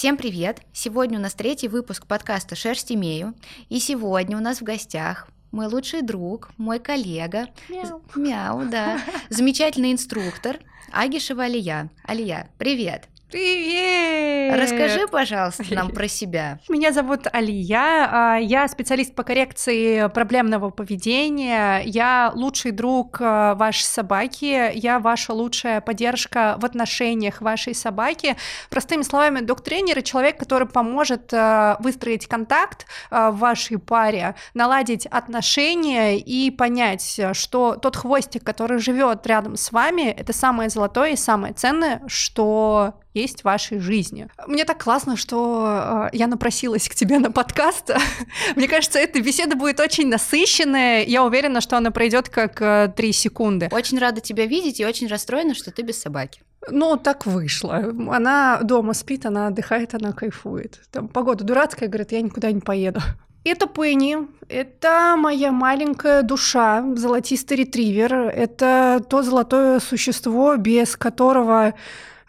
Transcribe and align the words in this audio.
Всем 0.00 0.16
привет! 0.16 0.62
Сегодня 0.72 1.18
у 1.18 1.20
нас 1.20 1.34
третий 1.34 1.68
выпуск 1.68 2.06
подкаста 2.06 2.56
«Шерсть 2.56 2.90
имею». 2.90 3.34
И 3.68 3.78
сегодня 3.80 4.34
у 4.38 4.40
нас 4.40 4.62
в 4.62 4.64
гостях 4.64 5.28
мой 5.52 5.66
лучший 5.66 6.00
друг, 6.00 6.52
мой 6.56 6.78
коллега. 6.78 7.48
Мяу. 7.68 8.02
Мяу, 8.14 8.64
да. 8.70 8.98
Замечательный 9.28 9.92
инструктор 9.92 10.58
Агишева 10.90 11.44
Алия. 11.44 11.90
Алия, 12.04 12.48
привет! 12.56 13.09
Привет! 13.30 14.58
Расскажи, 14.60 15.06
пожалуйста, 15.06 15.62
нам 15.70 15.90
про 15.92 16.08
себя. 16.08 16.58
Меня 16.68 16.92
зовут 16.92 17.28
Алия, 17.32 18.08
а, 18.10 18.36
я 18.36 18.66
специалист 18.66 19.14
по 19.14 19.22
коррекции 19.22 20.08
проблемного 20.08 20.70
поведения, 20.70 21.80
я 21.84 22.32
лучший 22.34 22.72
друг 22.72 23.18
а, 23.20 23.54
вашей 23.54 23.84
собаки, 23.84 24.72
я 24.74 24.98
ваша 24.98 25.32
лучшая 25.32 25.80
поддержка 25.80 26.56
в 26.58 26.64
отношениях 26.64 27.40
вашей 27.40 27.72
собаки. 27.72 28.36
Простыми 28.68 29.02
словами, 29.02 29.40
док-тренер— 29.40 30.02
человек, 30.02 30.36
который 30.36 30.66
поможет 30.66 31.32
а, 31.32 31.76
выстроить 31.78 32.26
контакт 32.26 32.86
в 33.10 33.32
вашей 33.32 33.78
паре, 33.78 34.34
наладить 34.54 35.06
отношения 35.06 36.18
и 36.18 36.50
понять, 36.50 37.20
что 37.34 37.76
тот 37.76 37.94
хвостик, 37.94 38.42
который 38.42 38.80
живет 38.80 39.24
рядом 39.28 39.56
с 39.56 39.70
вами, 39.70 40.10
это 40.10 40.32
самое 40.32 40.68
золотое 40.68 41.12
и 41.12 41.16
самое 41.16 41.54
ценное, 41.54 42.02
что 42.08 42.94
есть 43.14 43.40
в 43.40 43.44
вашей 43.44 43.78
жизни. 43.78 44.28
Мне 44.46 44.64
так 44.64 44.82
классно, 44.82 45.16
что 45.16 46.08
э, 46.12 46.16
я 46.16 46.26
напросилась 46.26 46.88
к 46.88 46.94
тебе 46.94 47.18
на 47.18 47.30
подкаст. 47.30 47.90
Мне 48.56 48.68
кажется, 48.68 48.98
эта 48.98 49.20
беседа 49.20 49.56
будет 49.56 49.80
очень 49.80 50.08
насыщенная. 50.08 51.04
Я 51.04 51.24
уверена, 51.24 51.60
что 51.60 51.76
она 51.76 51.90
пройдет 51.90 52.28
как 52.28 52.60
э, 52.62 52.92
три 52.96 53.12
секунды. 53.12 53.68
Очень 53.72 53.98
рада 53.98 54.20
тебя 54.20 54.46
видеть 54.46 54.80
и 54.80 54.86
очень 54.86 55.08
расстроена, 55.08 55.54
что 55.54 55.70
ты 55.70 55.82
без 55.82 56.00
собаки. 56.00 56.42
Ну, 56.68 56.96
так 56.96 57.26
вышло. 57.26 57.92
Она 58.10 58.60
дома 58.62 58.94
спит, 58.94 59.26
она 59.26 59.48
отдыхает, 59.48 59.94
она 59.94 60.12
кайфует. 60.12 60.80
Там 60.90 61.08
погода 61.08 61.44
дурацкая, 61.44 61.88
говорит, 61.88 62.12
я 62.12 62.20
никуда 62.20 62.52
не 62.52 62.60
поеду. 62.60 63.00
Это 63.42 63.66
Пенни, 63.66 64.18
это 64.48 65.14
моя 65.16 65.50
маленькая 65.50 66.20
душа, 66.22 66.84
золотистый 66.94 67.56
ретривер, 67.56 68.12
это 68.12 69.02
то 69.08 69.22
золотое 69.22 69.80
существо, 69.80 70.56
без 70.56 70.94
которого 70.94 71.72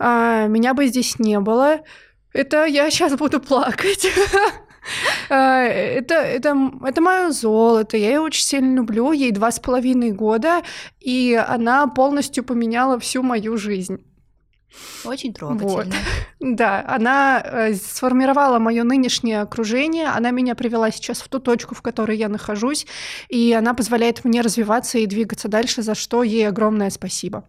а, 0.04 0.48
меня 0.48 0.74
бы 0.74 0.88
здесь 0.88 1.20
не 1.20 1.40
было. 1.40 1.82
Это 2.34 2.66
я 2.66 2.90
сейчас 2.90 3.16
буду 3.16 3.40
плакать. 3.40 4.08
А, 5.30 5.62
это, 5.62 6.16
это, 6.16 6.72
это 6.84 7.02
мое 7.02 7.30
золото, 7.30 7.98
я 7.98 8.14
ее 8.14 8.20
очень 8.20 8.44
сильно 8.44 8.78
люблю, 8.78 9.12
ей 9.12 9.30
два 9.30 9.52
с 9.52 9.60
половиной 9.60 10.12
года, 10.12 10.64
и 11.00 11.40
она 11.48 11.86
полностью 11.86 12.44
поменяла 12.44 13.00
всю 13.00 13.22
мою 13.22 13.58
жизнь. 13.58 14.04
Очень 15.06 15.34
трогательно. 15.34 15.70
Вот. 15.70 15.88
Да, 16.40 16.84
она 16.88 17.40
э, 17.46 17.76
сформировала 17.76 18.58
мое 18.58 18.84
нынешнее 18.84 19.42
окружение, 19.42 20.08
она 20.08 20.32
меня 20.32 20.56
привела 20.56 20.90
сейчас 20.90 21.22
в 21.22 21.30
ту 21.30 21.38
точку, 21.38 21.76
в 21.76 21.84
которой 21.84 22.18
я 22.18 22.28
нахожусь, 22.28 22.88
и 23.30 23.54
она 23.54 23.76
позволяет 23.76 24.26
мне 24.26 24.42
развиваться 24.42 24.98
и 24.98 25.06
двигаться 25.06 25.48
дальше, 25.48 25.84
за 25.84 25.94
что 25.94 26.24
ей 26.24 26.48
огромное 26.48 26.90
спасибо. 26.90 27.44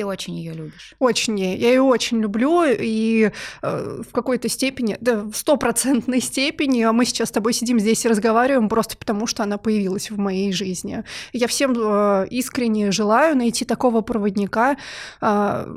Ты 0.00 0.06
очень 0.06 0.34
ее 0.34 0.54
любишь. 0.54 0.94
Очень, 0.98 1.38
я 1.38 1.68
ее 1.68 1.82
очень 1.82 2.22
люблю, 2.22 2.64
и 2.64 3.30
э, 3.60 4.02
в 4.02 4.10
какой-то 4.12 4.48
степени, 4.48 4.96
да, 4.98 5.24
в 5.24 5.34
стопроцентной 5.34 6.22
степени 6.22 6.80
а 6.80 6.92
мы 6.94 7.04
сейчас 7.04 7.28
с 7.28 7.32
тобой 7.32 7.52
сидим 7.52 7.78
здесь 7.78 8.02
и 8.06 8.08
разговариваем 8.08 8.70
просто 8.70 8.96
потому, 8.96 9.26
что 9.26 9.42
она 9.42 9.58
появилась 9.58 10.10
в 10.10 10.16
моей 10.16 10.54
жизни. 10.54 11.04
Я 11.34 11.48
всем 11.48 11.74
э, 11.76 12.28
искренне 12.30 12.92
желаю 12.92 13.36
найти 13.36 13.66
такого 13.66 14.00
проводника, 14.00 14.78
э, 15.20 15.74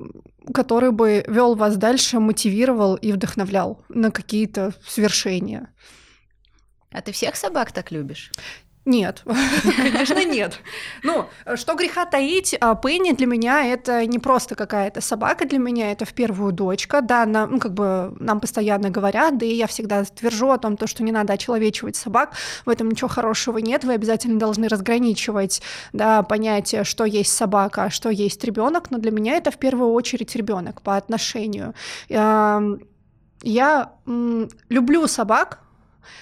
который 0.54 0.92
бы 0.92 1.26
вел 1.28 1.56
вас 1.56 1.76
дальше, 1.76 2.22
мотивировал 2.22 2.96
и 2.96 3.12
вдохновлял 3.12 3.84
на 3.90 4.10
какие-то 4.10 4.74
свершения. 4.88 5.68
А 6.94 7.02
ты 7.02 7.12
всех 7.12 7.36
собак 7.36 7.74
так 7.74 7.92
любишь? 7.92 8.32
Нет, 8.86 9.24
конечно, 9.78 10.26
нет. 10.26 10.60
Ну, 11.04 11.26
что 11.56 11.76
греха 11.76 12.06
таить, 12.06 12.54
а 12.60 12.76
Пенни 12.76 13.14
для 13.14 13.28
меня 13.28 13.66
это 13.66 14.06
не 14.06 14.20
просто 14.20 14.56
какая-то 14.56 15.00
собака, 15.00 15.46
для 15.46 15.58
меня 15.58 15.92
это 15.92 16.04
в 16.04 16.14
первую 16.14 16.52
дочка. 16.52 17.02
Да, 17.02 17.26
нам, 17.26 17.52
ну, 17.52 17.60
как 17.60 17.74
бы 17.74 18.14
нам 18.20 18.42
постоянно 18.42 18.90
говорят, 18.90 19.38
да 19.38 19.46
и 19.46 19.54
я 19.54 19.68
всегда 19.68 20.04
твержу 20.04 20.50
о 20.50 20.58
том, 20.58 20.76
то, 20.76 20.86
что 20.86 21.02
не 21.04 21.14
надо 21.14 21.34
очеловечивать 21.34 21.96
собак, 21.96 22.34
в 22.66 22.70
этом 22.70 22.90
ничего 22.90 23.08
хорошего 23.08 23.58
нет, 23.60 23.86
вы 23.86 23.94
обязательно 23.94 24.38
должны 24.38 24.68
разграничивать 24.68 25.62
да, 25.94 26.22
понятие, 26.24 26.84
что 26.84 27.06
есть 27.06 27.32
собака, 27.32 27.86
а 27.86 27.90
что 27.90 28.10
есть 28.10 28.44
ребенок, 28.44 28.92
но 28.92 28.98
для 28.98 29.12
меня 29.12 29.38
это 29.38 29.50
в 29.50 29.58
первую 29.58 29.92
очередь 29.94 30.36
ребенок 30.36 30.82
по 30.82 30.98
отношению. 30.98 31.74
Я 32.10 33.94
люблю 34.70 35.08
собак, 35.08 35.60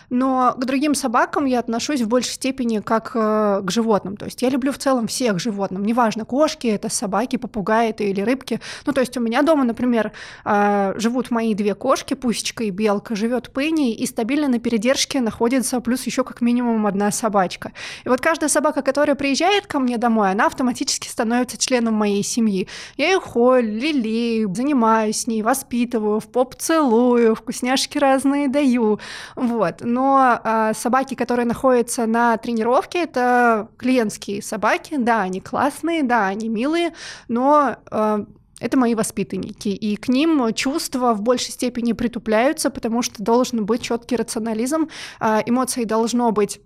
но 0.10 0.54
к 0.58 0.66
другим 0.66 0.96
собакам 0.96 1.46
я 1.46 1.60
отношусь 1.60 2.02
в 2.02 2.08
большей 2.08 2.34
степени 2.34 2.80
как 2.80 3.12
э, 3.16 3.62
к 3.64 3.72
животным. 3.72 4.18
То 4.18 4.26
есть 4.26 4.42
я 4.42 4.50
люблю 4.50 4.72
в 4.72 4.78
целом 4.78 5.08
всех 5.08 5.40
животных, 5.40 5.82
неважно, 5.82 6.26
кошки 6.26 6.68
это, 6.68 6.90
собаки, 6.90 7.38
попугаи 7.38 7.90
это 7.90 8.04
или 8.04 8.22
рыбки. 8.22 8.60
Ну, 8.86 8.94
то 8.94 9.02
есть 9.02 9.16
у 9.18 9.20
меня 9.20 9.42
дома, 9.42 9.64
например, 9.64 10.12
э, 10.46 10.94
живут 10.98 11.32
мои 11.32 11.54
две 11.54 11.76
кошки, 11.76 12.14
Пусечка 12.14 12.64
и 12.64 12.70
Белка, 12.70 13.16
живет 13.16 13.52
Пенни, 13.54 13.94
и 13.94 14.06
стабильно 14.06 14.48
на 14.48 14.60
передержке 14.60 15.22
находится 15.22 15.80
плюс 15.82 16.04
еще 16.06 16.24
как 16.24 16.42
минимум 16.42 16.86
одна 16.86 17.12
собачка. 17.12 17.72
И 18.04 18.10
вот 18.10 18.22
каждая 18.22 18.50
собака, 18.50 18.82
которая 18.82 19.16
приезжает 19.16 19.68
ко 19.68 19.80
мне 19.80 19.98
домой, 19.98 20.32
она 20.32 20.48
автоматически 20.48 21.08
становится 21.08 21.58
членом 21.58 21.94
моей 21.96 22.24
семьи. 22.24 22.68
Я 22.98 23.12
ее 23.12 23.20
холь, 23.20 23.66
лелею, 23.66 24.54
занимаюсь 24.54 25.22
с 25.22 25.28
ней, 25.28 25.42
воспитываю, 25.42 26.20
в 26.20 26.28
поп 26.28 26.56
целую, 26.56 27.36
вкусняшки 27.36 27.98
разные 27.98 28.48
даю. 28.48 29.00
Вот. 29.36 29.71
Вот. 29.72 29.82
Но 29.82 30.40
э, 30.44 30.74
собаки, 30.76 31.16
которые 31.16 31.46
находятся 31.46 32.06
на 32.06 32.38
тренировке, 32.38 33.04
это 33.04 33.70
клиентские 33.78 34.42
собаки. 34.42 34.96
Да, 34.98 35.22
они 35.22 35.40
классные, 35.40 36.04
да, 36.04 36.28
они 36.28 36.50
милые, 36.50 36.94
но 37.28 37.78
э, 37.90 38.26
это 38.60 38.78
мои 38.78 38.96
воспитанники, 38.96 39.70
и 39.70 39.96
к 39.96 40.08
ним 40.08 40.54
чувства 40.54 41.14
в 41.14 41.22
большей 41.22 41.52
степени 41.52 41.94
притупляются, 41.94 42.70
потому 42.70 43.02
что 43.02 43.24
должен 43.24 43.66
быть 43.66 43.82
четкий 43.82 44.16
рационализм, 44.16 44.90
э, 45.20 45.42
эмоций 45.46 45.86
должно 45.86 46.32
быть 46.32 46.60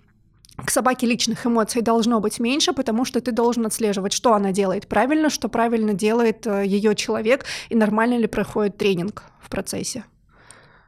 к 0.57 0.71
собаке 0.71 1.05
личных 1.05 1.45
эмоций 1.45 1.81
должно 1.81 2.21
быть 2.21 2.39
меньше, 2.39 2.71
потому 2.71 3.03
что 3.03 3.19
ты 3.19 3.33
должен 3.33 3.65
отслеживать, 3.65 4.13
что 4.13 4.33
она 4.33 4.53
делает 4.53 4.87
правильно, 4.87 5.29
что 5.29 5.49
правильно 5.49 5.93
делает 5.93 6.45
ее 6.45 6.95
человек, 6.95 7.43
и 7.67 7.75
нормально 7.75 8.17
ли 8.17 8.27
проходит 8.27 8.77
тренинг 8.77 9.23
в 9.41 9.49
процессе. 9.49 10.05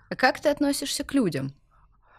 А 0.10 0.16
как 0.16 0.40
ты 0.40 0.48
относишься 0.48 1.04
к 1.04 1.14
людям? 1.14 1.54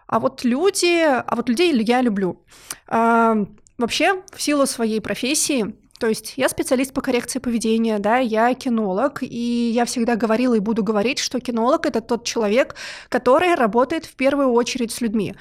А 0.08 0.18
вот 0.18 0.42
люди, 0.42 1.02
а 1.04 1.36
вот 1.36 1.48
людей 1.48 1.72
я 1.84 2.00
люблю. 2.00 2.42
А, 2.88 3.36
вообще, 3.76 4.22
в 4.32 4.42
силу 4.42 4.66
своей 4.66 5.00
профессии, 5.00 5.74
то 5.98 6.06
есть 6.06 6.34
я 6.36 6.48
специалист 6.48 6.92
по 6.94 7.00
коррекции 7.00 7.40
поведения, 7.40 7.98
да, 7.98 8.18
я 8.18 8.54
кинолог, 8.54 9.22
и 9.22 9.70
я 9.74 9.84
всегда 9.84 10.16
говорила 10.16 10.54
и 10.54 10.60
буду 10.60 10.82
говорить, 10.84 11.18
что 11.18 11.40
кинолог 11.40 11.86
это 11.86 12.00
тот 12.00 12.24
человек, 12.24 12.76
который 13.08 13.54
работает 13.54 14.06
в 14.06 14.14
первую 14.14 14.52
очередь 14.52 14.92
с 14.92 15.00
людьми. 15.00 15.34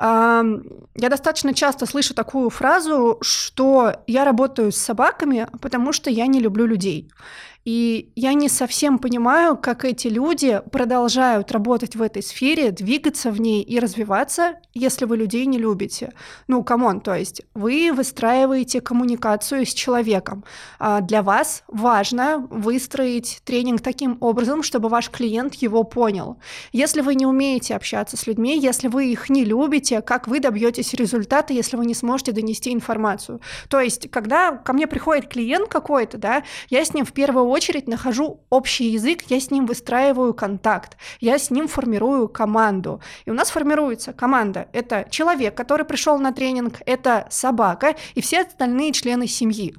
Я 0.00 0.44
достаточно 0.94 1.52
часто 1.52 1.86
слышу 1.86 2.14
такую 2.14 2.48
фразу, 2.50 3.18
что 3.22 3.96
я 4.06 4.24
работаю 4.24 4.70
с 4.70 4.76
собаками, 4.76 5.48
потому 5.60 5.92
что 5.92 6.10
я 6.10 6.26
не 6.26 6.40
люблю 6.40 6.64
людей. 6.64 7.10
И 7.64 8.12
я 8.14 8.34
не 8.34 8.50
совсем 8.50 8.98
понимаю, 8.98 9.56
как 9.56 9.86
эти 9.86 10.08
люди 10.08 10.60
продолжают 10.70 11.50
работать 11.50 11.96
в 11.96 12.02
этой 12.02 12.22
сфере, 12.22 12.70
двигаться 12.70 13.30
в 13.30 13.40
ней 13.40 13.62
и 13.62 13.78
развиваться, 13.78 14.56
если 14.74 15.06
вы 15.06 15.16
людей 15.16 15.46
не 15.46 15.58
любите. 15.58 16.12
Ну, 16.46 16.62
come 16.62 16.84
on, 16.84 17.00
то 17.00 17.14
есть 17.14 17.42
вы 17.54 17.90
выстраиваете 17.92 18.82
коммуникацию 18.82 19.64
с 19.64 19.72
человеком. 19.72 20.44
А 20.78 21.00
для 21.00 21.22
вас 21.22 21.64
важно 21.68 22.46
выстроить 22.50 23.40
тренинг 23.44 23.80
таким 23.80 24.18
образом, 24.20 24.62
чтобы 24.62 24.90
ваш 24.90 25.08
клиент 25.08 25.54
его 25.54 25.84
понял. 25.84 26.38
Если 26.72 27.00
вы 27.00 27.14
не 27.14 27.24
умеете 27.24 27.76
общаться 27.76 28.18
с 28.18 28.26
людьми, 28.26 28.58
если 28.58 28.88
вы 28.88 29.06
их 29.06 29.30
не 29.30 29.44
любите, 29.44 30.02
как 30.02 30.28
вы 30.28 30.40
добьетесь 30.40 30.92
результата, 30.92 31.54
если 31.54 31.78
вы 31.78 31.86
не 31.86 31.94
сможете 31.94 32.32
донести 32.32 32.74
информацию? 32.74 33.40
То 33.68 33.80
есть, 33.80 34.10
когда 34.10 34.52
ко 34.52 34.74
мне 34.74 34.86
приходит 34.86 35.28
клиент 35.28 35.68
какой-то, 35.68 36.18
да, 36.18 36.44
я 36.68 36.84
с 36.84 36.92
ним 36.92 37.06
в 37.06 37.12
первую 37.12 37.53
очередь 37.54 37.88
нахожу 37.88 38.40
общий 38.50 38.86
язык, 38.90 39.22
я 39.28 39.40
с 39.40 39.50
ним 39.50 39.66
выстраиваю 39.66 40.34
контакт, 40.34 40.96
я 41.20 41.38
с 41.38 41.50
ним 41.50 41.68
формирую 41.68 42.28
команду. 42.28 43.00
И 43.24 43.30
у 43.30 43.34
нас 43.34 43.50
формируется 43.50 44.12
команда. 44.12 44.68
Это 44.72 45.06
человек, 45.10 45.56
который 45.56 45.86
пришел 45.86 46.18
на 46.18 46.32
тренинг, 46.32 46.82
это 46.84 47.26
собака 47.30 47.96
и 48.14 48.20
все 48.20 48.42
остальные 48.42 48.92
члены 48.92 49.26
семьи. 49.26 49.74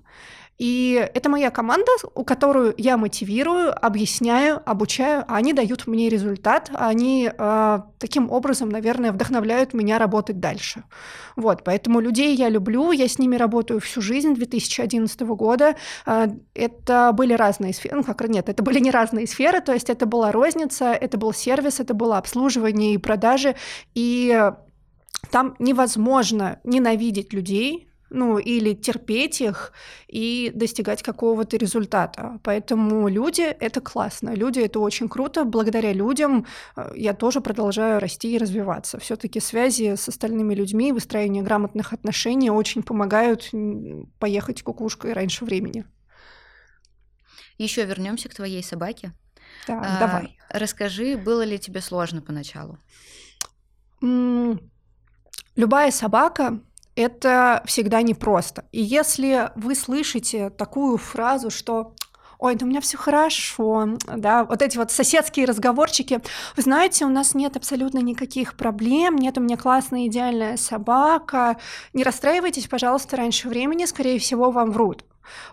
И 0.57 1.09
это 1.13 1.29
моя 1.29 1.51
команда, 1.51 1.91
у 2.13 2.23
которую 2.23 2.73
я 2.77 2.95
мотивирую, 2.95 3.73
объясняю, 3.85 4.61
обучаю, 4.65 5.25
а 5.27 5.35
они 5.35 5.51
дают 5.51 5.85
мне 5.85 6.07
результат, 6.07 6.71
они 6.73 7.29
э, 7.37 7.79
таким 7.99 8.31
образом, 8.31 8.69
наверное, 8.69 9.11
вдохновляют 9.11 9.73
меня 9.73 9.99
работать 9.99 10.39
дальше. 10.39 10.83
Вот, 11.35 11.65
поэтому 11.65 11.99
людей 11.99 12.35
я 12.35 12.47
люблю, 12.47 12.93
я 12.93 13.09
с 13.09 13.19
ними 13.19 13.35
работаю 13.35 13.81
всю 13.81 13.99
жизнь, 13.99 14.33
2011 14.33 15.21
года. 15.21 15.75
Э, 16.05 16.27
это 16.53 17.11
были 17.13 17.33
разные 17.33 17.73
сферы, 17.73 17.97
ну 17.97 18.03
как 18.03 18.25
нет, 18.29 18.47
это 18.47 18.63
были 18.63 18.79
не 18.79 18.91
разные 18.91 19.27
сферы, 19.27 19.59
то 19.59 19.73
есть 19.73 19.89
это 19.89 20.05
была 20.05 20.31
розница, 20.31 20.93
это 20.93 21.17
был 21.17 21.33
сервис, 21.33 21.81
это 21.81 21.93
было 21.93 22.17
обслуживание 22.17 22.93
и 22.93 22.97
продажи, 22.97 23.55
и 23.93 24.51
там 25.31 25.55
невозможно 25.59 26.59
ненавидеть 26.63 27.33
людей, 27.33 27.89
ну, 28.09 28.37
или 28.37 28.73
терпеть 28.73 29.41
их 29.41 29.73
и 30.07 30.51
достигать 30.53 31.01
какого-то 31.03 31.57
результата. 31.57 32.39
Поэтому 32.43 33.07
люди— 33.07 33.41
это 33.59 33.81
классно, 33.81 34.33
люди— 34.33 34.59
это 34.61 34.79
очень 34.79 35.09
круто. 35.09 35.43
Благодаря 35.43 35.93
людям 35.93 36.45
э, 36.75 36.91
я 36.95 37.13
тоже 37.13 37.41
продолжаю 37.41 37.99
расти 37.99 38.35
и 38.35 38.37
развиваться. 38.37 38.99
все 38.99 39.15
таки 39.15 39.39
связи 39.39 39.95
с 39.95 40.07
остальными 40.07 40.53
людьми, 40.53 40.91
выстроение 40.93 41.43
грамотных 41.43 41.93
отношений 41.93 42.49
очень 42.49 42.83
помогают 42.83 43.51
поехать 44.19 44.61
кукушкой 44.61 45.13
раньше 45.13 45.45
времени. 45.45 45.85
Еще 47.57 47.85
вернемся 47.85 48.29
к 48.29 48.35
твоей 48.35 48.63
собаке. 48.63 49.13
Да, 49.67 49.81
а, 49.83 49.99
давай. 49.99 50.37
Расскажи, 50.49 51.17
было 51.17 51.43
ли 51.43 51.57
тебе 51.57 51.81
сложно 51.81 52.21
поначалу? 52.21 52.77
Любая 55.55 55.91
собака 55.91 56.59
это 56.95 57.61
всегда 57.65 58.01
непросто. 58.01 58.65
И 58.71 58.81
если 58.81 59.51
вы 59.55 59.75
слышите 59.75 60.49
такую 60.49 60.97
фразу, 60.97 61.49
что 61.49 61.93
ой, 62.37 62.55
да 62.55 62.65
у 62.65 62.69
меня 62.69 62.81
все 62.81 62.97
хорошо, 62.97 63.97
да, 64.05 64.43
вот 64.43 64.61
эти 64.61 64.77
вот 64.77 64.91
соседские 64.91 65.45
разговорчики, 65.45 66.19
вы 66.55 66.63
знаете, 66.63 67.05
у 67.05 67.09
нас 67.09 67.33
нет 67.33 67.55
абсолютно 67.55 67.99
никаких 67.99 68.55
проблем, 68.55 69.15
нет 69.15 69.37
у 69.37 69.41
меня 69.41 69.57
классная 69.57 70.07
идеальная 70.07 70.57
собака, 70.57 71.57
не 71.93 72.03
расстраивайтесь, 72.03 72.67
пожалуйста, 72.67 73.17
раньше 73.17 73.47
времени, 73.47 73.85
скорее 73.85 74.19
всего, 74.19 74.51
вам 74.51 74.71
врут. 74.71 75.05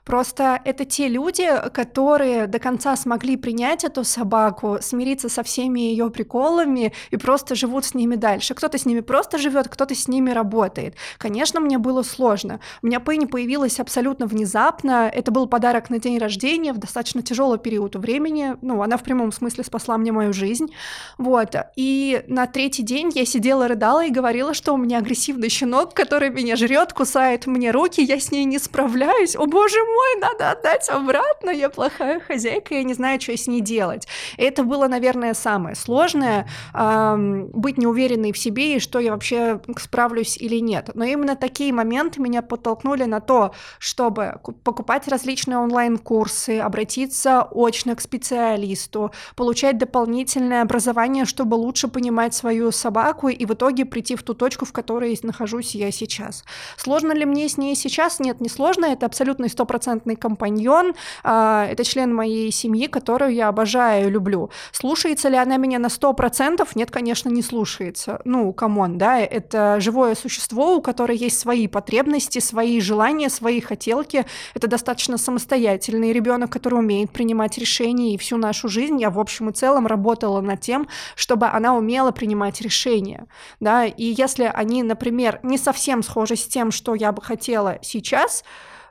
Просто 0.04 0.60
это 0.64 0.84
те 0.84 1.08
люди, 1.08 1.48
которые 1.72 2.46
до 2.46 2.58
конца 2.58 2.96
смогли 2.96 3.36
принять 3.36 3.84
эту 3.84 4.04
собаку, 4.04 4.78
смириться 4.80 5.28
со 5.28 5.42
всеми 5.42 5.80
ее 5.80 6.10
приколами 6.10 6.92
и 7.10 7.16
просто 7.16 7.54
живут 7.54 7.84
с 7.84 7.94
ними 7.94 8.16
дальше. 8.16 8.54
Кто-то 8.54 8.78
с 8.78 8.86
ними 8.86 9.00
просто 9.00 9.38
живет, 9.38 9.68
кто-то 9.68 9.94
с 9.94 10.08
ними 10.08 10.30
работает. 10.30 10.94
Конечно, 11.18 11.60
мне 11.60 11.78
было 11.78 12.02
сложно. 12.02 12.60
У 12.82 12.86
меня 12.86 13.00
Пенни 13.00 13.26
появилась 13.26 13.80
абсолютно 13.80 14.26
внезапно. 14.26 15.10
Это 15.12 15.30
был 15.30 15.46
подарок 15.46 15.90
на 15.90 15.98
день 15.98 16.18
рождения 16.18 16.72
в 16.72 16.78
достаточно 16.78 17.22
тяжелый 17.22 17.58
период 17.58 17.96
времени. 17.96 18.56
Ну, 18.62 18.82
она 18.82 18.96
в 18.96 19.02
прямом 19.02 19.32
смысле 19.32 19.64
спасла 19.64 19.98
мне 19.98 20.12
мою 20.12 20.32
жизнь. 20.32 20.72
Вот. 21.18 21.54
И 21.76 22.24
на 22.26 22.46
третий 22.46 22.82
день 22.82 23.10
я 23.14 23.24
сидела, 23.24 23.68
рыдала 23.68 24.04
и 24.04 24.10
говорила, 24.10 24.54
что 24.54 24.72
у 24.74 24.76
меня 24.76 24.98
агрессивный 24.98 25.48
щенок, 25.48 25.94
который 25.94 26.30
меня 26.30 26.56
жрет, 26.56 26.92
кусает 26.92 27.46
мне 27.46 27.70
руки, 27.70 28.02
я 28.02 28.18
с 28.20 28.30
ней 28.30 28.44
не 28.44 28.58
справляюсь. 28.58 29.36
О, 29.36 29.46
боже 29.46 29.61
мой, 29.68 30.20
надо 30.20 30.50
отдать 30.50 30.88
обратно, 30.88 31.50
я 31.50 31.70
плохая 31.70 32.20
хозяйка, 32.20 32.74
я 32.74 32.82
не 32.82 32.94
знаю, 32.94 33.20
что 33.20 33.36
с 33.36 33.46
ней 33.46 33.60
делать. 33.60 34.06
Это 34.36 34.64
было, 34.64 34.88
наверное, 34.88 35.34
самое 35.34 35.76
сложное, 35.76 36.48
эм, 36.74 37.46
быть 37.52 37.78
неуверенной 37.78 38.32
в 38.32 38.38
себе 38.38 38.76
и 38.76 38.80
что 38.80 38.98
я 38.98 39.12
вообще 39.12 39.60
справлюсь 39.78 40.36
или 40.36 40.56
нет. 40.60 40.90
Но 40.94 41.04
именно 41.04 41.36
такие 41.36 41.72
моменты 41.72 42.20
меня 42.20 42.42
подтолкнули 42.42 43.04
на 43.04 43.20
то, 43.20 43.54
чтобы 43.78 44.40
покупать 44.64 45.08
различные 45.08 45.58
онлайн-курсы, 45.58 46.58
обратиться 46.58 47.46
очно 47.50 47.96
к 47.96 48.00
специалисту, 48.00 49.12
получать 49.36 49.78
дополнительное 49.78 50.62
образование, 50.62 51.24
чтобы 51.24 51.54
лучше 51.54 51.88
понимать 51.88 52.34
свою 52.34 52.72
собаку 52.72 53.28
и 53.28 53.44
в 53.46 53.52
итоге 53.52 53.84
прийти 53.84 54.16
в 54.16 54.22
ту 54.22 54.34
точку, 54.34 54.64
в 54.64 54.72
которой 54.72 55.18
нахожусь 55.22 55.74
я 55.74 55.90
сейчас. 55.90 56.44
Сложно 56.76 57.12
ли 57.12 57.24
мне 57.24 57.48
с 57.48 57.56
ней 57.56 57.74
сейчас? 57.74 58.18
Нет, 58.18 58.40
не 58.40 58.48
сложно, 58.48 58.86
это 58.86 59.06
абсолютно 59.06 59.46
стопроцентный 59.52 60.16
компаньон, 60.16 60.94
а, 61.22 61.66
это 61.70 61.84
член 61.84 62.14
моей 62.14 62.50
семьи, 62.50 62.86
которую 62.86 63.32
я 63.32 63.48
обожаю 63.48 64.08
и 64.08 64.10
люблю. 64.10 64.50
Слушается 64.72 65.28
ли 65.28 65.36
она 65.36 65.56
меня 65.56 65.78
на 65.78 65.88
сто 65.88 66.12
процентов? 66.12 66.74
Нет, 66.76 66.90
конечно, 66.90 67.28
не 67.28 67.42
слушается. 67.42 68.20
Ну, 68.24 68.52
come 68.52 68.79
on, 68.79 68.98
да, 68.98 69.20
это 69.20 69.80
живое 69.80 70.14
существо, 70.14 70.76
у 70.76 70.82
которого 70.82 71.16
есть 71.16 71.38
свои 71.38 71.68
потребности, 71.68 72.40
свои 72.40 72.80
желания, 72.80 73.30
свои 73.30 73.60
хотелки. 73.60 74.26
Это 74.54 74.66
достаточно 74.66 75.18
самостоятельный 75.18 76.12
ребенок, 76.12 76.50
который 76.50 76.78
умеет 76.78 77.10
принимать 77.10 77.58
решения, 77.58 78.14
и 78.14 78.18
всю 78.18 78.36
нашу 78.36 78.68
жизнь 78.68 79.00
я 79.00 79.10
в 79.10 79.18
общем 79.18 79.50
и 79.50 79.52
целом 79.52 79.86
работала 79.86 80.40
над 80.40 80.60
тем, 80.60 80.88
чтобы 81.14 81.46
она 81.46 81.76
умела 81.76 82.10
принимать 82.10 82.60
решения, 82.60 83.26
да, 83.60 83.84
и 83.84 84.04
если 84.04 84.50
они, 84.52 84.82
например, 84.82 85.40
не 85.42 85.58
совсем 85.58 86.02
схожи 86.02 86.36
с 86.36 86.46
тем, 86.46 86.70
что 86.70 86.94
я 86.94 87.12
бы 87.12 87.22
хотела 87.22 87.78
сейчас, 87.82 88.44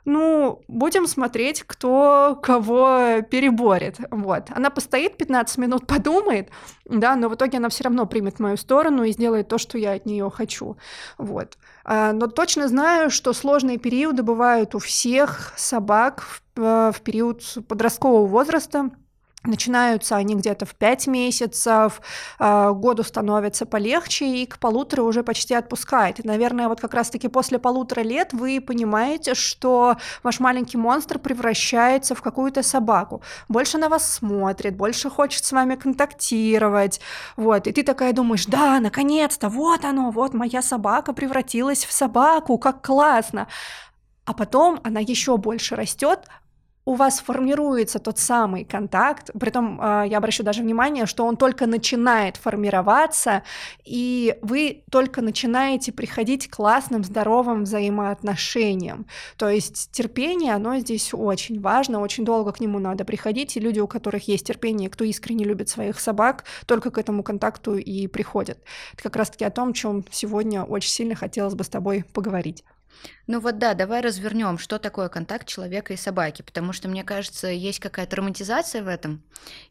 ну, 0.04 0.62
будем 0.66 1.06
смотреть, 1.06 1.62
кто 1.62 2.38
кого 2.42 3.22
переборет. 3.30 3.98
Вот. 4.10 4.44
Она 4.50 4.70
постоит 4.70 5.16
15 5.16 5.58
минут, 5.58 5.86
подумает, 5.86 6.50
да, 6.84 7.14
но 7.16 7.28
в 7.28 7.34
итоге 7.34 7.58
она 7.58 7.68
все 7.68 7.84
равно 7.84 8.06
примет 8.06 8.40
мою 8.40 8.56
сторону 8.56 9.04
и 9.04 9.12
сделает 9.12 9.48
то, 9.48 9.58
что 9.58 9.78
я 9.78 9.92
от 9.92 10.06
нее 10.06 10.30
хочу. 10.30 10.76
Вот. 11.18 11.56
А, 11.84 12.12
но 12.12 12.26
точно 12.26 12.68
знаю, 12.68 13.10
что 13.10 13.32
сложные 13.32 13.78
периоды 13.78 14.22
бывают 14.22 14.74
у 14.74 14.78
всех 14.78 15.52
собак 15.56 16.22
в, 16.22 16.42
э, 16.56 16.92
в 16.92 17.00
период 17.02 17.42
подросткового 17.68 18.26
возраста, 18.26 18.90
Начинаются 19.44 20.14
они 20.14 20.36
где-то 20.36 20.66
в 20.66 20.76
5 20.76 21.08
месяцев, 21.08 22.00
э, 22.38 22.72
году 22.72 23.02
становится 23.02 23.66
полегче, 23.66 24.24
и 24.24 24.46
к 24.46 24.58
полутора 24.60 25.02
уже 25.02 25.24
почти 25.24 25.54
отпускает. 25.54 26.20
И, 26.20 26.26
наверное, 26.26 26.68
вот 26.68 26.80
как 26.80 26.94
раз-таки 26.94 27.26
после 27.26 27.58
полутора 27.58 28.02
лет 28.02 28.32
вы 28.32 28.60
понимаете, 28.60 29.34
что 29.34 29.96
ваш 30.22 30.38
маленький 30.38 30.76
монстр 30.76 31.18
превращается 31.18 32.14
в 32.14 32.22
какую-то 32.22 32.62
собаку. 32.62 33.20
Больше 33.48 33.78
на 33.78 33.88
вас 33.88 34.12
смотрит, 34.12 34.76
больше 34.76 35.10
хочет 35.10 35.44
с 35.44 35.50
вами 35.50 35.74
контактировать. 35.74 37.00
Вот, 37.36 37.66
и 37.66 37.72
ты 37.72 37.82
такая 37.82 38.12
думаешь, 38.12 38.46
да, 38.46 38.78
наконец-то, 38.78 39.48
вот 39.48 39.84
оно, 39.84 40.12
вот 40.12 40.34
моя 40.34 40.62
собака 40.62 41.12
превратилась 41.12 41.84
в 41.84 41.90
собаку, 41.90 42.58
как 42.58 42.86
классно. 42.86 43.48
А 44.24 44.34
потом 44.34 44.78
она 44.84 45.00
еще 45.00 45.36
больше 45.36 45.74
растет, 45.74 46.20
у 46.84 46.94
вас 46.94 47.20
формируется 47.20 47.98
тот 47.98 48.18
самый 48.18 48.64
контакт, 48.64 49.30
притом 49.38 49.78
а, 49.80 50.04
я 50.04 50.18
обращу 50.18 50.42
даже 50.42 50.62
внимание, 50.62 51.06
что 51.06 51.24
он 51.24 51.36
только 51.36 51.66
начинает 51.66 52.36
формироваться, 52.36 53.44
и 53.84 54.36
вы 54.42 54.82
только 54.90 55.22
начинаете 55.22 55.92
приходить 55.92 56.48
к 56.48 56.56
классным, 56.56 57.04
здоровым 57.04 57.64
взаимоотношениям. 57.64 59.06
То 59.36 59.48
есть 59.48 59.90
терпение, 59.92 60.54
оно 60.54 60.78
здесь 60.78 61.10
очень 61.12 61.60
важно, 61.60 62.00
очень 62.00 62.24
долго 62.24 62.52
к 62.52 62.60
нему 62.60 62.80
надо 62.80 63.04
приходить, 63.04 63.56
и 63.56 63.60
люди, 63.60 63.78
у 63.78 63.86
которых 63.86 64.26
есть 64.26 64.46
терпение, 64.46 64.90
кто 64.90 65.04
искренне 65.04 65.44
любит 65.44 65.68
своих 65.68 66.00
собак, 66.00 66.44
только 66.66 66.90
к 66.90 66.98
этому 66.98 67.22
контакту 67.22 67.76
и 67.76 68.08
приходят. 68.08 68.58
Это 68.94 69.04
как 69.04 69.16
раз-таки 69.16 69.44
о 69.44 69.50
том, 69.50 69.72
чем 69.72 70.04
сегодня 70.10 70.64
очень 70.64 70.90
сильно 70.90 71.14
хотелось 71.14 71.54
бы 71.54 71.62
с 71.62 71.68
тобой 71.68 72.04
поговорить. 72.12 72.64
Ну 73.26 73.40
вот 73.40 73.58
да, 73.58 73.74
давай 73.74 74.00
развернем, 74.00 74.58
что 74.58 74.78
такое 74.78 75.08
контакт 75.08 75.46
человека 75.46 75.92
и 75.92 75.96
собаки, 75.96 76.42
потому 76.42 76.72
что, 76.72 76.88
мне 76.88 77.04
кажется, 77.04 77.48
есть 77.48 77.80
какая-то 77.80 78.16
романтизация 78.16 78.82
в 78.82 78.88
этом, 78.88 79.22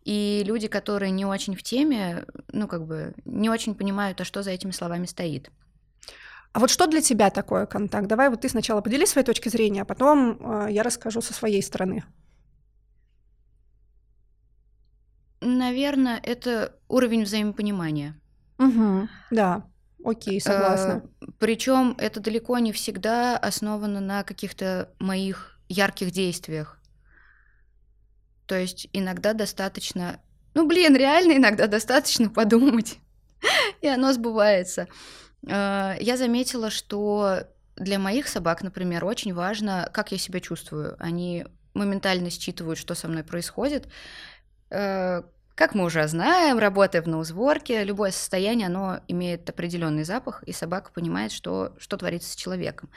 и 0.03 0.43
люди, 0.45 0.67
которые 0.67 1.11
не 1.11 1.25
очень 1.25 1.55
в 1.55 1.63
теме, 1.63 2.25
ну 2.51 2.67
как 2.67 2.85
бы 2.85 3.13
не 3.25 3.49
очень 3.49 3.75
понимают, 3.75 4.21
а 4.21 4.25
что 4.25 4.43
за 4.43 4.51
этими 4.51 4.71
словами 4.71 5.05
стоит. 5.05 5.49
А 6.53 6.59
вот 6.59 6.69
что 6.69 6.87
для 6.87 7.01
тебя 7.01 7.29
такое 7.29 7.65
контакт? 7.65 8.07
Давай 8.07 8.29
вот 8.29 8.41
ты 8.41 8.49
сначала 8.49 8.81
поделись 8.81 9.09
своей 9.09 9.25
точки 9.25 9.47
зрения, 9.47 9.83
а 9.83 9.85
потом 9.85 10.37
э, 10.39 10.71
я 10.71 10.83
расскажу 10.83 11.21
со 11.21 11.33
своей 11.33 11.63
стороны. 11.63 12.03
Наверное, 15.39 16.19
это 16.21 16.75
уровень 16.87 17.23
взаимопонимания. 17.23 18.19
Угу, 18.59 19.07
да. 19.31 19.70
Окей, 20.03 20.41
согласна. 20.41 21.03
Э, 21.21 21.25
Причем 21.39 21.95
это 21.97 22.19
далеко 22.19 22.57
не 22.59 22.71
всегда 22.71 23.37
основано 23.37 23.99
на 23.99 24.23
каких-то 24.23 24.89
моих 24.99 25.59
ярких 25.69 26.11
действиях. 26.11 26.79
То 28.47 28.55
есть 28.55 28.89
иногда 28.93 29.33
достаточно, 29.33 30.19
ну 30.53 30.67
блин, 30.67 30.95
реально 30.95 31.37
иногда 31.37 31.67
достаточно 31.67 32.29
подумать, 32.41 32.99
и 33.81 33.87
оно 33.87 34.11
сбывается. 34.13 34.87
Э, 35.47 35.95
я 35.99 36.17
заметила, 36.17 36.69
что 36.69 37.43
для 37.75 37.99
моих 37.99 38.27
собак, 38.27 38.63
например, 38.63 39.05
очень 39.05 39.33
важно, 39.33 39.89
как 39.93 40.11
я 40.11 40.17
себя 40.17 40.39
чувствую. 40.39 40.95
Они 40.99 41.45
моментально 41.73 42.29
считывают, 42.29 42.77
что 42.77 42.95
со 42.95 43.07
мной 43.07 43.23
происходит. 43.23 43.87
Э, 44.69 45.23
Как 45.55 45.75
мы 45.75 45.83
уже 45.83 46.07
знаем, 46.07 46.59
работая 46.59 47.01
в 47.01 47.07
ноузворке, 47.07 47.83
любое 47.83 48.11
состояние, 48.11 48.67
оно 48.67 49.01
имеет 49.07 49.49
определенный 49.49 50.03
запах, 50.03 50.43
и 50.43 50.53
собака 50.53 50.91
понимает, 50.93 51.31
что, 51.31 51.73
что 51.77 51.97
творится 51.97 52.31
с 52.31 52.35
человеком. 52.35 52.89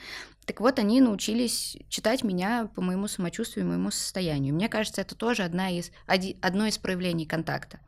Так 0.45 0.61
вот, 0.61 0.79
они 0.79 1.01
научились 1.01 1.77
читать 1.89 2.23
меня 2.23 2.69
по 2.73 2.81
моему 2.81 3.07
самочувствию 3.07 3.67
моему 3.67 3.91
состоянию. 3.91 4.55
Мне 4.55 4.69
кажется, 4.69 5.01
это 5.01 5.15
тоже 5.15 5.43
одна 5.43 5.69
из, 5.69 5.91
одно 6.07 6.65
из 6.65 6.77
проявлений 6.77 7.25
контакта. 7.25 7.79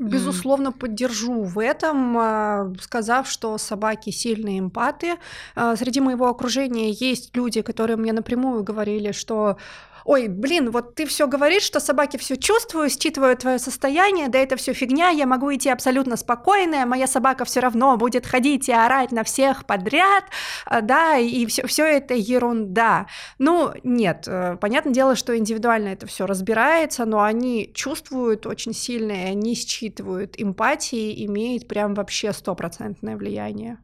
Безусловно, 0.00 0.68
mm. 0.68 0.78
поддержу 0.78 1.42
в 1.44 1.58
этом, 1.60 2.18
а, 2.18 2.72
сказав, 2.80 3.28
что 3.30 3.56
собаки 3.58 4.10
сильные 4.10 4.58
эмпаты. 4.58 5.18
А, 5.54 5.76
среди 5.76 6.00
моего 6.00 6.28
окружения 6.28 6.90
есть 6.90 7.34
люди, 7.36 7.62
которые 7.62 7.96
мне 7.96 8.12
напрямую 8.12 8.64
говорили, 8.64 9.12
что 9.12 9.56
ой, 10.04 10.28
блин, 10.28 10.70
вот 10.70 10.94
ты 10.94 11.06
все 11.06 11.26
говоришь, 11.26 11.62
что 11.62 11.80
собаки 11.80 12.16
все 12.16 12.36
чувствуют, 12.36 12.92
считывают 12.92 13.40
твое 13.40 13.58
состояние, 13.58 14.28
да 14.28 14.38
это 14.38 14.56
все 14.56 14.72
фигня, 14.72 15.08
я 15.10 15.26
могу 15.26 15.52
идти 15.54 15.70
абсолютно 15.70 16.16
спокойная, 16.16 16.86
моя 16.86 17.06
собака 17.06 17.44
все 17.44 17.60
равно 17.60 17.96
будет 17.96 18.26
ходить 18.26 18.68
и 18.68 18.72
орать 18.72 19.12
на 19.12 19.24
всех 19.24 19.66
подряд, 19.66 20.24
а, 20.66 20.80
да, 20.80 21.16
и 21.16 21.46
все, 21.46 21.66
все 21.66 21.84
это 21.84 22.14
ерунда. 22.14 23.06
Ну, 23.38 23.72
нет, 23.82 24.24
э, 24.26 24.56
понятное 24.60 24.92
дело, 24.92 25.16
что 25.16 25.36
индивидуально 25.36 25.88
это 25.88 26.06
все 26.06 26.26
разбирается, 26.26 27.04
но 27.04 27.22
они 27.22 27.70
чувствуют 27.74 28.46
очень 28.46 28.74
сильно, 28.74 29.12
и 29.12 29.30
они 29.30 29.54
считывают 29.54 30.34
эмпатии, 30.38 31.24
имеет 31.26 31.68
прям 31.68 31.94
вообще 31.94 32.32
стопроцентное 32.32 33.16
влияние. 33.16 33.83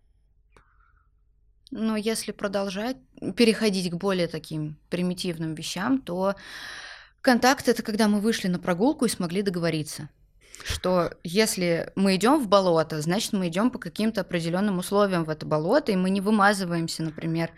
Но 1.70 1.96
если 1.96 2.32
продолжать, 2.32 2.96
переходить 3.36 3.90
к 3.90 3.94
более 3.94 4.26
таким 4.26 4.78
примитивным 4.88 5.54
вещам, 5.54 6.00
то 6.00 6.34
контакт 7.20 7.68
это 7.68 7.82
когда 7.82 8.08
мы 8.08 8.20
вышли 8.20 8.48
на 8.48 8.58
прогулку 8.58 9.04
и 9.04 9.08
смогли 9.10 9.42
договориться 9.42 10.08
что 10.64 11.12
если 11.22 11.90
мы 11.94 12.16
идем 12.16 12.38
в 12.38 12.48
болото, 12.48 13.00
значит 13.00 13.32
мы 13.32 13.48
идем 13.48 13.70
по 13.70 13.78
каким-то 13.78 14.20
определенным 14.20 14.78
условиям 14.78 15.24
в 15.24 15.30
это 15.30 15.46
болото, 15.46 15.92
и 15.92 15.96
мы 15.96 16.10
не 16.10 16.20
вымазываемся, 16.20 17.02
например, 17.02 17.50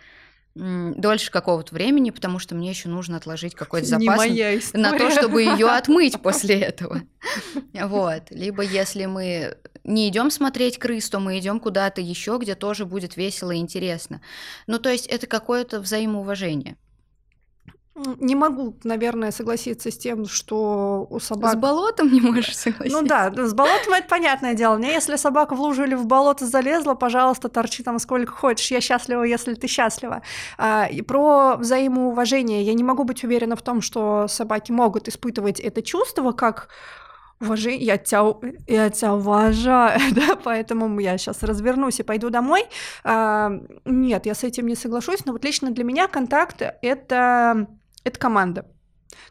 дольше 0.54 1.30
какого-то 1.30 1.74
времени, 1.74 2.10
потому 2.10 2.38
что 2.38 2.54
мне 2.54 2.70
еще 2.70 2.88
нужно 2.88 3.16
отложить 3.16 3.54
какой-то 3.54 3.86
запас 3.86 4.26
на 4.74 4.96
то, 4.98 5.10
чтобы 5.10 5.42
ее 5.42 5.66
отмыть 5.70 6.20
после 6.20 6.60
этого. 6.60 7.02
Вот. 7.72 8.24
Либо 8.30 8.62
если 8.62 9.06
мы 9.06 9.56
не 9.84 10.08
идем 10.08 10.30
смотреть 10.30 10.78
крыс, 10.78 11.08
то 11.08 11.18
мы 11.18 11.38
идем 11.38 11.58
куда-то 11.58 12.00
еще, 12.00 12.38
где 12.40 12.54
тоже 12.54 12.84
будет 12.84 13.16
весело 13.16 13.50
и 13.50 13.56
интересно. 13.56 14.20
Ну, 14.66 14.78
то 14.78 14.90
есть 14.90 15.06
это 15.06 15.26
какое-то 15.26 15.80
взаимоуважение. 15.80 16.76
Не 17.94 18.34
могу, 18.34 18.74
наверное, 18.84 19.32
согласиться 19.32 19.90
с 19.90 19.98
тем, 19.98 20.26
что 20.26 21.06
у 21.10 21.20
собак... 21.20 21.52
С 21.52 21.56
болотом 21.56 22.10
не 22.10 22.22
можешь 22.22 22.56
согласиться? 22.56 23.02
Ну 23.02 23.06
да, 23.06 23.30
с 23.30 23.52
болотом 23.52 23.92
это 23.92 24.08
понятное 24.08 24.54
дело. 24.54 24.76
Мне 24.76 24.94
если 24.94 25.16
собака 25.16 25.54
в 25.54 25.60
лужу 25.60 25.84
или 25.84 25.94
в 25.94 26.06
болото 26.06 26.46
залезла, 26.46 26.94
пожалуйста, 26.94 27.50
торчи 27.50 27.82
там 27.82 27.98
сколько 27.98 28.32
хочешь. 28.32 28.70
Я 28.70 28.80
счастлива, 28.80 29.24
если 29.24 29.52
ты 29.54 29.66
счастлива. 29.66 30.22
А, 30.56 30.88
и 30.90 31.02
про 31.02 31.56
взаимоуважение. 31.56 32.62
Я 32.62 32.72
не 32.72 32.82
могу 32.82 33.04
быть 33.04 33.24
уверена 33.24 33.56
в 33.56 33.62
том, 33.62 33.82
что 33.82 34.26
собаки 34.26 34.72
могут 34.72 35.08
испытывать 35.08 35.60
это 35.60 35.82
чувство, 35.82 36.32
как 36.32 36.70
уважение, 37.42 37.84
я 37.84 37.98
тебя, 37.98 38.34
я 38.66 38.90
тебя 38.90 39.14
уважаю, 39.14 40.00
да, 40.12 40.36
поэтому 40.36 40.98
я 41.00 41.18
сейчас 41.18 41.42
развернусь 41.42 42.00
и 42.00 42.02
пойду 42.02 42.30
домой. 42.30 42.64
А, 43.04 43.52
нет, 43.84 44.26
я 44.26 44.34
с 44.34 44.44
этим 44.44 44.66
не 44.66 44.76
соглашусь, 44.76 45.26
но 45.26 45.32
вот 45.32 45.44
лично 45.44 45.70
для 45.70 45.84
меня 45.84 46.08
контакт— 46.08 46.62
это, 46.82 47.66
это 48.04 48.18
команда. 48.18 48.66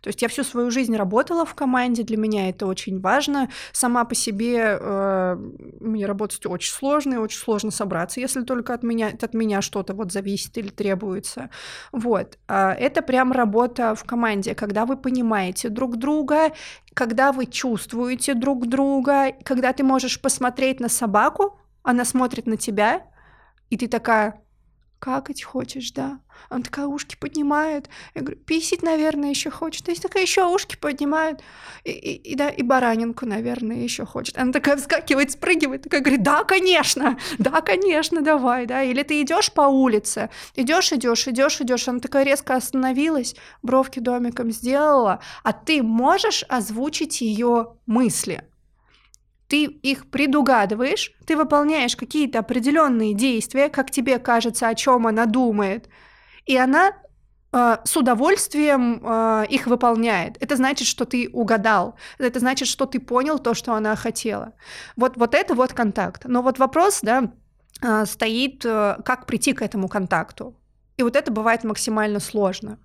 То 0.01 0.08
есть 0.08 0.22
я 0.22 0.28
всю 0.28 0.44
свою 0.44 0.72
жизнь 0.72 0.96
работала 0.96 1.46
в 1.46 1.54
команде, 1.56 2.04
для 2.04 2.18
меня 2.18 2.50
это 2.50 2.66
очень 2.66 3.00
важно. 3.00 3.50
Сама 3.72 4.06
по 4.06 4.16
себе 4.16 4.78
э, 4.80 5.36
мне 5.80 6.06
работать 6.06 6.46
очень 6.46 6.72
сложно, 6.72 7.16
и 7.16 7.18
очень 7.18 7.40
сложно 7.40 7.72
собраться, 7.72 8.20
если 8.20 8.42
только 8.42 8.74
от 8.74 8.84
меня, 8.84 9.08
от 9.08 9.34
меня 9.34 9.62
что-то 9.62 9.94
вот 9.94 10.12
зависит 10.12 10.58
или 10.58 10.70
требуется. 10.70 11.50
Вот. 11.92 12.38
А 12.48 12.74
это 12.74 13.01
прям 13.01 13.32
работа 13.32 13.96
в 13.96 14.04
команде, 14.04 14.56
когда 14.56 14.86
вы 14.86 14.98
понимаете 14.98 15.70
друг 15.70 15.98
друга, 15.98 16.51
когда 16.94 17.32
вы 17.32 17.46
чувствуете 17.46 18.34
друг 18.34 18.68
друга, 18.68 19.34
когда 19.44 19.74
ты 19.74 19.84
можешь 19.84 20.22
посмотреть 20.22 20.80
на 20.80 20.90
собаку, 20.90 21.60
она 21.84 22.06
смотрит 22.06 22.46
на 22.46 22.58
тебя, 22.58 23.04
и 23.70 23.78
ты 23.78 23.88
такая, 23.88 24.42
какать 25.01 25.43
хочешь, 25.43 25.91
да? 25.91 26.20
Она 26.50 26.63
такая 26.63 26.86
ушки 26.86 27.17
поднимает. 27.20 27.89
Я 28.13 28.22
говорю, 28.22 28.38
писить, 28.38 28.84
наверное, 28.84 29.31
еще 29.31 29.50
хочет. 29.50 29.86
То 29.86 29.91
есть 29.91 30.03
такая 30.03 30.24
еще 30.24 30.46
ушки 30.46 30.75
поднимает. 30.75 31.41
И, 31.84 31.91
и, 31.91 32.31
и, 32.31 32.36
да, 32.36 32.50
и 32.50 32.62
баранинку, 32.62 33.25
наверное, 33.25 33.77
еще 33.77 34.05
хочет. 34.05 34.38
Она 34.38 34.53
такая 34.53 34.77
вскакивает, 34.77 35.31
спрыгивает, 35.31 35.84
такая 35.84 36.01
говорит, 36.01 36.22
да, 36.22 36.43
конечно, 36.43 37.17
да, 37.39 37.62
конечно, 37.62 38.22
давай, 38.22 38.67
да. 38.67 38.84
Или 38.84 39.01
ты 39.01 39.22
идешь 39.24 39.51
по 39.51 39.62
улице, 39.62 40.29
идешь, 40.55 40.93
идешь, 40.93 41.27
идешь, 41.27 41.60
идешь. 41.60 41.88
Она 41.88 42.00
такая 42.00 42.24
резко 42.24 42.55
остановилась, 42.55 43.36
бровки 43.63 44.00
домиком 44.00 44.51
сделала, 44.51 45.20
а 45.43 45.51
ты 45.51 45.81
можешь 45.81 46.46
озвучить 46.48 47.22
ее 47.22 47.74
мысли 47.88 48.43
ты 49.51 49.65
их 49.65 50.10
предугадываешь, 50.10 51.12
ты 51.27 51.36
выполняешь 51.36 51.98
какие-то 51.98 52.39
определенные 52.39 53.13
действия, 53.13 53.67
как 53.67 53.91
тебе 53.91 54.17
кажется, 54.17 54.70
о 54.70 54.75
чем 54.75 55.08
она 55.08 55.25
думает, 55.25 55.89
и 56.46 56.55
она 56.55 56.93
э, 57.51 57.77
с 57.84 57.98
удовольствием 57.98 59.01
э, 59.03 59.46
их 59.50 59.67
выполняет. 59.67 60.38
Это 60.39 60.55
значит, 60.55 60.88
что 60.88 61.03
ты 61.03 61.29
угадал. 61.34 61.96
Это 62.17 62.39
значит, 62.39 62.70
что 62.70 62.86
ты 62.86 63.01
понял 63.01 63.39
то, 63.39 63.53
что 63.53 63.74
она 63.74 63.98
хотела. 63.98 64.53
Вот, 64.96 65.17
вот 65.17 65.36
это 65.36 65.53
вот 65.53 65.74
контакт. 65.74 66.24
Но 66.25 66.41
вот 66.41 66.58
вопрос, 66.58 67.00
да, 67.01 67.34
э, 67.81 68.05
стоит, 68.05 68.63
как 68.63 69.25
прийти 69.25 69.51
к 69.51 69.62
этому 69.62 69.89
контакту. 69.89 70.55
И 70.96 71.03
вот 71.03 71.17
это 71.17 71.29
бывает 71.29 71.65
максимально 71.65 72.22
сложно 72.22 72.77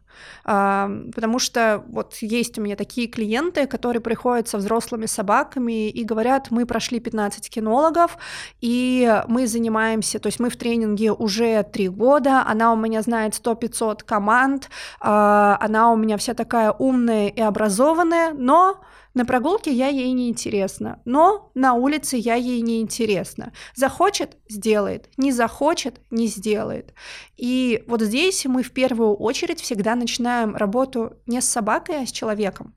потому 0.44 1.38
что 1.38 1.84
вот 1.88 2.14
есть 2.20 2.58
у 2.58 2.62
меня 2.62 2.76
такие 2.76 3.08
клиенты, 3.08 3.66
которые 3.66 4.00
приходят 4.00 4.48
со 4.48 4.58
взрослыми 4.58 5.06
собаками 5.06 5.88
и 5.88 6.04
говорят, 6.04 6.50
мы 6.50 6.66
прошли 6.66 7.00
15 7.00 7.50
кинологов, 7.50 8.18
и 8.60 9.22
мы 9.28 9.46
занимаемся, 9.46 10.18
то 10.18 10.28
есть 10.28 10.40
мы 10.40 10.50
в 10.50 10.56
тренинге 10.56 11.12
уже 11.12 11.62
три 11.64 11.88
года, 11.88 12.44
она 12.46 12.72
у 12.72 12.76
меня 12.76 13.02
знает 13.02 13.34
100-500 13.34 14.04
команд, 14.04 14.70
а, 15.00 15.58
она 15.60 15.92
у 15.92 15.96
меня 15.96 16.16
вся 16.16 16.34
такая 16.34 16.72
умная 16.72 17.28
и 17.28 17.40
образованная, 17.40 18.32
но 18.32 18.80
на 19.16 19.24
прогулке 19.24 19.72
я 19.72 19.88
ей 19.88 20.12
не 20.12 20.28
интересна, 20.28 21.00
но 21.06 21.50
на 21.54 21.72
улице 21.72 22.18
я 22.18 22.34
ей 22.34 22.60
не 22.60 22.82
интересна. 22.82 23.54
Захочет– 23.74 24.36
сделает, 24.48 25.08
не 25.16 25.32
захочет– 25.32 26.02
не 26.10 26.26
сделает. 26.26 26.92
И 27.38 27.82
вот 27.86 28.02
здесь 28.02 28.44
мы 28.44 28.62
в 28.62 28.72
первую 28.72 29.14
очередь 29.14 29.62
всегда 29.62 29.94
начинаем 30.06 30.56
работу 30.56 31.16
не 31.26 31.40
с 31.40 31.48
собакой, 31.48 32.02
а 32.02 32.06
с 32.06 32.12
человеком 32.12 32.74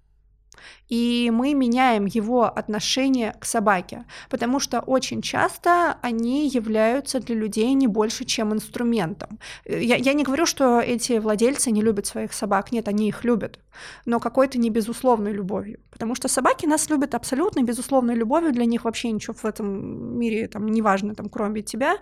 и 0.89 1.31
мы 1.33 1.53
меняем 1.53 2.05
его 2.05 2.43
отношение 2.45 3.35
к 3.39 3.45
собаке, 3.45 4.05
потому 4.29 4.59
что 4.59 4.79
очень 4.79 5.21
часто 5.21 5.97
они 6.01 6.47
являются 6.47 7.19
для 7.19 7.35
людей 7.35 7.73
не 7.73 7.87
больше, 7.87 8.25
чем 8.25 8.53
инструментом. 8.53 9.39
Я, 9.65 9.95
я 9.95 10.13
не 10.13 10.23
говорю, 10.23 10.45
что 10.45 10.79
эти 10.79 11.19
владельцы 11.19 11.71
не 11.71 11.81
любят 11.81 12.07
своих 12.07 12.33
собак, 12.33 12.71
нет, 12.71 12.87
они 12.87 13.07
их 13.07 13.23
любят, 13.23 13.59
но 14.05 14.19
какой-то 14.19 14.57
не 14.57 14.69
безусловной 14.69 15.31
любовью, 15.31 15.79
потому 15.91 16.15
что 16.15 16.27
собаки 16.27 16.65
нас 16.65 16.89
любят 16.89 17.15
абсолютно 17.15 17.61
безусловной 17.63 18.15
любовью, 18.15 18.51
для 18.51 18.65
них 18.65 18.85
вообще 18.85 19.11
ничего 19.11 19.35
в 19.35 19.45
этом 19.45 20.19
мире 20.19 20.47
там 20.47 20.67
не 20.67 20.81
важно, 20.81 21.13
там, 21.13 21.29
кроме 21.29 21.61
тебя, 21.61 21.97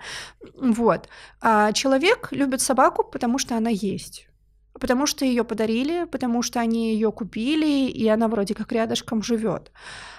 вот. 0.55 1.09
А 1.41 1.73
человек 1.73 2.29
любит 2.31 2.61
собаку, 2.61 3.03
потому 3.03 3.37
что 3.37 3.57
она 3.57 3.69
есть 3.69 4.27
потому 4.79 5.05
что 5.05 5.25
ее 5.25 5.43
подарили, 5.43 6.05
потому 6.05 6.41
что 6.41 6.59
они 6.59 6.93
ее 6.93 7.11
купили, 7.11 7.89
и 7.89 8.07
она 8.07 8.27
вроде 8.27 8.53
как 8.53 8.71
рядышком 8.71 9.23
живет. 9.23 9.71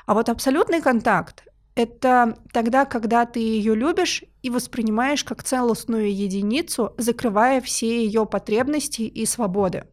А 0.06 0.14
вот 0.14 0.28
абсолютный 0.28 0.80
контакт 0.80 1.44
это 1.78 2.36
тогда, 2.52 2.84
когда 2.84 3.24
ты 3.24 3.38
ее 3.38 3.76
любишь 3.76 4.24
и 4.42 4.50
воспринимаешь 4.50 5.22
как 5.22 5.44
целостную 5.44 6.12
единицу, 6.12 6.92
закрывая 6.98 7.60
все 7.60 8.04
ее 8.04 8.26
потребности 8.26 9.02
и 9.02 9.24
свободы. 9.26 9.84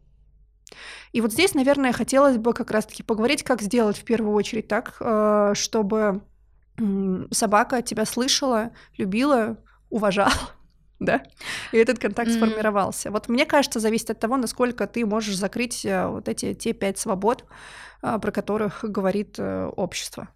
И 1.12 1.22
вот 1.22 1.32
здесь, 1.32 1.54
наверное, 1.54 1.94
хотелось 1.94 2.38
бы 2.38 2.54
как 2.54 2.72
раз-таки 2.72 3.04
поговорить, 3.04 3.44
как 3.44 3.62
сделать 3.62 3.98
в 3.98 4.04
первую 4.04 4.34
очередь 4.34 4.68
так, 4.68 4.98
э, 5.00 5.52
чтобы 5.54 6.24
собака 7.32 7.82
тебя 7.82 8.06
слышала, 8.06 8.72
любила, 8.98 9.58
уважала 9.90 10.34
да, 11.00 11.24
и 11.72 11.78
этот 11.78 12.00
контакт 12.00 12.30
mm-hmm. 12.30 12.38
сформировался. 12.38 13.12
Вот 13.12 13.28
мне 13.28 13.46
кажется, 13.46 13.80
зависит 13.80 14.12
от 14.12 14.20
того, 14.20 14.38
насколько 14.38 14.88
ты 14.88 15.06
можешь 15.06 15.36
закрыть 15.36 15.86
э, 15.86 16.08
вот 16.08 16.30
эти 16.30 16.54
те 16.54 16.74
пять 16.74 16.98
свобод, 16.98 17.46
э, 18.02 18.18
про 18.20 18.32
которых 18.32 18.84
говорит 18.84 19.36
э, 19.38 19.66
общество. 19.66 20.30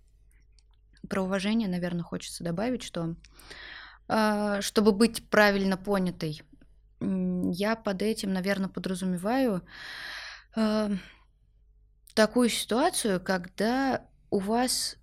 Про 1.09 1.23
уважение, 1.23 1.69
наверное, 1.69 2.03
хочется 2.03 2.43
добавить, 2.43 2.83
что 2.83 3.15
чтобы 4.61 4.91
быть 4.91 5.29
правильно 5.29 5.77
понятой, 5.77 6.41
я 6.99 7.75
под 7.75 8.01
этим, 8.01 8.33
наверное, 8.33 8.67
подразумеваю 8.67 9.61
такую 12.15 12.49
ситуацию, 12.49 13.21
когда 13.21 14.01
у 14.31 14.39
вас 14.39 14.97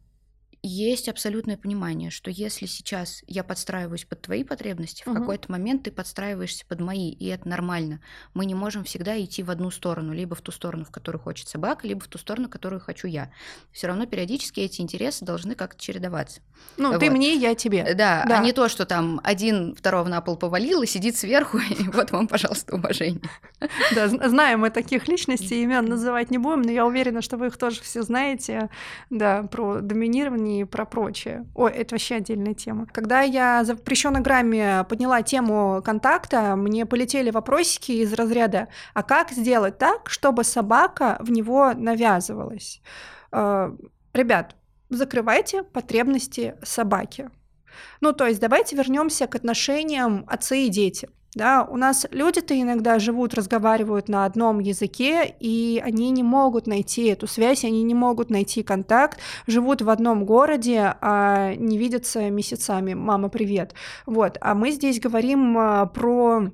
есть 0.67 1.09
абсолютное 1.09 1.57
понимание, 1.57 2.11
что 2.11 2.31
если 2.31 2.67
сейчас 2.67 3.23
я 3.27 3.45
подстраиваюсь 3.45 4.05
под 4.05 4.23
твои 4.23 4.45
потребности, 4.45 5.03
в 5.07 5.13
какой-то 5.13 5.51
момент 5.51 5.85
ты 5.85 5.91
подстраиваешься 5.91 6.65
под 6.67 6.81
мои, 6.81 7.11
и 7.11 7.27
это 7.27 7.49
нормально. 7.49 8.01
Мы 8.35 8.47
не 8.47 8.55
можем 8.55 8.85
всегда 8.85 9.23
идти 9.23 9.43
в 9.43 9.51
одну 9.51 9.71
сторону, 9.71 10.13
либо 10.13 10.35
в 10.35 10.41
ту 10.41 10.53
сторону, 10.53 10.85
в 10.85 10.91
которую 10.91 11.23
хочет 11.23 11.49
собака, 11.49 11.87
либо 11.87 12.01
в 12.01 12.09
ту 12.09 12.19
сторону, 12.19 12.49
которую 12.49 12.81
хочу 12.81 13.07
я. 13.07 13.31
Все 13.73 13.87
равно 13.87 14.07
периодически 14.07 14.61
эти 14.61 14.81
интересы 14.81 15.25
должны 15.25 15.55
как-то 15.55 15.81
чередоваться. 15.81 16.41
Ну, 16.77 16.99
ты 16.99 17.07
Вот. 17.11 17.17
мне, 17.17 17.35
я 17.35 17.55
тебе. 17.55 17.85
Да, 17.95 18.25
Да. 18.27 18.39
а 18.41 18.43
не 18.43 18.53
то, 18.53 18.69
что 18.69 18.87
там 18.87 19.21
один 19.23 19.75
второго 19.75 20.09
на 20.09 20.21
пол 20.21 20.37
повалил 20.37 20.83
и 20.83 20.87
сидит 20.87 21.17
сверху, 21.17 21.59
и 21.79 21.85
вот 21.93 22.11
вам, 22.11 22.27
пожалуйста, 22.29 22.75
уважение. 22.75 23.21
Да, 23.95 24.07
зн- 24.07 24.29
знаем 24.29 24.61
мы 24.61 24.71
таких 24.71 25.07
личностей, 25.09 25.63
имен 25.63 25.85
называть 25.85 26.31
не 26.31 26.39
будем, 26.39 26.63
но 26.63 26.73
я 26.73 26.87
уверена, 26.87 27.23
что 27.23 27.37
вы 27.37 27.49
их 27.49 27.57
тоже 27.57 27.81
все 27.83 28.03
знаете, 28.03 28.71
да, 29.11 29.43
про 29.45 29.81
доминирование 29.81 30.56
и 30.61 30.65
про 30.65 30.85
прочее. 30.85 31.47
Ой, 31.55 31.71
это 31.71 31.95
вообще 31.95 32.17
отдельная 32.17 32.55
тема. 32.55 32.87
Когда 32.93 33.23
я 33.23 33.65
запрещенной 33.65 34.21
грамме 34.21 34.85
подняла 34.89 35.23
тему 35.23 35.83
контакта, 35.85 36.57
мне 36.57 36.87
полетели 36.87 37.31
вопросики 37.31 37.93
из 37.93 38.13
разряда, 38.13 38.69
а 38.95 39.03
как 39.03 39.31
сделать 39.31 39.79
так, 39.79 40.11
чтобы 40.11 40.45
собака 40.45 41.19
в 41.21 41.31
него 41.31 41.73
навязывалась? 41.75 42.81
Э, 43.33 43.71
Ребят, 44.17 44.57
закрывайте 44.89 45.63
потребности 45.63 46.55
собаки. 46.63 47.29
Ну, 48.01 48.15
то 48.15 48.27
есть 48.27 48.41
давайте 48.41 48.75
вернемся 48.75 49.27
к 49.27 49.35
отношениям 49.35 50.25
отцы 50.27 50.61
и 50.61 50.69
дети. 50.71 51.11
Да, 51.37 51.65
у 51.69 51.77
нас 51.77 52.07
люди-то 52.13 52.59
иногда 52.59 52.99
живут, 52.99 53.35
разговаривают 53.35 54.09
на 54.09 54.25
одном 54.25 54.59
языке, 54.59 55.37
и 55.39 55.83
они 55.85 56.09
не 56.09 56.23
могут 56.23 56.67
найти 56.67 57.09
эту 57.09 57.27
связь, 57.27 57.63
они 57.63 57.83
не 57.83 57.93
могут 57.93 58.31
найти 58.31 58.63
контакт, 58.63 59.21
живут 59.47 59.83
в 59.83 59.91
одном 59.91 60.25
городе, 60.25 60.97
а 61.03 61.55
не 61.57 61.77
видятся 61.77 62.31
месяцами. 62.31 62.95
Мама, 62.95 63.29
привет. 63.29 63.75
Вот. 64.07 64.39
А 64.41 64.55
мы 64.55 64.71
здесь 64.71 64.99
говорим 64.99 65.59
а, 65.59 65.85
про, 65.85 66.51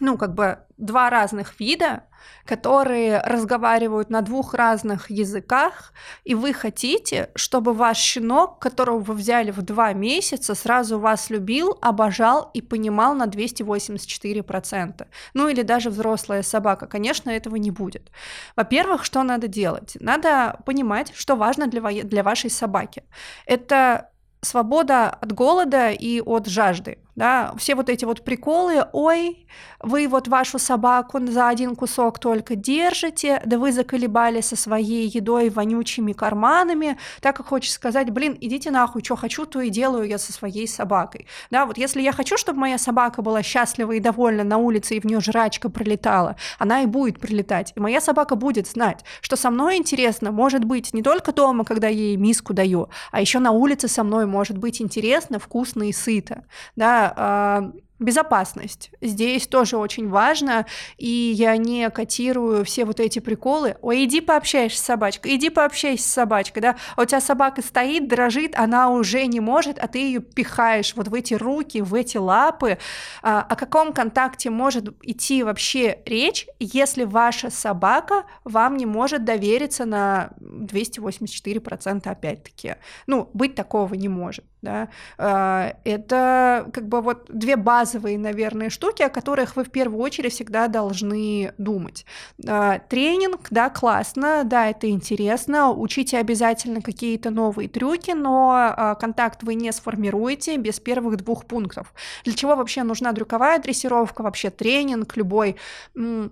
ну, 0.00 0.18
как 0.18 0.34
бы 0.34 0.58
два 0.78 1.10
разных 1.10 1.58
вида, 1.60 2.04
которые 2.44 3.20
разговаривают 3.20 4.10
на 4.10 4.22
двух 4.22 4.54
разных 4.54 5.10
языках, 5.10 5.92
и 6.24 6.34
вы 6.34 6.52
хотите, 6.52 7.30
чтобы 7.34 7.72
ваш 7.74 7.98
щенок, 7.98 8.58
которого 8.58 8.98
вы 8.98 9.14
взяли 9.14 9.50
в 9.50 9.62
два 9.62 9.92
месяца, 9.92 10.54
сразу 10.54 10.98
вас 10.98 11.30
любил, 11.30 11.78
обожал 11.82 12.50
и 12.54 12.62
понимал 12.62 13.14
на 13.14 13.26
284%. 13.26 15.06
Ну 15.34 15.48
или 15.48 15.62
даже 15.62 15.90
взрослая 15.90 16.42
собака. 16.42 16.86
Конечно, 16.86 17.30
этого 17.30 17.56
не 17.56 17.70
будет. 17.70 18.10
Во-первых, 18.56 19.04
что 19.04 19.22
надо 19.22 19.48
делать? 19.48 19.96
Надо 20.00 20.58
понимать, 20.64 21.12
что 21.14 21.36
важно 21.36 21.66
для, 21.66 21.80
во- 21.80 22.02
для 22.02 22.22
вашей 22.22 22.50
собаки. 22.50 23.02
Это 23.46 24.10
свобода 24.40 25.10
от 25.10 25.32
голода 25.32 25.90
и 25.90 26.20
от 26.20 26.46
жажды. 26.46 26.98
Да? 27.18 27.52
Все 27.58 27.74
вот 27.74 27.88
эти 27.88 28.04
вот 28.04 28.22
приколы, 28.22 28.86
ой, 28.92 29.44
вы 29.80 30.06
вот 30.06 30.28
вашу 30.28 30.60
собаку 30.60 31.18
за 31.26 31.48
один 31.48 31.74
кусок 31.74 32.20
только 32.20 32.54
держите, 32.54 33.42
да 33.44 33.58
вы 33.58 33.72
заколебали 33.72 34.40
со 34.40 34.54
своей 34.54 35.08
едой 35.08 35.50
вонючими 35.50 36.12
карманами, 36.12 36.96
так 37.20 37.36
как 37.36 37.46
хочешь 37.46 37.72
сказать, 37.72 38.10
блин, 38.10 38.38
идите 38.40 38.70
нахуй, 38.70 39.02
что 39.02 39.16
хочу, 39.16 39.46
то 39.46 39.60
и 39.60 39.68
делаю 39.68 40.06
я 40.06 40.18
со 40.18 40.32
своей 40.32 40.68
собакой. 40.68 41.26
Да, 41.50 41.66
вот 41.66 41.76
если 41.76 42.00
я 42.00 42.12
хочу, 42.12 42.36
чтобы 42.36 42.60
моя 42.60 42.78
собака 42.78 43.20
была 43.20 43.42
счастлива 43.42 43.90
и 43.92 44.00
довольна 44.00 44.44
на 44.44 44.58
улице, 44.58 44.94
и 44.94 45.00
в 45.00 45.04
нее 45.04 45.20
жрачка 45.20 45.68
пролетала, 45.70 46.36
она 46.60 46.82
и 46.82 46.86
будет 46.86 47.18
прилетать. 47.18 47.72
И 47.74 47.80
моя 47.80 48.00
собака 48.00 48.36
будет 48.36 48.68
знать, 48.68 49.04
что 49.22 49.34
со 49.34 49.50
мной 49.50 49.76
интересно 49.76 50.30
может 50.30 50.64
быть 50.64 50.94
не 50.94 51.02
только 51.02 51.32
дома, 51.32 51.64
когда 51.64 51.88
я 51.88 51.98
ей 51.98 52.16
миску 52.16 52.54
даю, 52.54 52.90
а 53.10 53.20
еще 53.20 53.40
на 53.40 53.50
улице 53.50 53.88
со 53.88 54.04
мной 54.04 54.26
может 54.26 54.56
быть 54.56 54.80
интересно, 54.80 55.40
вкусно 55.40 55.88
и 55.88 55.92
сыто. 55.92 56.44
Да, 56.76 57.07
а, 57.16 57.72
Безопасность. 57.98 58.92
Здесь 59.00 59.48
тоже 59.48 59.76
очень 59.76 60.08
важно, 60.08 60.66
и 60.98 61.08
я 61.08 61.56
не 61.56 61.90
котирую 61.90 62.64
все 62.64 62.84
вот 62.84 63.00
эти 63.00 63.18
приколы. 63.18 63.76
Ой, 63.82 64.04
иди 64.04 64.20
пообщаешься 64.20 64.80
с 64.80 64.84
собачкой, 64.84 65.34
иди 65.34 65.50
пообщайся 65.50 66.04
с 66.04 66.12
собачкой, 66.12 66.62
да, 66.62 66.76
а 66.94 67.02
у 67.02 67.04
тебя 67.04 67.20
собака 67.20 67.60
стоит, 67.60 68.06
дрожит, 68.06 68.56
она 68.56 68.90
уже 68.90 69.26
не 69.26 69.40
может, 69.40 69.80
а 69.80 69.88
ты 69.88 69.98
ее 69.98 70.20
пихаешь 70.20 70.94
вот 70.94 71.08
в 71.08 71.14
эти 71.14 71.34
руки, 71.34 71.82
в 71.82 71.92
эти 71.92 72.18
лапы. 72.18 72.78
А, 73.20 73.42
о 73.42 73.56
каком 73.56 73.92
контакте 73.92 74.48
может 74.50 74.94
идти 75.02 75.42
вообще 75.42 75.98
речь, 76.06 76.46
если 76.60 77.02
ваша 77.02 77.50
собака 77.50 78.26
вам 78.44 78.76
не 78.76 78.86
может 78.86 79.24
довериться 79.24 79.86
на 79.86 80.30
284% 80.40 82.08
опять-таки? 82.08 82.76
Ну, 83.08 83.28
быть 83.34 83.56
такого 83.56 83.94
не 83.94 84.08
может, 84.08 84.44
да. 84.62 84.88
А, 85.18 85.74
Это 85.84 86.68
как 86.72 86.88
бы 86.88 87.00
вот 87.00 87.26
две 87.28 87.56
базовые, 87.56 88.18
наверное, 88.18 88.70
штуки, 88.70 89.02
о 89.02 89.08
которых 89.08 89.56
вы 89.56 89.64
в 89.64 89.70
первую 89.70 90.00
очередь 90.02 90.32
всегда 90.32 90.68
должны 90.68 91.52
думать. 91.58 92.04
А, 92.46 92.78
Тренинг, 92.78 93.48
да, 93.50 93.70
классно, 93.70 94.42
да, 94.44 94.68
это 94.68 94.90
интересно, 94.90 95.70
учите 95.70 96.18
обязательно 96.18 96.82
какие-то 96.82 97.30
новые 97.30 97.68
трюки, 97.68 98.10
но 98.10 98.52
а, 98.52 98.94
контакт 98.96 99.42
вы 99.42 99.54
не 99.54 99.72
сформируете 99.72 100.56
без 100.56 100.80
первых 100.80 101.16
двух 101.16 101.46
пунктов. 101.46 101.94
Для 102.24 102.34
чего 102.34 102.56
вообще 102.56 102.82
нужна 102.82 103.12
дрюковая 103.12 103.58
дрессировка, 103.58 104.22
вообще 104.22 104.50
тренинг 104.50 105.16
любой? 105.16 105.56
Он 105.94 106.30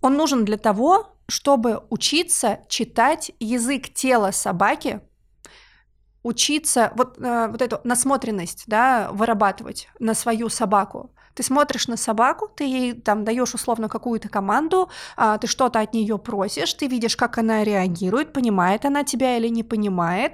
нужен 0.00 0.44
для 0.44 0.58
того, 0.58 1.16
чтобы 1.28 1.82
учиться 1.90 2.60
читать 2.68 3.32
язык 3.38 3.92
тела 3.92 4.30
собаки, 4.30 5.00
учиться 6.22 6.92
вот, 6.96 7.18
э, 7.18 7.48
вот 7.48 7.62
эту 7.62 7.80
насмотренность, 7.84 8.64
да, 8.66 9.10
вырабатывать 9.12 9.88
на 9.98 10.14
свою 10.14 10.48
собаку. 10.48 11.10
Ты 11.34 11.42
смотришь 11.44 11.86
на 11.86 11.96
собаку, 11.96 12.48
ты 12.48 12.64
ей 12.64 12.92
там 12.94 13.24
даешь 13.24 13.54
условно 13.54 13.88
какую-то 13.88 14.28
команду, 14.28 14.90
а, 15.16 15.38
ты 15.38 15.46
что-то 15.46 15.78
от 15.78 15.94
нее 15.94 16.18
просишь, 16.18 16.74
ты 16.74 16.88
видишь, 16.88 17.16
как 17.16 17.38
она 17.38 17.62
реагирует, 17.62 18.32
понимает 18.32 18.84
она 18.84 19.04
тебя 19.04 19.36
или 19.36 19.46
не 19.46 19.62
понимает. 19.62 20.32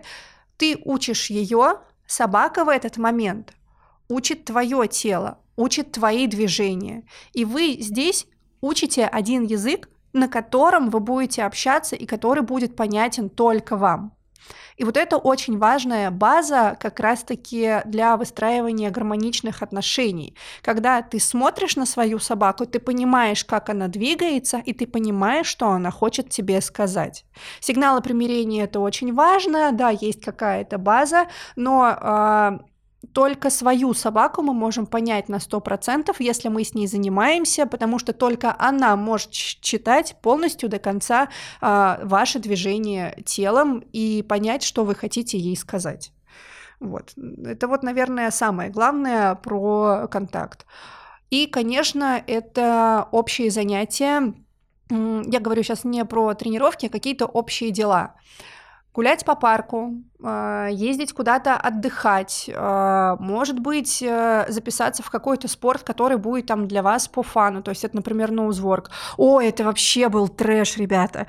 Ты 0.57 0.79
учишь 0.83 1.29
ее, 1.29 1.81
собака 2.07 2.65
в 2.65 2.71
этот 2.71 2.97
момент 2.97 3.53
учит 4.09 4.45
твое 4.47 4.89
тело, 4.89 5.39
учит 5.57 5.93
твои 5.93 6.27
движения. 6.27 7.05
И 7.33 7.45
вы 7.45 7.77
здесь 7.81 8.27
учите 8.61 9.07
один 9.07 9.45
язык, 9.45 9.89
на 10.13 10.29
котором 10.29 10.91
вы 10.91 11.01
будете 11.01 11.43
общаться 11.43 11.97
и 11.97 12.07
который 12.07 12.43
будет 12.43 12.77
понятен 12.77 13.29
только 13.29 13.77
вам. 13.77 14.15
И 14.77 14.85
вот 14.85 14.97
это 14.97 15.17
очень 15.17 15.59
важная 15.59 16.11
база 16.11 16.77
как 16.81 17.01
раз-таки 17.01 17.83
для 17.85 18.17
выстраивания 18.17 18.91
гармоничных 18.91 19.63
отношений. 19.63 20.37
Когда 20.63 21.03
ты 21.03 21.21
смотришь 21.21 21.77
на 21.77 21.87
свою 21.87 22.19
собаку, 22.19 22.67
ты 22.67 22.81
понимаешь, 22.81 23.45
как 23.45 23.69
она 23.71 23.89
двигается, 23.89 24.59
и 24.59 24.73
ты 24.73 24.87
понимаешь, 24.87 25.47
что 25.47 25.69
она 25.71 25.91
хочет 25.91 26.31
тебе 26.31 26.61
сказать. 26.61 27.25
Сигналы 27.61 28.01
примирения 28.01 28.65
это 28.65 28.81
очень 28.81 29.13
важно, 29.15 29.73
да, 29.73 29.91
есть 29.91 30.21
какая-то 30.21 30.79
база, 30.79 31.29
но 31.57 31.83
а, 31.85 32.59
только 33.15 33.49
свою 33.49 33.95
собаку 33.95 34.43
мы 34.43 34.53
можем 34.53 34.87
понять 34.87 35.29
на 35.29 35.37
100%, 35.37 36.17
если 36.19 36.49
мы 36.49 36.65
с 36.65 36.75
ней 36.75 36.89
занимаемся, 36.89 37.65
потому 37.65 38.01
что 38.01 38.13
только 38.13 38.55
она 38.59 38.97
может 38.97 39.31
читать 39.31 40.17
полностью 40.21 40.69
до 40.69 40.81
конца 40.81 41.29
а, 41.61 42.01
ваше 42.03 42.41
движение 42.41 43.17
телом 43.25 43.85
и 43.93 44.23
понять, 44.29 44.65
что 44.65 44.85
вы 44.85 44.97
хотите 44.97 45.39
ей 45.39 45.57
сказать. 45.57 46.13
Вот. 46.81 47.13
Это 47.45 47.69
вот, 47.69 47.85
наверное, 47.85 48.33
самое 48.33 48.69
главное 48.71 49.37
про 49.37 50.09
контакт. 50.11 50.67
И, 51.31 51.47
конечно, 51.47 52.21
это 52.27 53.09
общие 53.13 53.51
занятия. 53.51 54.35
Я 54.91 55.41
говорю 55.41 55.63
сейчас 55.63 55.85
не 55.85 56.05
про 56.05 56.35
тренировки, 56.35 56.87
а 56.87 56.91
какие-то 56.91 57.27
общие 57.27 57.71
дела 57.71 58.17
гулять 58.95 59.25
по 59.25 59.35
парку, 59.35 59.95
а, 60.23 60.69
ездить 60.69 61.13
куда-то 61.13 61.57
отдыхать, 61.57 62.49
а, 62.55 63.17
может 63.19 63.59
быть, 63.59 64.03
э, 64.03 64.47
записаться 64.49 65.03
в 65.03 65.11
какой-то 65.11 65.49
спорт, 65.49 65.83
который 65.83 66.17
будет 66.17 66.47
там 66.47 66.69
для 66.69 66.83
вас 66.83 67.09
по 67.09 67.23
фану, 67.23 67.63
то 67.63 67.71
есть 67.71 67.85
это, 67.85 67.97
например, 67.97 68.31
ноузворк. 68.31 68.91
О, 69.17 69.41
это 69.41 69.65
вообще 69.65 70.09
был 70.09 70.29
трэш, 70.29 70.77
ребята. 70.77 71.27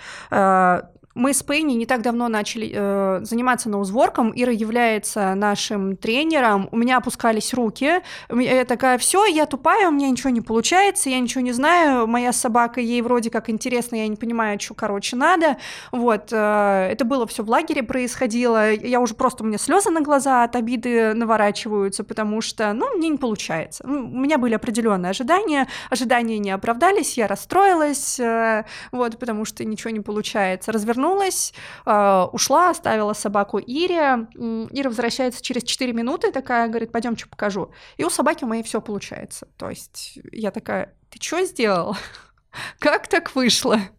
Мы 1.15 1.33
с 1.33 1.41
Пенни 1.43 1.75
не 1.75 1.85
так 1.85 2.01
давно 2.01 2.27
начали 2.27 2.69
э, 2.73 3.19
заниматься 3.23 3.69
ноузворком. 3.69 4.33
Ира 4.35 4.51
является 4.51 5.33
нашим 5.33 5.95
тренером. 5.95 6.67
У 6.73 6.77
меня 6.77 6.97
опускались 6.97 7.53
руки. 7.53 8.01
Я 8.29 8.65
такая, 8.65 8.97
все, 8.97 9.25
я 9.25 9.45
тупая, 9.45 9.87
у 9.87 9.91
меня 9.91 10.09
ничего 10.09 10.29
не 10.29 10.41
получается, 10.41 11.09
я 11.09 11.17
ничего 11.21 11.39
не 11.39 11.53
знаю. 11.53 12.05
Моя 12.05 12.33
собака, 12.33 12.81
ей 12.81 13.01
вроде 13.01 13.29
как 13.29 13.49
интересно, 13.49 13.95
я 13.95 14.09
не 14.09 14.17
понимаю, 14.17 14.59
что, 14.59 14.73
короче, 14.73 15.15
надо. 15.15 15.55
Вот, 15.93 16.33
э, 16.33 16.89
это 16.91 17.05
было 17.05 17.25
все 17.25 17.43
в 17.43 17.49
лагере 17.49 17.81
происходило. 17.81 18.73
Я 18.73 18.99
уже 18.99 19.13
просто, 19.13 19.45
у 19.45 19.47
меня 19.47 19.57
слезы 19.57 19.91
на 19.91 20.01
глаза 20.01 20.43
от 20.43 20.57
обиды 20.57 21.13
наворачиваются, 21.13 22.03
потому 22.03 22.41
что, 22.41 22.73
ну, 22.73 22.93
мне 22.97 23.07
не 23.07 23.17
получается. 23.17 23.87
Ну, 23.87 24.03
У 24.03 24.19
меня 24.19 24.37
были 24.37 24.55
определенные 24.55 25.11
ожидания, 25.11 25.69
ожидания 25.89 26.39
не 26.39 26.51
оправдались, 26.51 27.17
я 27.17 27.27
расстроилась, 27.27 28.19
э, 28.19 28.65
вот, 28.91 29.17
потому 29.17 29.45
что 29.45 29.63
ничего 29.63 29.91
не 29.91 30.01
получается. 30.01 30.73
Развернулась 30.73 31.04
вернулась, 31.05 31.53
э, 31.85 32.25
ушла, 32.31 32.69
оставила 32.69 33.13
собаку 33.13 33.57
Ире. 33.59 34.27
Ира 34.71 34.89
возвращается 34.89 35.41
через 35.41 35.63
4 35.63 35.93
минуты, 35.93 36.31
такая 36.31 36.67
говорит, 36.67 36.91
пойдем, 36.91 37.17
что 37.17 37.29
покажу. 37.29 37.71
И 37.97 38.03
у 38.03 38.09
собаки 38.09 38.45
моей 38.45 38.63
все 38.63 38.81
получается. 38.81 39.47
То 39.57 39.69
есть 39.69 40.19
я 40.31 40.51
такая, 40.51 40.93
ты 41.09 41.19
что 41.21 41.43
сделал? 41.45 41.95
Как 42.79 43.07
так 43.07 43.35
вышло? 43.35 43.79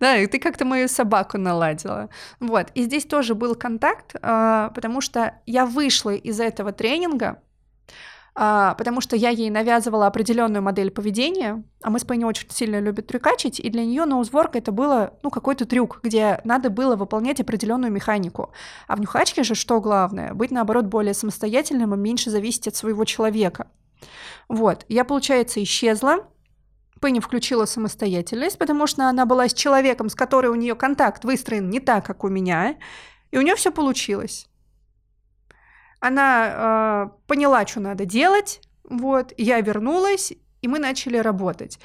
Да, 0.00 0.16
и 0.16 0.28
ты 0.28 0.38
как-то 0.38 0.64
мою 0.64 0.86
собаку 0.88 1.38
наладила. 1.38 2.08
Вот. 2.38 2.68
И 2.74 2.84
здесь 2.84 3.04
тоже 3.04 3.34
был 3.34 3.56
контакт, 3.56 4.14
э, 4.14 4.70
потому 4.72 5.00
что 5.00 5.40
я 5.44 5.66
вышла 5.66 6.14
из 6.14 6.38
этого 6.38 6.70
тренинга, 6.70 7.42
а, 8.38 8.74
потому 8.74 9.00
что 9.00 9.16
я 9.16 9.30
ей 9.30 9.48
навязывала 9.48 10.06
определенную 10.06 10.62
модель 10.62 10.90
поведения, 10.90 11.64
а 11.82 11.88
мы 11.88 11.98
с 11.98 12.04
Пенни 12.04 12.24
очень 12.24 12.50
сильно 12.50 12.78
любят 12.80 13.06
трюкачить, 13.06 13.58
и 13.58 13.70
для 13.70 13.82
нее 13.82 14.04
ноузворк 14.04 14.56
это 14.56 14.72
было, 14.72 15.14
ну, 15.22 15.30
какой-то 15.30 15.64
трюк, 15.64 16.00
где 16.02 16.42
надо 16.44 16.68
было 16.68 16.96
выполнять 16.96 17.40
определенную 17.40 17.90
механику. 17.90 18.52
А 18.88 18.96
в 18.96 19.00
нюхачке 19.00 19.42
же 19.42 19.54
что 19.54 19.80
главное? 19.80 20.34
Быть, 20.34 20.50
наоборот, 20.50 20.84
более 20.84 21.14
самостоятельным 21.14 21.94
и 21.94 21.96
меньше 21.96 22.28
зависеть 22.28 22.68
от 22.68 22.76
своего 22.76 23.06
человека. 23.06 23.68
Вот, 24.48 24.84
я, 24.90 25.04
получается, 25.04 25.62
исчезла, 25.62 26.26
Пенни 27.00 27.20
включила 27.20 27.64
самостоятельность, 27.64 28.58
потому 28.58 28.86
что 28.86 29.08
она 29.08 29.24
была 29.24 29.48
с 29.48 29.54
человеком, 29.54 30.10
с 30.10 30.14
которой 30.14 30.48
у 30.48 30.54
нее 30.56 30.74
контакт 30.74 31.24
выстроен 31.24 31.70
не 31.70 31.80
так, 31.80 32.04
как 32.04 32.22
у 32.22 32.28
меня, 32.28 32.76
и 33.30 33.38
у 33.38 33.40
нее 33.40 33.56
все 33.56 33.72
получилось. 33.72 34.46
Она 36.00 37.08
э, 37.08 37.08
поняла, 37.26 37.66
что 37.66 37.80
надо 37.80 38.04
делать, 38.04 38.60
вот, 38.88 39.32
я 39.36 39.60
вернулась, 39.60 40.32
и 40.62 40.68
мы 40.68 40.78
начали 40.78 41.18
работать. 41.18 41.78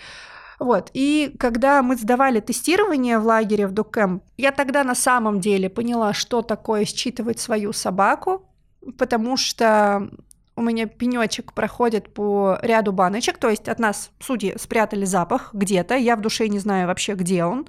Вот. 0.59 0.91
И 0.93 1.35
когда 1.39 1.81
мы 1.81 1.95
сдавали 1.95 2.39
тестирование 2.39 3.17
в 3.17 3.25
лагере 3.25 3.65
в 3.65 3.71
Дукэм, 3.71 4.21
я 4.37 4.51
тогда 4.51 4.83
на 4.83 4.93
самом 4.93 5.39
деле 5.39 5.69
поняла, 5.69 6.13
что 6.13 6.43
такое 6.43 6.85
считывать 6.85 7.39
свою 7.39 7.73
собаку, 7.73 8.47
потому 8.97 9.37
что 9.37 10.09
у 10.55 10.61
меня 10.61 10.85
пенечек 10.85 11.53
проходит 11.53 12.13
по 12.13 12.59
ряду 12.61 12.91
баночек, 12.91 13.39
то 13.39 13.49
есть 13.49 13.67
от 13.67 13.79
нас 13.79 14.11
судьи 14.19 14.53
спрятали 14.59 15.05
запах 15.05 15.49
где-то, 15.53 15.95
я 15.95 16.15
в 16.15 16.21
душе 16.21 16.47
не 16.47 16.59
знаю 16.59 16.87
вообще, 16.87 17.13
где 17.13 17.43
он. 17.43 17.67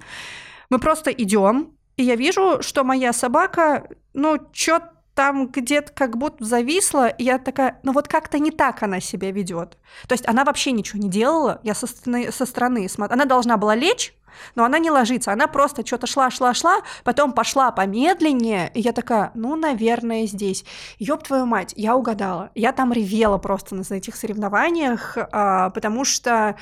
Мы 0.69 0.77
просто 0.79 1.09
идем, 1.09 1.71
и 1.97 2.03
я 2.03 2.15
вижу, 2.15 2.61
что 2.61 2.83
моя 2.83 3.13
собака, 3.13 3.89
ну, 4.13 4.37
что 4.51 4.81
там 5.15 5.47
где-то 5.47 5.91
как 5.93 6.17
будто 6.17 6.43
зависла, 6.43 7.07
и 7.07 7.23
я 7.23 7.37
такая, 7.37 7.79
ну 7.83 7.91
вот 7.91 8.07
как-то 8.07 8.39
не 8.39 8.51
так 8.51 8.81
она 8.83 8.99
себя 8.99 9.31
ведет. 9.31 9.77
То 10.07 10.13
есть 10.13 10.27
она 10.27 10.43
вообще 10.43 10.71
ничего 10.71 11.01
не 11.01 11.09
делала, 11.09 11.59
я 11.63 11.73
со 11.73 11.87
стороны, 11.87 12.31
со 12.31 12.45
стороны 12.45 12.89
смотрю. 12.89 13.13
Она 13.13 13.25
должна 13.25 13.57
была 13.57 13.75
лечь, 13.75 14.15
но 14.55 14.63
она 14.63 14.79
не 14.79 14.89
ложится, 14.89 15.31
она 15.31 15.47
просто 15.47 15.85
что-то 15.85 16.07
шла, 16.07 16.29
шла, 16.31 16.53
шла, 16.53 16.81
потом 17.03 17.33
пошла 17.33 17.71
помедленнее, 17.71 18.71
и 18.73 18.81
я 18.81 18.91
такая, 18.91 19.31
ну, 19.35 19.55
наверное, 19.55 20.25
здесь. 20.25 20.65
Ёб 20.97 21.23
твою 21.23 21.45
мать, 21.45 21.73
я 21.75 21.95
угадала. 21.95 22.49
Я 22.55 22.71
там 22.71 22.91
ревела 22.91 23.37
просто 23.37 23.75
на 23.75 23.81
этих 23.81 24.15
соревнованиях, 24.15 25.17
а, 25.31 25.69
потому 25.69 26.05
что 26.05 26.55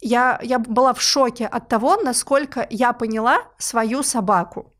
я, 0.00 0.40
я 0.42 0.58
была 0.58 0.94
в 0.94 1.02
шоке 1.02 1.46
от 1.46 1.68
того, 1.68 1.96
насколько 1.96 2.66
я 2.70 2.92
поняла 2.92 3.40
свою 3.58 4.02
собаку. 4.02 4.72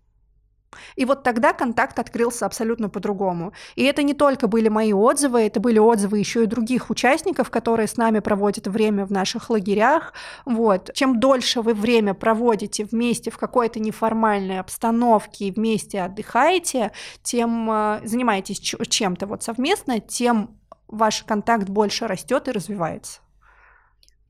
И 0.96 1.04
вот 1.04 1.22
тогда 1.22 1.52
контакт 1.52 1.98
открылся 1.98 2.46
абсолютно 2.46 2.88
по-другому. 2.88 3.52
И 3.74 3.84
это 3.84 4.02
не 4.02 4.14
только 4.14 4.46
были 4.46 4.68
мои 4.68 4.92
отзывы, 4.92 5.42
это 5.42 5.60
были 5.60 5.78
отзывы 5.78 6.18
еще 6.18 6.44
и 6.44 6.46
других 6.46 6.90
участников, 6.90 7.50
которые 7.50 7.88
с 7.88 7.96
нами 7.96 8.20
проводят 8.20 8.66
время 8.66 9.04
в 9.04 9.12
наших 9.12 9.50
лагерях. 9.50 10.12
Вот. 10.44 10.90
Чем 10.94 11.18
дольше 11.20 11.62
вы 11.62 11.74
время 11.74 12.14
проводите 12.14 12.84
вместе 12.84 13.30
в 13.30 13.38
какой-то 13.38 13.80
неформальной 13.80 14.60
обстановке 14.60 15.46
и 15.46 15.50
вместе 15.50 16.02
отдыхаете, 16.02 16.92
тем 17.22 17.70
э, 17.70 18.00
занимаетесь 18.04 18.60
чем-то 18.60 19.26
вот 19.26 19.42
совместно, 19.42 20.00
тем 20.00 20.58
ваш 20.88 21.22
контакт 21.22 21.68
больше 21.68 22.06
растет 22.06 22.48
и 22.48 22.52
развивается 22.52 23.20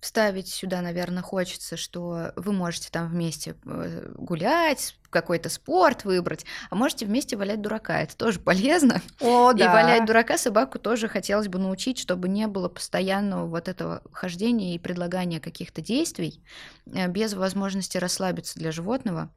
вставить 0.00 0.48
сюда, 0.48 0.80
наверное, 0.80 1.22
хочется, 1.22 1.76
что 1.76 2.32
вы 2.36 2.52
можете 2.52 2.88
там 2.90 3.08
вместе 3.08 3.54
э, 3.66 4.12
гулять, 4.16 4.96
какой-то 5.10 5.48
спорт 5.48 6.04
выбрать, 6.04 6.46
а 6.70 6.74
можете 6.74 7.04
вместе 7.04 7.36
валять 7.36 7.60
дурака. 7.60 8.00
Это 8.00 8.16
тоже 8.16 8.40
полезно. 8.40 9.02
О, 9.20 9.52
да. 9.52 9.64
И 9.64 9.68
валять 9.68 10.06
дурака 10.06 10.38
собаку 10.38 10.78
тоже 10.78 11.08
хотелось 11.08 11.48
бы 11.48 11.58
научить, 11.58 11.98
чтобы 11.98 12.28
не 12.28 12.46
было 12.46 12.68
постоянного 12.68 13.46
вот 13.46 13.68
этого 13.68 14.02
хождения 14.12 14.74
и 14.74 14.78
предлагания 14.78 15.40
каких-то 15.40 15.82
действий 15.82 16.42
э, 16.86 17.06
без 17.08 17.34
возможности 17.34 17.98
расслабиться 17.98 18.58
для 18.58 18.72
животного 18.72 19.30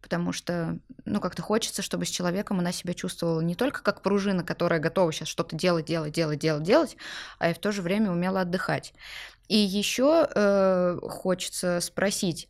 потому 0.00 0.32
что, 0.32 0.78
ну, 1.04 1.20
как-то 1.20 1.42
хочется, 1.42 1.82
чтобы 1.82 2.04
с 2.04 2.08
человеком 2.10 2.60
она 2.60 2.72
себя 2.72 2.94
чувствовала 2.94 3.40
не 3.40 3.54
только 3.54 3.82
как 3.82 4.00
пружина, 4.00 4.44
которая 4.44 4.80
готова 4.80 5.12
сейчас 5.12 5.28
что-то 5.28 5.56
делать, 5.56 5.86
делать, 5.86 6.12
делать, 6.12 6.38
делать, 6.38 6.62
делать, 6.62 6.96
а 7.38 7.50
и 7.50 7.54
в 7.54 7.58
то 7.58 7.72
же 7.72 7.82
время 7.82 8.10
умела 8.12 8.42
отдыхать. 8.42 8.94
И 9.48 9.56
еще 9.56 10.28
э, 10.34 10.98
хочется 11.02 11.80
спросить, 11.80 12.48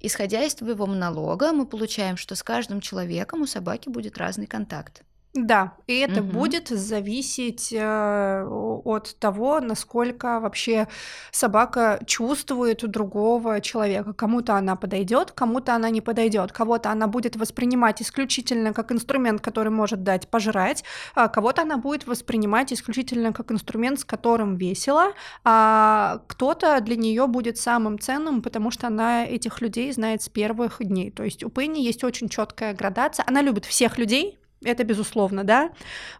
исходя 0.00 0.44
из 0.44 0.54
твоего 0.54 0.86
монолога, 0.86 1.52
мы 1.52 1.66
получаем, 1.66 2.16
что 2.16 2.36
с 2.36 2.42
каждым 2.42 2.80
человеком 2.80 3.42
у 3.42 3.46
собаки 3.46 3.88
будет 3.88 4.16
разный 4.16 4.46
контакт. 4.46 5.02
Да, 5.36 5.74
и 5.86 5.98
это 5.98 6.22
угу. 6.22 6.30
будет 6.30 6.68
зависеть 6.68 7.70
э, 7.72 8.44
от 8.84 9.16
того, 9.18 9.60
насколько 9.60 10.40
вообще 10.40 10.88
собака 11.30 12.00
чувствует 12.06 12.88
другого 12.90 13.60
человека. 13.60 14.14
Кому-то 14.14 14.54
она 14.54 14.76
подойдет, 14.76 15.32
кому-то 15.32 15.74
она 15.74 15.90
не 15.90 16.00
подойдет. 16.00 16.52
Кого-то 16.52 16.90
она 16.90 17.06
будет 17.06 17.36
воспринимать 17.36 18.00
исключительно 18.00 18.72
как 18.72 18.92
инструмент, 18.92 19.42
который 19.42 19.70
может 19.70 20.02
дать 20.02 20.28
пожрать, 20.28 20.84
а 21.14 21.28
кого-то 21.28 21.62
она 21.62 21.76
будет 21.76 22.06
воспринимать 22.06 22.72
исключительно 22.72 23.34
как 23.34 23.52
инструмент, 23.52 24.00
с 24.00 24.04
которым 24.04 24.56
весело, 24.56 25.12
а 25.44 26.22
кто-то 26.28 26.80
для 26.80 26.96
нее 26.96 27.26
будет 27.26 27.58
самым 27.58 27.98
ценным, 27.98 28.40
потому 28.40 28.70
что 28.70 28.86
она 28.86 29.26
этих 29.26 29.60
людей 29.60 29.92
знает 29.92 30.22
с 30.22 30.30
первых 30.30 30.78
дней. 30.80 31.10
То 31.10 31.24
есть 31.24 31.44
у 31.44 31.50
Пенни 31.50 31.80
есть 31.80 32.04
очень 32.04 32.30
четкая 32.30 32.72
градация. 32.72 33.24
Она 33.26 33.42
любит 33.42 33.66
всех 33.66 33.98
людей, 33.98 34.38
это 34.62 34.84
безусловно, 34.84 35.44
да, 35.44 35.70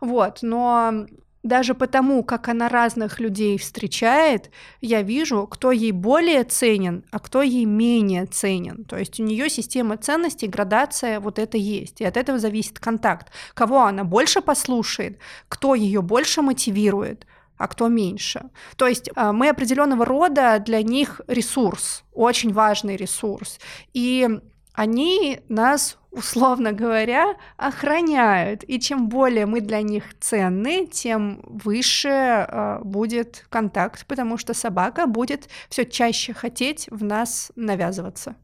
вот, 0.01 0.39
но 0.43 1.07
даже 1.47 1.75
потому, 1.75 2.25
как 2.25 2.49
она 2.49 2.69
разных 2.69 3.21
людей 3.21 3.57
встречает, 3.57 4.51
я 4.81 5.03
вижу, 5.03 5.47
кто 5.47 5.71
ей 5.71 5.93
более 5.93 6.43
ценен, 6.43 7.05
а 7.13 7.21
кто 7.21 7.41
ей 7.41 7.65
менее 7.65 8.27
ценен. 8.27 8.85
То 8.85 8.99
есть 8.99 9.21
у 9.21 9.23
нее 9.23 9.49
система 9.49 9.97
ценностей, 9.97 10.49
градация 10.49 11.21
вот 11.21 11.39
это 11.39 11.57
есть. 11.57 12.01
И 12.01 12.05
от 12.05 12.17
этого 12.17 12.39
зависит 12.39 12.81
контакт. 12.81 13.31
Кого 13.55 13.83
она 13.83 14.03
больше 14.03 14.41
послушает, 14.41 15.21
кто 15.49 15.77
ее 15.77 16.03
больше 16.03 16.43
мотивирует, 16.43 17.27
а 17.57 17.69
кто 17.69 17.87
меньше. 17.87 18.51
То 18.77 18.89
есть 18.89 19.09
а, 19.15 19.33
мы 19.33 19.49
определенного 19.49 20.05
рода 20.05 20.59
для 20.59 20.83
них 20.83 21.21
ресурс, 21.29 22.03
очень 22.13 22.53
важный 22.53 22.97
ресурс. 22.97 23.61
И 23.95 24.29
они 24.77 25.41
нас, 25.49 25.99
условно 26.11 26.73
говоря, 26.73 27.37
охраняют. 27.57 28.63
И 28.69 28.79
чем 28.79 29.09
более 29.09 29.47
мы 29.47 29.63
для 29.63 29.81
них 29.81 30.17
ценны, 30.21 30.87
тем 30.87 31.41
выше 31.45 32.09
э, 32.09 32.81
будет 32.85 33.47
контакт, 33.49 34.07
потому 34.07 34.37
что 34.37 34.53
собака 34.53 35.07
будет 35.07 35.49
все 35.71 35.87
чаще 35.87 36.35
хотеть 36.35 36.89
в 36.91 37.03
нас 37.03 37.51
навязываться. 37.57 38.37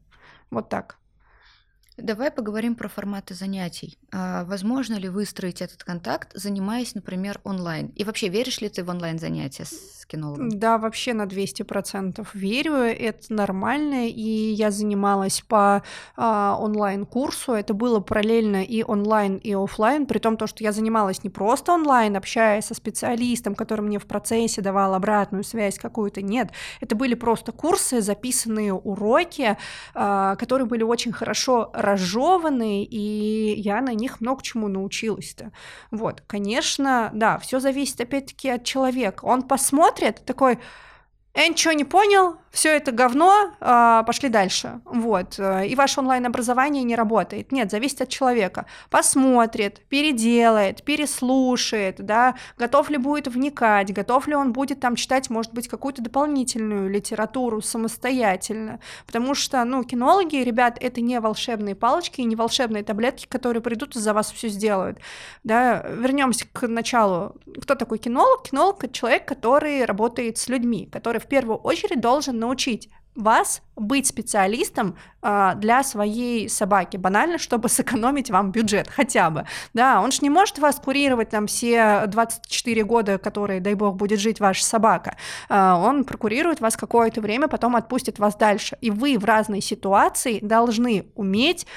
Вот 0.49 0.69
так. 0.69 0.97
Давай 1.97 2.31
поговорим 2.31 2.75
про 2.75 2.87
форматы 2.87 3.35
занятий. 3.35 3.97
А 4.11 4.45
возможно 4.45 4.95
ли 4.95 5.09
выстроить 5.09 5.61
этот 5.61 5.83
контакт, 5.83 6.31
занимаясь, 6.33 6.95
например, 6.95 7.39
онлайн? 7.43 7.87
И 7.95 8.03
вообще, 8.03 8.29
веришь 8.29 8.61
ли 8.61 8.69
ты 8.69 8.83
в 8.83 8.89
онлайн-занятия 8.89 9.65
с 9.65 10.05
кинологом? 10.05 10.49
Да, 10.49 10.77
вообще 10.77 11.13
на 11.13 11.23
200% 11.23 12.27
верю. 12.33 12.73
Это 12.73 13.31
нормально. 13.31 14.07
И 14.07 14.51
я 14.53 14.71
занималась 14.71 15.41
по 15.41 15.83
а, 16.15 16.57
онлайн-курсу. 16.59 17.53
Это 17.53 17.73
было 17.73 17.99
параллельно 17.99 18.63
и 18.63 18.83
онлайн, 18.83 19.37
и 19.37 19.53
офлайн. 19.53 20.07
При 20.07 20.17
том, 20.17 20.37
то, 20.37 20.47
что 20.47 20.63
я 20.63 20.71
занималась 20.71 21.23
не 21.23 21.29
просто 21.29 21.73
онлайн, 21.73 22.15
общаясь 22.17 22.65
со 22.65 22.73
специалистом, 22.73 23.53
который 23.53 23.81
мне 23.81 23.99
в 23.99 24.05
процессе 24.05 24.61
давал 24.61 24.95
обратную 24.95 25.43
связь 25.43 25.77
какую-то. 25.77 26.21
Нет, 26.21 26.51
это 26.81 26.95
были 26.95 27.13
просто 27.13 27.51
курсы, 27.51 28.01
записанные 28.01 28.73
уроки, 28.73 29.57
а, 29.93 30.35
которые 30.37 30.65
были 30.65 30.83
очень 30.83 31.11
хорошо 31.11 31.71
разжеванные, 31.83 32.83
и 32.85 33.59
я 33.59 33.81
на 33.81 33.93
них 33.93 34.21
много 34.21 34.43
чему 34.43 34.67
научилась-то. 34.67 35.51
Вот, 35.91 36.21
конечно, 36.27 37.11
да, 37.13 37.37
все 37.37 37.59
зависит 37.59 38.01
опять-таки 38.01 38.49
от 38.49 38.63
человека. 38.63 39.25
Он 39.25 39.43
посмотрит 39.43 40.23
такой, 40.25 40.59
я 41.35 41.47
ничего 41.47 41.73
не 41.73 41.83
понял, 41.83 42.37
все 42.53 42.69
это 42.69 42.91
говно, 42.91 43.51
а, 43.59 44.03
пошли 44.03 44.29
дальше. 44.29 44.79
Вот. 44.85 45.39
Э, 45.39 45.65
и 45.65 45.73
ваше 45.73 46.01
онлайн-образование 46.01 46.83
не 46.83 46.95
работает. 46.95 47.51
Нет, 47.51 47.71
зависит 47.71 48.03
от 48.03 48.09
человека. 48.09 48.67
Посмотрит, 48.91 49.81
переделает, 49.89 50.83
переслушает, 50.83 51.95
да, 51.97 52.35
готов 52.59 52.91
ли 52.91 52.97
будет 52.97 53.25
вникать, 53.27 53.91
готов 53.91 54.27
ли 54.27 54.35
он 54.35 54.53
будет 54.53 54.79
там 54.79 54.95
читать, 54.95 55.31
может 55.31 55.51
быть, 55.51 55.67
какую-то 55.67 56.03
дополнительную 56.03 56.91
литературу 56.91 57.59
самостоятельно. 57.63 58.79
Потому 59.07 59.33
что, 59.33 59.63
ну, 59.63 59.83
кинологи, 59.83 60.35
ребят, 60.35 60.77
это 60.79 61.01
не 61.01 61.19
волшебные 61.19 61.73
палочки 61.73 62.21
и 62.21 62.25
не 62.25 62.35
волшебные 62.35 62.83
таблетки, 62.83 63.25
которые 63.25 63.63
придут 63.63 63.95
и 63.95 63.99
за 63.99 64.13
вас 64.13 64.31
все 64.31 64.47
сделают. 64.47 64.99
Да, 65.43 65.83
вернемся 65.89 66.45
к 66.53 66.67
началу. 66.67 67.35
Кто 67.63 67.73
такой 67.73 67.97
кинолог? 67.97 68.43
Кинолог— 68.43 68.83
это 68.83 68.93
человек, 68.93 69.27
который 69.27 69.85
работает 69.85 70.37
с 70.37 70.47
людьми, 70.49 70.87
который 70.91 71.22
в 71.23 71.27
первую 71.27 71.57
очередь 71.57 72.01
должен 72.01 72.39
научить 72.39 72.89
вас 73.15 73.61
быть 73.75 74.07
специалистом 74.07 74.97
э, 75.21 75.53
для 75.57 75.83
своей 75.83 76.49
собаки, 76.49 76.97
банально, 76.97 77.37
чтобы 77.37 77.69
сэкономить 77.69 78.31
вам 78.31 78.51
бюджет 78.51 78.87
хотя 78.89 79.29
бы. 79.29 79.45
Да, 79.73 80.01
он 80.01 80.11
же 80.11 80.19
не 80.21 80.29
может 80.29 80.59
вас 80.59 80.79
курировать 80.79 81.29
там 81.29 81.47
все 81.47 82.05
24 82.07 82.83
года, 82.83 83.17
которые, 83.17 83.59
дай 83.59 83.75
бог, 83.75 83.95
будет 83.95 84.19
жить 84.19 84.39
ваша 84.39 84.63
собака. 84.65 85.15
Э, 85.49 85.73
он 85.73 86.05
прокурирует 86.05 86.59
вас 86.59 86.75
какое-то 86.75 87.21
время, 87.21 87.47
потом 87.47 87.75
отпустит 87.75 88.19
вас 88.19 88.35
дальше. 88.35 88.77
И 88.81 88.89
вы 88.89 89.17
в 89.17 89.25
разной 89.25 89.61
ситуации 89.61 90.39
должны 90.41 91.05
уметь 91.15 91.67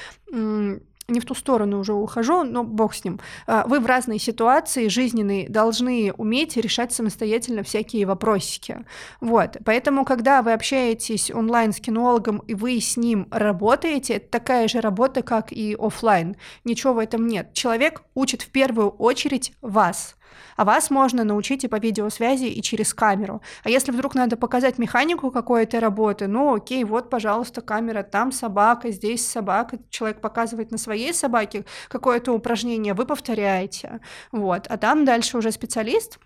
не 1.09 1.21
в 1.21 1.25
ту 1.25 1.35
сторону 1.35 1.79
уже 1.79 1.93
ухожу, 1.93 2.43
но 2.43 2.65
бог 2.65 2.95
с 2.95 3.05
ним. 3.05 3.21
А, 3.47 3.65
вы 3.67 3.81
в 3.81 3.87
разной 3.87 4.19
ситуации 4.19 4.89
жизненной 4.89 5.47
должны 5.49 6.13
уметь 6.17 6.57
решать 6.57 6.93
самостоятельно 6.93 7.63
всякие 7.63 8.07
вопросики. 8.07 8.85
Вот. 9.21 9.57
Поэтому, 9.65 10.05
когда 10.05 10.43
вы 10.43 10.53
общаетесь 10.53 11.31
онлайн 11.31 11.73
с 11.73 11.81
кинологом 11.81 12.39
и 12.39 12.55
вы 12.55 12.81
с 12.81 12.97
ним 12.97 13.29
работаете, 13.31 14.15
это 14.15 14.29
такая 14.29 14.69
же 14.69 14.81
работа, 14.81 15.23
как 15.23 15.53
и 15.53 15.77
офлайн. 15.79 16.37
Ничего 16.65 16.95
в 16.95 16.99
этом 16.99 17.27
нет. 17.27 17.53
Человек 17.55 18.03
учит 18.15 18.43
в 18.43 18.51
первую 18.51 18.91
очередь 18.91 19.53
вас. 19.63 20.17
А 20.57 20.65
вас 20.65 20.91
можно 20.91 21.25
научить 21.25 21.65
и 21.65 21.69
по 21.69 21.77
видеосвязи, 21.77 22.47
и 22.47 22.63
через 22.63 22.95
камеру. 22.95 23.43
А 23.65 23.71
если 23.71 23.93
вдруг 23.93 24.15
надо 24.15 24.37
показать 24.37 24.79
механику 24.79 25.31
какой-то 25.31 25.81
работы, 25.81 26.27
ну 26.27 26.55
окей, 26.55 26.85
вот, 26.85 27.11
пожалуйста, 27.11 27.61
камера, 27.61 28.03
там 28.03 28.33
собака, 28.33 28.91
здесь 28.91 29.27
собака, 29.27 29.79
человек 29.91 30.21
показывает 30.21 30.71
на 30.71 30.79
своей 30.79 31.13
собаке 31.13 31.65
какое-то 31.89 32.33
упражнение, 32.33 32.95
вы 32.95 33.07
повторяете, 33.07 34.01
вот, 34.33 34.67
а 34.69 34.77
там 34.77 35.05
дальше 35.05 35.37
уже 35.37 35.53
специалист 35.53 36.19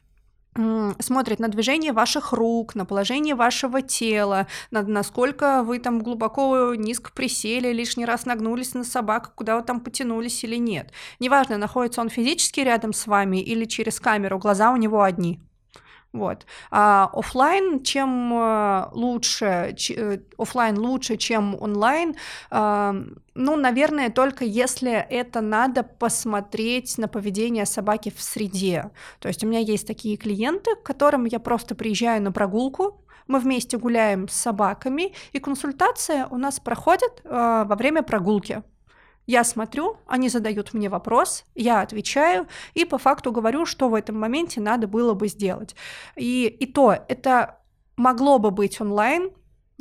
смотрит 0.98 1.38
на 1.38 1.48
движение 1.48 1.92
ваших 1.92 2.32
рук, 2.32 2.74
на 2.74 2.84
положение 2.84 3.34
вашего 3.34 3.82
тела, 3.82 4.46
на 4.70 4.82
насколько 4.82 5.62
вы 5.62 5.78
там 5.78 6.00
глубоко 6.00 6.74
низко 6.74 7.10
присели, 7.12 7.72
лишний 7.72 8.04
раз 8.04 8.26
нагнулись 8.26 8.74
на 8.74 8.84
собаку, 8.84 9.30
куда 9.34 9.56
вы 9.56 9.62
там 9.62 9.80
потянулись 9.80 10.42
или 10.44 10.56
нет. 10.56 10.92
Неважно, 11.18 11.56
находится 11.56 12.00
он 12.00 12.08
физически 12.08 12.60
рядом 12.60 12.92
с 12.92 13.06
вами 13.06 13.38
или 13.38 13.64
через 13.64 14.00
камеру, 14.00 14.38
глаза 14.38 14.72
у 14.72 14.76
него 14.76 15.02
одни. 15.02 15.40
Вот. 16.12 16.44
А 16.72 17.08
офлайн, 17.12 17.84
чем 17.84 18.32
э, 18.34 18.88
лучше, 18.92 19.76
э, 19.90 20.18
офлайн 20.38 20.76
лучше, 20.76 21.16
чем 21.16 21.56
онлайн, 21.60 22.16
а, 22.50 22.96
ну, 23.34 23.56
наверное, 23.56 24.10
только 24.10 24.44
если 24.44 24.90
это 24.90 25.40
надо 25.40 25.84
посмотреть 25.84 26.98
на 26.98 27.06
поведение 27.06 27.64
собаки 27.64 28.12
в 28.14 28.20
среде. 28.20 28.90
То 29.20 29.28
есть 29.28 29.44
у 29.44 29.46
меня 29.46 29.60
есть 29.60 29.86
такие 29.86 30.16
клиенты, 30.16 30.74
к 30.74 30.82
которым 30.82 31.26
я 31.26 31.38
просто 31.38 31.76
приезжаю 31.76 32.20
на 32.22 32.32
прогулку, 32.32 33.04
мы 33.28 33.38
вместе 33.38 33.78
гуляем 33.78 34.26
с 34.28 34.32
собаками, 34.32 35.14
и 35.32 35.38
консультация 35.38 36.26
у 36.26 36.36
нас 36.36 36.58
проходит 36.58 37.20
э, 37.22 37.64
во 37.66 37.76
время 37.76 38.02
прогулки. 38.02 38.64
Я 39.30 39.44
смотрю, 39.44 39.96
они 40.08 40.28
задают 40.28 40.74
мне 40.74 40.88
вопрос, 40.88 41.44
я 41.54 41.82
отвечаю 41.82 42.48
и 42.74 42.84
по 42.84 42.98
факту 42.98 43.30
говорю, 43.30 43.64
что 43.64 43.88
в 43.88 43.94
этом 43.94 44.18
моменте 44.18 44.60
надо 44.60 44.88
было 44.88 45.14
бы 45.14 45.28
сделать. 45.28 45.76
И, 46.16 46.48
и 46.48 46.66
то, 46.66 46.96
это 47.06 47.60
могло 47.96 48.40
бы 48.40 48.50
быть 48.50 48.80
онлайн, 48.80 49.30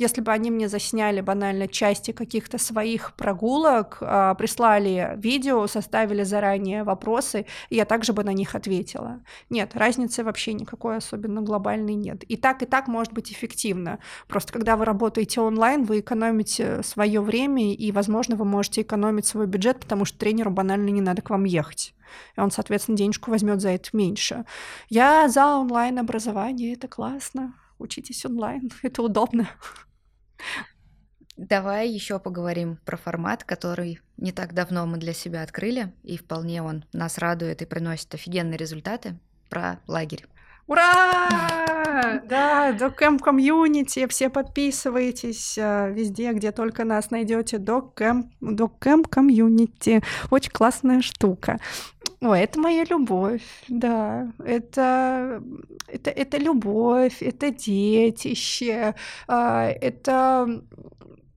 если 0.00 0.22
бы 0.22 0.32
они 0.32 0.50
мне 0.50 0.68
засняли 0.68 1.20
банально 1.20 1.68
части 1.68 2.12
каких-то 2.12 2.56
своих 2.56 3.12
прогулок, 3.12 3.98
а, 4.00 4.34
прислали 4.34 5.12
видео, 5.16 5.66
составили 5.66 6.22
заранее 6.22 6.84
вопросы, 6.84 7.44
я 7.68 7.84
также 7.84 8.14
бы 8.14 8.24
на 8.24 8.32
них 8.32 8.54
ответила. 8.54 9.20
Нет, 9.50 9.76
разницы 9.76 10.24
вообще 10.24 10.54
никакой 10.54 10.96
особенно 10.96 11.42
глобальной 11.42 11.94
нет. 11.94 12.24
И 12.24 12.38
так, 12.38 12.62
и 12.62 12.66
так 12.66 12.88
может 12.88 13.12
быть 13.12 13.30
эффективно. 13.30 13.98
Просто 14.26 14.54
когда 14.54 14.76
вы 14.76 14.86
работаете 14.86 15.42
онлайн, 15.42 15.84
вы 15.84 16.00
экономите 16.00 16.82
свое 16.82 17.20
время, 17.20 17.74
и, 17.74 17.92
возможно, 17.92 18.36
вы 18.36 18.46
можете 18.46 18.80
экономить 18.80 19.26
свой 19.26 19.46
бюджет, 19.46 19.80
потому 19.80 20.06
что 20.06 20.18
тренеру 20.18 20.50
банально 20.50 20.88
не 20.88 21.02
надо 21.02 21.20
к 21.20 21.28
вам 21.28 21.44
ехать. 21.44 21.94
И 22.38 22.40
он, 22.40 22.50
соответственно, 22.50 22.96
денежку 22.96 23.30
возьмет 23.30 23.60
за 23.60 23.68
это 23.68 23.90
меньше. 23.92 24.46
Я 24.88 25.28
за 25.28 25.56
онлайн-образование, 25.56 26.72
это 26.72 26.88
классно. 26.88 27.52
Учитесь 27.78 28.24
онлайн, 28.24 28.70
это 28.82 29.02
удобно. 29.02 29.46
Давай 31.36 31.88
еще 31.88 32.18
поговорим 32.18 32.78
про 32.84 32.98
формат, 32.98 33.44
который 33.44 34.00
не 34.18 34.30
так 34.30 34.52
давно 34.52 34.86
мы 34.86 34.98
для 34.98 35.14
себя 35.14 35.42
открыли, 35.42 35.92
и 36.02 36.18
вполне 36.18 36.62
он 36.62 36.84
нас 36.92 37.16
радует 37.16 37.62
и 37.62 37.66
приносит 37.66 38.14
офигенные 38.14 38.58
результаты, 38.58 39.18
про 39.48 39.80
лагерь. 39.86 40.26
Ура! 40.66 41.28
Да, 42.24 42.72
Докэм 42.72 43.18
комьюнити, 43.18 44.06
все 44.06 44.30
подписывайтесь 44.30 45.58
э, 45.58 45.92
везде, 45.92 46.32
где 46.32 46.52
только 46.52 46.84
нас 46.84 47.10
найдете. 47.10 47.58
Докэм, 47.58 48.30
Докэм 48.40 49.04
комьюнити. 49.04 50.00
Очень 50.30 50.52
классная 50.52 51.02
штука. 51.02 51.58
Ой, 52.22 52.40
это 52.42 52.60
моя 52.60 52.84
любовь, 52.84 53.42
да. 53.68 54.30
Это, 54.44 55.42
это, 55.86 56.10
это 56.10 56.36
любовь, 56.36 57.22
это 57.22 57.50
детище, 57.50 58.94
а, 59.26 59.64
это 59.70 60.62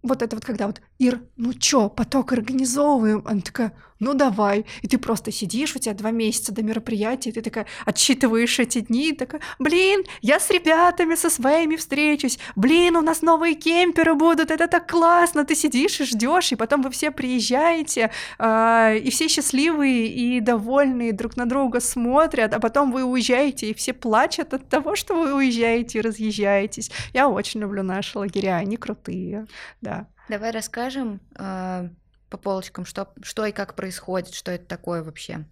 вот 0.02 0.22
это 0.22 0.36
вот 0.36 0.43
когда 0.43 0.67
вот 0.67 0.82
Ир, 1.00 1.22
ну 1.38 1.54
чё, 1.54 1.88
поток 1.89 2.34
организовываем? 2.34 3.22
Она 3.26 3.39
такая, 3.41 3.74
ну 4.04 4.13
давай. 4.13 4.66
И 4.82 4.88
ты 4.88 4.98
просто 4.98 5.32
сидишь, 5.32 5.76
у 5.76 5.80
тебя 5.80 5.94
два 5.94 6.12
месяца 6.12 6.54
до 6.54 6.62
мероприятия, 6.63 7.30
и 7.30 7.34
ты 7.34 7.42
такая 7.42 7.66
отсчитываешь 7.86 8.60
эти 8.60 8.82
дни, 8.82 9.13
такая, 9.13 9.42
блин, 9.60 10.04
я 10.22 10.39
с 10.39 10.50
ребятами 10.50 11.16
со 11.16 11.30
своими 11.30 11.76
встречусь, 11.76 12.38
блин, 12.56 12.96
у 12.98 13.02
нас 13.02 13.22
новые 13.22 13.56
кемперы 13.56 14.13
будут, 14.13 14.52
это 14.52 14.68
так 14.68 14.89
классно, 14.89 15.46
ты 15.46 15.56
сидишь 15.56 16.02
и 16.02 16.06
ждешь, 16.06 16.52
и 16.52 16.56
потом 16.56 16.82
вы 16.82 16.89
все 16.89 17.12
приезжаете, 17.12 18.12
э, 18.39 18.98
и 18.98 19.10
все 19.10 19.28
счастливые 19.28 20.08
и 20.08 20.39
довольные 20.42 21.13
друг 21.13 21.38
на 21.38 21.46
друга 21.46 21.80
смотрят, 21.80 22.54
а 22.54 22.60
потом 22.60 22.92
вы 22.92 23.04
уезжаете, 23.04 23.70
и 23.70 23.74
все 23.74 23.94
плачут 23.94 24.54
от 24.54 24.68
того, 24.68 24.96
что 24.96 25.16
вы 25.16 25.34
уезжаете 25.34 26.00
и 26.00 26.02
разъезжаетесь. 26.02 26.92
Я 27.13 27.30
очень 27.30 27.62
люблю 27.62 27.84
наши 27.84 28.20
лагеря, 28.20 28.58
они 28.58 28.78
крутые, 28.78 29.46
да. 29.82 30.08
Давай 30.30 30.52
расскажем 30.52 31.20
э, 31.38 31.89
по 32.34 32.38
полочкам, 32.38 32.84
что, 32.84 33.13
что 33.22 33.46
и 33.46 33.52
как 33.52 33.76
происходит, 33.76 34.34
что 34.34 34.52
это 34.52 34.65
такое 34.65 35.04
вообще. 35.04 35.46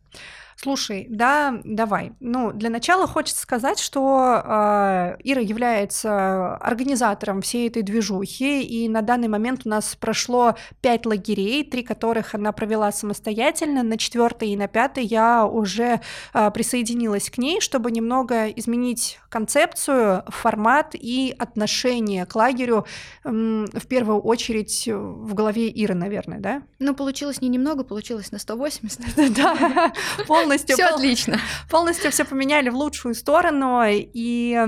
Слушай, 0.61 1.07
да, 1.09 1.59
давай. 1.63 2.11
Ну, 2.19 2.51
для 2.51 2.69
начала 2.69 3.07
хочется 3.07 3.41
сказать, 3.41 3.79
что 3.79 4.43
э, 4.45 5.17
Ира 5.23 5.41
является 5.41 6.55
организатором 6.57 7.41
всей 7.41 7.67
этой 7.67 7.81
движухи, 7.81 8.61
и 8.61 8.87
на 8.87 9.01
данный 9.01 9.27
момент 9.27 9.61
у 9.65 9.69
нас 9.69 9.95
прошло 9.99 10.53
пять 10.81 11.07
лагерей, 11.07 11.63
три 11.63 11.81
которых 11.81 12.35
она 12.35 12.51
провела 12.51 12.91
самостоятельно, 12.91 13.81
на 13.81 13.97
четвертый 13.97 14.49
и 14.49 14.55
на 14.55 14.67
пятый 14.67 15.03
я 15.03 15.47
уже 15.47 15.99
э, 16.35 16.51
присоединилась 16.51 17.31
к 17.31 17.39
ней, 17.39 17.59
чтобы 17.59 17.89
немного 17.89 18.45
изменить 18.49 19.17
концепцию, 19.29 20.23
формат 20.27 20.93
и 20.93 21.33
отношение 21.39 22.27
к 22.27 22.35
лагерю, 22.35 22.85
э, 23.23 23.29
в 23.31 23.87
первую 23.87 24.19
очередь 24.19 24.87
в 24.87 25.33
голове 25.33 25.69
Иры, 25.69 25.95
наверное, 25.95 26.39
да? 26.39 26.61
Ну, 26.77 26.93
получилось 26.93 27.41
не 27.41 27.49
немного, 27.49 27.83
получилось 27.83 28.31
на 28.31 28.37
180. 28.37 29.01
Да, 29.41 29.91
полностью 30.27 30.50
полностью... 30.51 30.75
Все 30.75 30.85
отлично. 30.85 31.39
Полностью 31.69 32.11
все 32.11 32.25
поменяли 32.25 32.69
в 32.69 32.75
лучшую 32.75 33.15
сторону, 33.15 33.83
и 33.87 34.67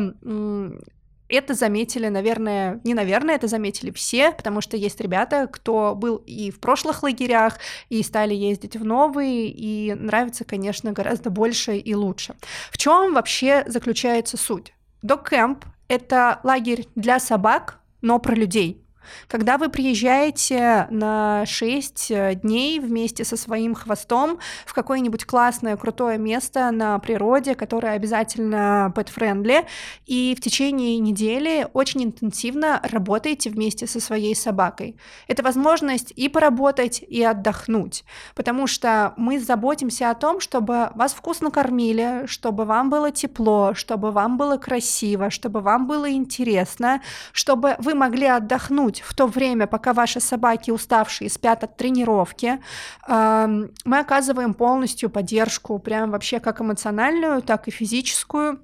это 1.30 1.54
заметили, 1.56 2.10
наверное, 2.10 2.80
не 2.84 2.94
наверное, 2.94 3.36
это 3.36 3.48
заметили 3.48 3.90
все, 3.92 4.32
потому 4.32 4.62
что 4.62 4.78
есть 4.78 5.02
ребята, 5.02 5.48
кто 5.52 5.96
был 5.96 6.18
и 6.18 6.52
в 6.52 6.60
прошлых 6.60 7.02
лагерях, 7.02 7.58
и 7.90 8.04
стали 8.04 8.36
ездить 8.36 8.76
в 8.76 8.86
новые, 8.86 9.48
и 9.48 9.96
нравится, 9.96 10.46
конечно, 10.46 10.92
гораздо 10.92 11.32
больше 11.32 11.78
и 11.78 11.96
лучше. 11.96 12.36
В 12.70 12.78
чем 12.78 13.14
вообще 13.16 13.64
заключается 13.66 14.38
суть? 14.38 14.74
Док-кэмп— 15.02 15.66
это 15.88 16.40
лагерь 16.44 16.88
для 16.96 17.20
собак, 17.20 17.80
но 18.02 18.20
про 18.20 18.36
людей. 18.36 18.83
Когда 19.28 19.58
вы 19.58 19.70
приезжаете 19.70 20.88
на 20.90 21.46
6 21.46 22.12
э, 22.12 22.36
дней 22.36 22.80
вместе 22.80 23.24
со 23.24 23.38
своим 23.38 23.76
хвостом 23.76 24.40
в 24.66 24.74
какое-нибудь 24.74 25.26
классное, 25.26 25.78
крутое 25.78 26.18
место 26.18 26.72
на 26.72 27.00
природе, 27.00 27.56
которое 27.56 27.94
обязательно 27.94 28.94
pet-friendly, 28.96 29.66
и 30.06 30.36
в 30.38 30.42
течение 30.42 31.00
недели 31.00 31.68
очень 31.74 32.04
интенсивно 32.04 32.80
работаете 32.84 33.50
вместе 33.50 33.88
со 33.88 34.00
своей 34.00 34.36
собакой. 34.36 34.96
Это 35.28 35.44
возможность 35.44 36.14
и 36.16 36.30
поработать, 36.30 37.02
и 37.02 37.24
отдохнуть, 37.24 38.04
потому 38.36 38.68
что 38.68 39.14
мы 39.18 39.40
заботимся 39.40 40.10
о 40.10 40.16
том, 40.16 40.40
чтобы 40.40 40.92
вас 40.96 41.14
вкусно 41.14 41.52
кормили, 41.52 42.26
чтобы 42.28 42.66
вам 42.66 42.90
было 42.90 43.12
тепло, 43.12 43.74
чтобы 43.74 44.12
вам 44.12 44.38
было 44.38 44.58
красиво, 44.58 45.30
чтобы 45.30 45.62
вам 45.62 45.88
было 45.88 46.12
интересно, 46.12 47.02
чтобы 47.32 47.76
вы 47.80 47.94
могли 47.94 48.28
отдохнуть 48.28 48.93
в 49.02 49.14
то 49.14 49.28
время, 49.28 49.68
пока 49.68 49.94
ваши 49.94 50.20
собаки 50.20 50.72
уставшие 50.72 51.30
спят 51.30 51.64
от 51.64 51.78
тренировки. 51.78 52.60
Мы 53.08 54.00
оказываем 54.00 54.54
полностью 54.54 55.10
поддержку, 55.10 55.80
прям 55.80 56.12
вообще 56.12 56.40
как 56.40 56.62
эмоциональную, 56.62 57.42
так 57.42 57.68
и 57.68 57.72
физическую. 57.72 58.60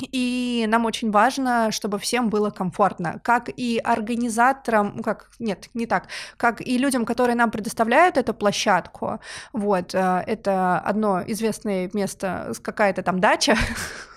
И 0.00 0.64
нам 0.68 0.86
очень 0.86 1.10
важно, 1.12 1.70
чтобы 1.70 1.98
всем 1.98 2.28
было 2.28 2.50
комфортно, 2.50 3.20
как 3.22 3.48
и 3.48 3.78
организаторам, 3.78 4.94
ну, 4.96 5.02
как 5.02 5.30
нет, 5.38 5.68
не 5.72 5.86
так, 5.86 6.08
как 6.36 6.60
и 6.60 6.78
людям, 6.78 7.04
которые 7.04 7.36
нам 7.36 7.50
предоставляют 7.50 8.16
эту 8.16 8.34
площадку. 8.34 9.20
Вот, 9.52 9.94
э, 9.94 10.24
это 10.26 10.80
одно 10.80 11.22
известное 11.24 11.90
место, 11.92 12.52
какая-то 12.60 13.02
там 13.02 13.20
дача, 13.20 13.56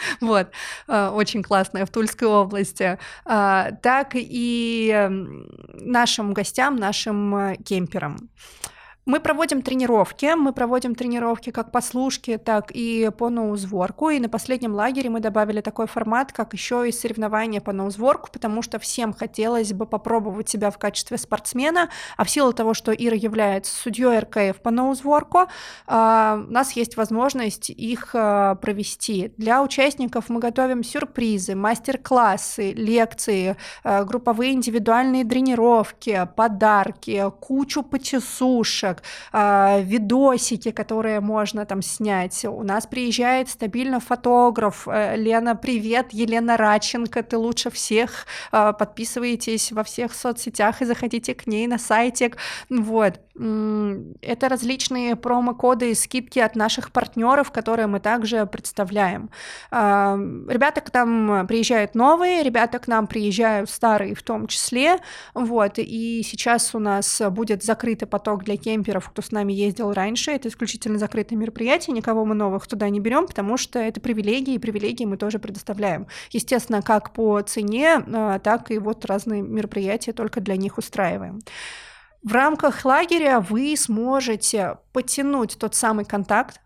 вот, 0.20 0.50
э, 0.88 1.08
очень 1.08 1.42
классная 1.42 1.86
в 1.86 1.90
Тульской 1.90 2.28
области, 2.28 2.98
э, 3.24 3.70
так 3.82 4.10
и 4.14 5.08
нашим 5.74 6.32
гостям, 6.32 6.76
нашим 6.76 7.56
кемперам. 7.64 8.30
Мы 9.06 9.18
проводим 9.18 9.62
тренировки, 9.62 10.34
мы 10.36 10.52
проводим 10.52 10.94
тренировки 10.94 11.50
как 11.50 11.72
по 11.72 11.80
служке, 11.80 12.36
так 12.36 12.70
и 12.70 13.10
по 13.16 13.30
ноузворку, 13.30 14.10
и 14.10 14.20
на 14.20 14.28
последнем 14.28 14.74
лагере 14.74 15.08
мы 15.08 15.20
добавили 15.20 15.62
такой 15.62 15.86
формат, 15.86 16.32
как 16.32 16.52
еще 16.52 16.86
и 16.86 16.92
соревнования 16.92 17.62
по 17.62 17.72
ноузворку, 17.72 18.28
потому 18.30 18.60
что 18.60 18.78
всем 18.78 19.14
хотелось 19.14 19.72
бы 19.72 19.86
попробовать 19.86 20.50
себя 20.50 20.70
в 20.70 20.76
качестве 20.76 21.16
спортсмена, 21.16 21.88
а 22.18 22.24
в 22.24 22.30
силу 22.30 22.52
того, 22.52 22.74
что 22.74 22.92
Ира 22.92 23.16
является 23.16 23.74
судьей 23.74 24.18
РКФ 24.18 24.60
по 24.60 24.70
ноузворку, 24.70 25.46
а, 25.86 26.44
у 26.46 26.52
нас 26.52 26.72
есть 26.72 26.98
возможность 26.98 27.70
их 27.70 28.10
а, 28.12 28.56
провести. 28.56 29.32
Для 29.38 29.62
участников 29.62 30.28
мы 30.28 30.40
готовим 30.40 30.84
сюрпризы, 30.84 31.54
мастер-классы, 31.54 32.72
лекции, 32.72 33.56
а, 33.82 34.04
групповые 34.04 34.52
индивидуальные 34.52 35.24
тренировки, 35.24 36.28
подарки, 36.36 37.24
кучу 37.40 37.82
почесушек, 37.82 38.89
книжек, 38.90 39.02
э, 39.32 39.82
видосики, 39.82 40.70
которые 40.70 41.20
можно 41.20 41.64
там 41.64 41.82
снять. 41.82 42.44
У 42.44 42.62
нас 42.62 42.86
приезжает 42.86 43.48
стабильно 43.48 44.00
фотограф. 44.00 44.88
Э, 44.88 45.16
Лена, 45.16 45.56
привет, 45.56 46.12
Елена 46.12 46.56
Раченко, 46.56 47.22
ты 47.22 47.36
лучше 47.36 47.70
всех. 47.70 48.26
Э, 48.52 48.72
подписывайтесь 48.78 49.72
во 49.72 49.82
всех 49.82 50.14
соцсетях 50.14 50.82
и 50.82 50.84
заходите 50.84 51.34
к 51.34 51.46
ней 51.46 51.66
на 51.66 51.78
сайтик. 51.78 52.36
Вот. 52.68 53.20
Это 53.34 54.48
различные 54.48 55.16
промокоды 55.16 55.92
и 55.92 55.94
скидки 55.94 56.38
от 56.40 56.56
наших 56.56 56.90
партнеров, 56.92 57.52
которые 57.52 57.86
мы 57.86 58.00
также 58.00 58.44
представляем. 58.46 59.30
Ребята 59.70 60.80
к 60.80 60.92
нам 60.92 61.46
приезжают 61.46 61.94
новые, 61.94 62.42
ребята 62.42 62.78
к 62.78 62.88
нам 62.88 63.06
приезжают 63.06 63.70
старые 63.70 64.14
в 64.14 64.22
том 64.22 64.46
числе. 64.46 64.98
Вот. 65.34 65.74
И 65.76 66.22
сейчас 66.24 66.74
у 66.74 66.78
нас 66.78 67.22
будет 67.30 67.62
закрытый 67.62 68.08
поток 68.08 68.44
для 68.44 68.56
кемперов, 68.56 69.08
кто 69.10 69.22
с 69.22 69.30
нами 69.30 69.52
ездил 69.52 69.92
раньше. 69.92 70.32
Это 70.32 70.48
исключительно 70.48 70.98
закрытое 70.98 71.38
мероприятие, 71.38 71.94
никого 71.94 72.24
мы 72.24 72.34
новых 72.34 72.66
туда 72.66 72.88
не 72.88 73.00
берем, 73.00 73.26
потому 73.26 73.56
что 73.56 73.78
это 73.78 74.00
привилегии, 74.00 74.54
и 74.54 74.58
привилегии 74.58 75.04
мы 75.04 75.16
тоже 75.16 75.38
предоставляем. 75.38 76.06
Естественно, 76.30 76.82
как 76.82 77.12
по 77.12 77.40
цене, 77.42 78.02
а, 78.12 78.38
так 78.38 78.70
и 78.70 78.78
вот 78.78 79.04
разные 79.04 79.42
мероприятия 79.42 80.12
только 80.12 80.40
для 80.40 80.56
них 80.56 80.78
устраиваем. 80.78 81.40
В 82.22 82.32
рамках 82.32 82.84
лагеря 82.84 83.40
вы 83.40 83.74
сможете 83.76 84.78
потянуть 84.92 85.56
тот 85.58 85.74
самый 85.74 86.04
контакт, 86.04 86.60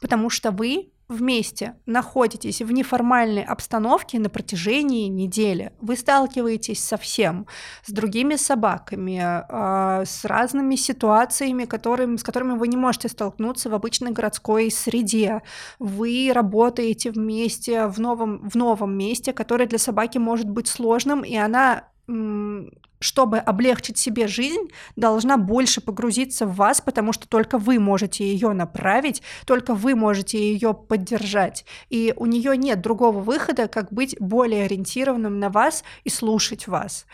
потому 0.00 0.30
что 0.30 0.50
вы 0.50 0.92
вместе 1.12 1.76
находитесь 1.86 2.62
в 2.62 2.72
неформальной 2.72 3.44
обстановке 3.44 4.18
на 4.18 4.30
протяжении 4.30 5.08
недели. 5.08 5.72
Вы 5.80 5.96
сталкиваетесь 5.96 6.82
со 6.82 6.96
всем, 6.96 7.46
с 7.84 7.92
другими 7.92 8.36
собаками, 8.36 9.20
а, 9.22 10.04
с 10.04 10.24
разными 10.24 10.74
ситуациями, 10.74 11.64
которыми, 11.64 12.16
с 12.16 12.22
которыми 12.22 12.56
вы 12.56 12.68
не 12.68 12.76
можете 12.76 13.08
столкнуться 13.08 13.68
в 13.68 13.74
обычной 13.74 14.12
городской 14.12 14.70
среде. 14.70 15.42
Вы 15.78 16.30
работаете 16.32 17.10
вместе 17.10 17.86
в 17.86 18.00
новом, 18.00 18.48
в 18.48 18.54
новом 18.54 18.96
месте, 18.96 19.32
которое 19.32 19.66
для 19.66 19.78
собаки 19.78 20.18
может 20.18 20.48
быть 20.48 20.68
сложным, 20.68 21.22
и 21.22 21.36
она 21.36 21.88
чтобы 23.02 23.36
облегчить 23.38 23.98
себе 23.98 24.26
жизнь, 24.26 24.70
должна 24.96 25.36
больше 25.36 25.82
погрузиться 25.82 26.46
в 26.46 26.54
вас, 26.54 26.80
потому 26.80 27.12
что 27.12 27.28
только 27.28 27.58
вы 27.58 27.78
можете 27.78 28.24
ее 28.24 28.52
направить, 28.52 29.22
только 29.44 29.74
вы 29.74 29.94
можете 29.94 30.38
ее 30.38 30.72
поддержать. 30.72 31.66
И 31.90 32.14
у 32.16 32.24
нее 32.26 32.56
нет 32.56 32.80
другого 32.80 33.20
выхода, 33.20 33.68
как 33.68 33.92
быть 33.92 34.16
более 34.18 34.64
ориентированным 34.64 35.38
на 35.38 35.50
вас 35.50 35.84
и 36.04 36.08
слушать 36.08 36.66
вас. 36.66 37.04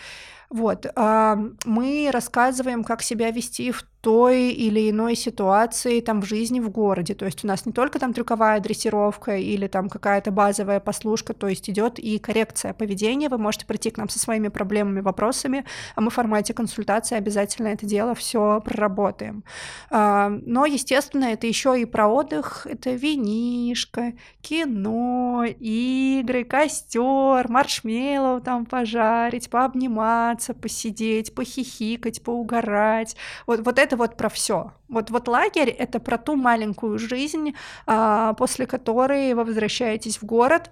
Вот, 0.51 0.87
мы 0.97 2.11
рассказываем, 2.11 2.85
как 2.85 3.03
себя 3.03 3.31
вести 3.31 3.71
в 3.71 3.85
той 4.01 4.51
или 4.51 4.91
иной 4.91 5.17
ситуации 5.17 6.01
там 6.01 6.23
в 6.23 6.25
жизни 6.25 6.61
в 6.61 6.71
городе. 6.71 7.15
То 7.15 7.27
есть 7.27 7.45
у 7.45 7.49
нас 7.49 7.67
не 7.67 7.73
только 7.73 7.99
там 7.99 8.13
трюковая 8.13 8.61
дрессировка 8.61 9.37
или 9.37 9.67
там 9.67 9.89
какая-то 9.89 10.31
базовая 10.31 10.81
послушка, 10.81 11.35
то 11.35 11.49
есть 11.49 11.69
идет 11.69 11.99
и 11.99 12.19
коррекция 12.19 12.73
поведения. 12.73 13.29
Вы 13.29 13.39
можете 13.39 13.67
прийти 13.67 13.91
к 13.91 13.99
нам 13.99 14.09
со 14.09 14.19
своими 14.19 14.49
проблемами, 14.49 15.01
вопросами, 15.01 15.65
а 15.97 16.01
мы 16.01 16.11
в 16.11 16.15
формате 16.15 16.55
консультации 16.55 17.17
обязательно 17.17 17.69
это 17.69 17.87
дело 17.87 18.15
все 18.15 18.61
проработаем. 18.65 19.43
А, 19.91 20.29
но, 20.29 20.67
естественно, 20.67 21.25
это 21.25 21.47
еще 21.47 21.81
и 21.81 21.85
про 21.85 22.07
отдых, 22.09 22.67
это 22.71 22.91
винишко, 22.91 24.13
кино, 24.41 25.45
игры, 25.59 26.45
костер, 26.45 27.49
маршмеллоу 27.49 28.41
там 28.41 28.65
пожарить, 28.65 29.51
пообниматься, 29.51 30.55
посидеть, 30.55 31.35
похихикать, 31.35 32.23
поугарать. 32.23 33.17
Вот, 33.47 33.61
вот 33.65 33.79
это 33.79 33.88
это 33.89 33.97
вот 33.97 34.17
про 34.17 34.29
все. 34.29 34.73
Вот, 34.89 35.11
вот 35.11 35.29
лагерь— 35.29 35.71
это 35.79 35.99
про 35.99 36.19
ту 36.19 36.37
маленькую 36.37 36.99
жизнь, 36.99 37.55
а, 37.87 38.35
после 38.35 38.67
которой 38.67 39.33
вы 39.33 39.45
возвращаетесь 39.45 40.19
в 40.19 40.25
город, 40.25 40.71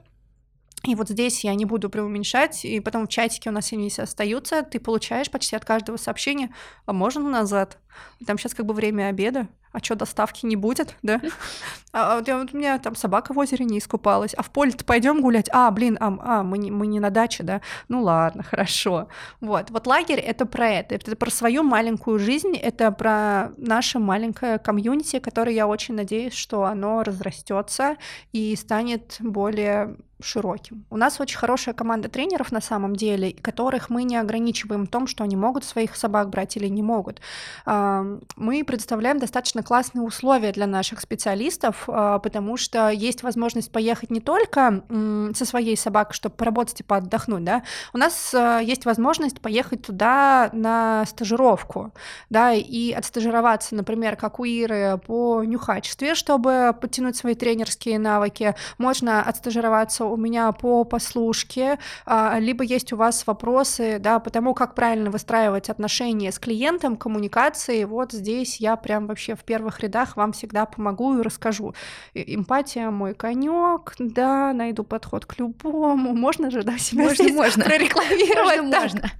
и 0.84 0.94
вот 0.94 1.08
здесь 1.08 1.42
я 1.44 1.54
не 1.54 1.64
буду 1.64 1.88
преуменьшать, 1.88 2.64
и 2.64 2.78
потом 2.80 3.06
в 3.06 3.08
чатике 3.08 3.50
у 3.50 3.52
нас 3.52 3.72
они 3.72 3.90
остаются, 3.96 4.62
ты 4.62 4.78
получаешь 4.78 5.30
почти 5.30 5.56
от 5.56 5.64
каждого 5.64 5.96
сообщения, 5.96 6.52
а 6.84 6.92
можно 6.92 7.28
назад? 7.28 7.78
Там 8.26 8.38
сейчас 8.38 8.54
как 8.54 8.66
бы 8.66 8.74
время 8.74 9.08
обеда, 9.08 9.48
а 9.72 9.78
что, 9.78 9.94
доставки 9.94 10.46
не 10.46 10.56
будет, 10.56 10.96
да? 11.02 11.20
А, 11.92 12.16
вот, 12.16 12.28
вот 12.28 12.54
у 12.54 12.56
меня 12.56 12.78
там 12.78 12.94
собака 12.94 13.32
в 13.32 13.38
озере 13.38 13.64
не 13.64 13.78
искупалась, 13.78 14.34
а 14.34 14.42
в 14.42 14.50
поле-то 14.50 14.84
пойдем 14.84 15.20
гулять? 15.20 15.48
А, 15.52 15.70
блин, 15.70 15.96
а, 16.00 16.16
а 16.20 16.42
мы, 16.42 16.58
не, 16.58 16.70
мы 16.70 16.86
не 16.86 17.00
на 17.00 17.10
даче, 17.10 17.42
да? 17.42 17.60
Ну 17.88 18.02
ладно, 18.02 18.42
хорошо. 18.50 19.08
Вот, 19.40 19.70
вот 19.70 19.86
лагерь— 19.86 20.20
это 20.26 20.46
про 20.46 20.68
это, 20.68 20.94
это 20.94 21.16
про 21.16 21.30
свою 21.30 21.62
маленькую 21.62 22.18
жизнь, 22.18 22.56
это 22.56 22.90
про 22.90 23.52
наше 23.56 23.98
маленькое 23.98 24.58
комьюнити, 24.58 25.18
которое 25.18 25.54
я 25.54 25.66
очень 25.66 25.94
надеюсь, 25.94 26.34
что 26.34 26.64
оно 26.64 27.02
разрастется 27.02 27.96
и 28.32 28.54
станет 28.56 29.16
более 29.20 29.96
широким. 30.20 30.86
У 30.90 30.96
нас 30.96 31.20
очень 31.20 31.36
хорошая 31.36 31.74
команда 31.74 32.08
тренеров 32.08 32.50
на 32.50 32.60
самом 32.60 32.96
деле, 32.96 33.32
которых 33.32 33.90
мы 33.90 34.02
не 34.02 34.16
ограничиваем 34.16 34.86
в 34.86 34.88
том, 34.88 35.06
что 35.06 35.24
они 35.24 35.36
могут 35.36 35.64
своих 35.64 35.94
собак 35.94 36.30
брать 36.30 36.56
или 36.56 36.68
не 36.68 36.82
могут. 36.82 37.20
Мы 37.66 38.64
предоставляем 38.64 39.18
достаточно 39.18 39.55
классные 39.62 40.02
условия 40.02 40.52
для 40.52 40.66
наших 40.66 41.00
специалистов, 41.00 41.84
а, 41.88 42.18
потому 42.18 42.56
что 42.56 42.90
есть 42.90 43.22
возможность 43.22 43.70
поехать 43.72 44.10
не 44.10 44.20
только 44.20 44.84
со 45.34 45.44
своей 45.44 45.76
собакой, 45.76 46.14
чтобы 46.14 46.34
поработать 46.34 46.80
и 46.80 46.82
поотдохнуть, 46.82 47.44
да, 47.44 47.62
у 47.92 47.98
нас 47.98 48.32
а, 48.34 48.60
есть 48.60 48.84
возможность 48.84 49.40
поехать 49.40 49.82
туда 49.82 50.50
на 50.52 51.04
стажировку, 51.06 51.92
да, 52.30 52.52
и 52.52 52.92
отстажироваться, 52.92 53.74
например, 53.74 54.16
как 54.16 54.40
у 54.40 54.44
Иры 54.44 55.00
по 55.06 55.42
нюхачестве, 55.44 56.14
чтобы 56.14 56.74
подтянуть 56.80 57.16
свои 57.16 57.34
тренерские 57.34 57.98
навыки. 57.98 58.54
Можно 58.78 59.22
отстажироваться 59.22 60.04
у 60.04 60.16
меня 60.16 60.52
по 60.52 60.84
послушке, 60.84 61.78
а, 62.04 62.38
либо 62.38 62.64
есть 62.64 62.92
у 62.92 62.96
вас 62.96 63.26
вопросы, 63.26 63.98
да, 63.98 64.18
по 64.18 64.30
тому, 64.30 64.54
как 64.54 64.74
правильно 64.74 65.10
выстраивать 65.10 65.70
отношения 65.70 66.32
с 66.32 66.38
клиентом, 66.38 66.96
коммуникации, 66.96 67.84
вот 67.84 68.12
здесь 68.12 68.56
я 68.60 68.76
прям 68.76 69.06
вообще 69.06 69.34
в 69.34 69.44
первых 69.46 69.80
рядах 69.80 70.16
вам 70.16 70.32
всегда 70.32 70.66
помогу 70.66 71.18
и 71.18 71.22
расскажу. 71.22 71.74
Эмпатия 72.14 72.90
мой 72.90 73.14
конек, 73.14 73.94
да, 73.98 74.52
найду 74.52 74.84
подход 74.84 75.24
к 75.24 75.38
любому. 75.38 76.14
Можно 76.14 76.50
же, 76.50 76.62
да, 76.62 76.76
себя 76.78 77.04
можно, 77.04 77.28
можно. 77.32 77.64
прорекламировать? 77.64 78.62
Можно, 78.62 78.80
можно. 78.80 79.10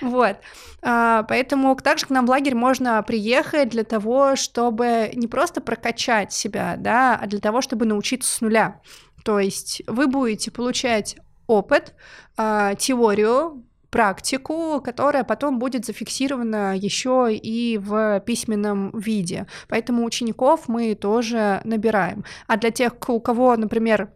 Вот. 0.00 0.36
А, 0.82 1.24
поэтому 1.24 1.74
также 1.76 2.06
к 2.06 2.10
нам 2.10 2.26
в 2.26 2.30
лагерь 2.30 2.54
можно 2.54 3.02
приехать 3.02 3.70
для 3.70 3.84
того, 3.84 4.36
чтобы 4.36 5.10
не 5.14 5.26
просто 5.26 5.60
прокачать 5.60 6.32
себя, 6.32 6.76
да, 6.78 7.18
а 7.20 7.26
для 7.26 7.40
того, 7.40 7.60
чтобы 7.60 7.86
научиться 7.86 8.32
с 8.32 8.40
нуля. 8.40 8.80
То 9.24 9.40
есть 9.40 9.82
вы 9.86 10.06
будете 10.06 10.50
получать 10.50 11.16
опыт, 11.46 11.94
а, 12.36 12.74
теорию, 12.74 13.65
практику, 13.90 14.80
которая 14.80 15.24
потом 15.24 15.58
будет 15.58 15.86
зафиксирована 15.86 16.76
еще 16.76 17.28
и 17.32 17.78
в 17.78 18.20
письменном 18.20 18.90
виде. 18.98 19.46
Поэтому 19.68 20.04
учеников 20.04 20.68
мы 20.68 20.94
тоже 20.94 21.60
набираем. 21.64 22.24
А 22.46 22.56
для 22.56 22.70
тех, 22.70 22.94
у 23.08 23.20
кого, 23.20 23.56
например, 23.56 24.10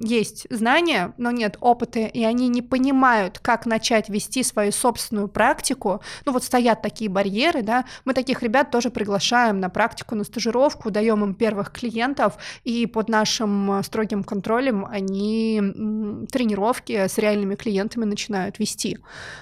есть 0.00 0.46
знания, 0.50 1.14
но 1.18 1.30
нет 1.30 1.56
опыта, 1.60 2.00
и 2.00 2.24
они 2.24 2.48
не 2.48 2.62
понимают, 2.62 3.38
как 3.38 3.66
начать 3.66 4.08
вести 4.08 4.42
свою 4.42 4.72
собственную 4.72 5.28
практику, 5.28 6.00
ну 6.26 6.32
вот 6.32 6.44
стоят 6.44 6.82
такие 6.82 7.10
барьеры, 7.10 7.62
да, 7.62 7.84
мы 8.04 8.14
таких 8.14 8.42
ребят 8.42 8.70
тоже 8.70 8.90
приглашаем 8.90 9.60
на 9.60 9.70
практику, 9.70 10.14
на 10.14 10.24
стажировку, 10.24 10.90
даем 10.90 11.24
им 11.24 11.34
первых 11.34 11.72
клиентов, 11.72 12.38
и 12.64 12.86
под 12.86 13.08
нашим 13.08 13.82
строгим 13.82 14.24
контролем 14.24 14.86
они 14.86 15.60
тренировки 16.30 16.92
с 16.92 17.18
реальными 17.18 17.54
клиентами 17.54 18.04
начинают 18.04 18.58
вести. 18.58 18.98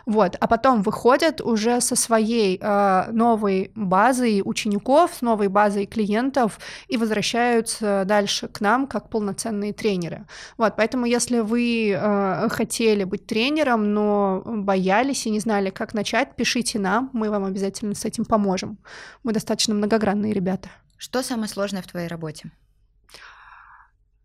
Вот, 0.07 0.37
а 0.41 0.47
потом 0.47 0.83
выходят 0.83 1.41
уже 1.41 1.81
со 1.81 1.97
своей 1.97 2.59
э, 2.61 3.11
новой 3.12 3.73
базой 3.75 4.43
учеников, 4.45 5.14
с 5.14 5.23
новой 5.23 5.49
базой 5.49 5.87
клиентов 5.87 6.59
и 6.89 6.97
возвращаются 6.97 8.05
дальше 8.07 8.49
к 8.49 8.61
нам 8.61 8.87
как 8.87 9.11
полноценные 9.11 9.73
тренеры. 9.73 10.27
Вот, 10.57 10.75
поэтому 10.77 11.07
если 11.07 11.41
вы 11.41 11.91
э, 11.91 12.49
хотели 12.51 13.05
быть 13.05 13.27
тренером, 13.27 13.95
но 13.95 14.43
боялись 14.45 15.27
и 15.27 15.31
не 15.31 15.41
знали, 15.41 15.71
как 15.71 15.95
начать, 15.95 16.37
пишите 16.37 16.79
нам, 16.79 17.11
мы 17.12 17.31
вам 17.31 17.45
обязательно 17.45 17.95
с 17.95 18.05
этим 18.05 18.25
поможем. 18.25 18.79
Мы 19.23 19.33
достаточно 19.33 19.75
многогранные 19.75 20.33
ребята. 20.33 20.71
Что 20.97 21.23
самое 21.23 21.49
сложное 21.49 21.83
в 21.83 21.87
твоей 21.87 22.09
работе? 22.09 22.51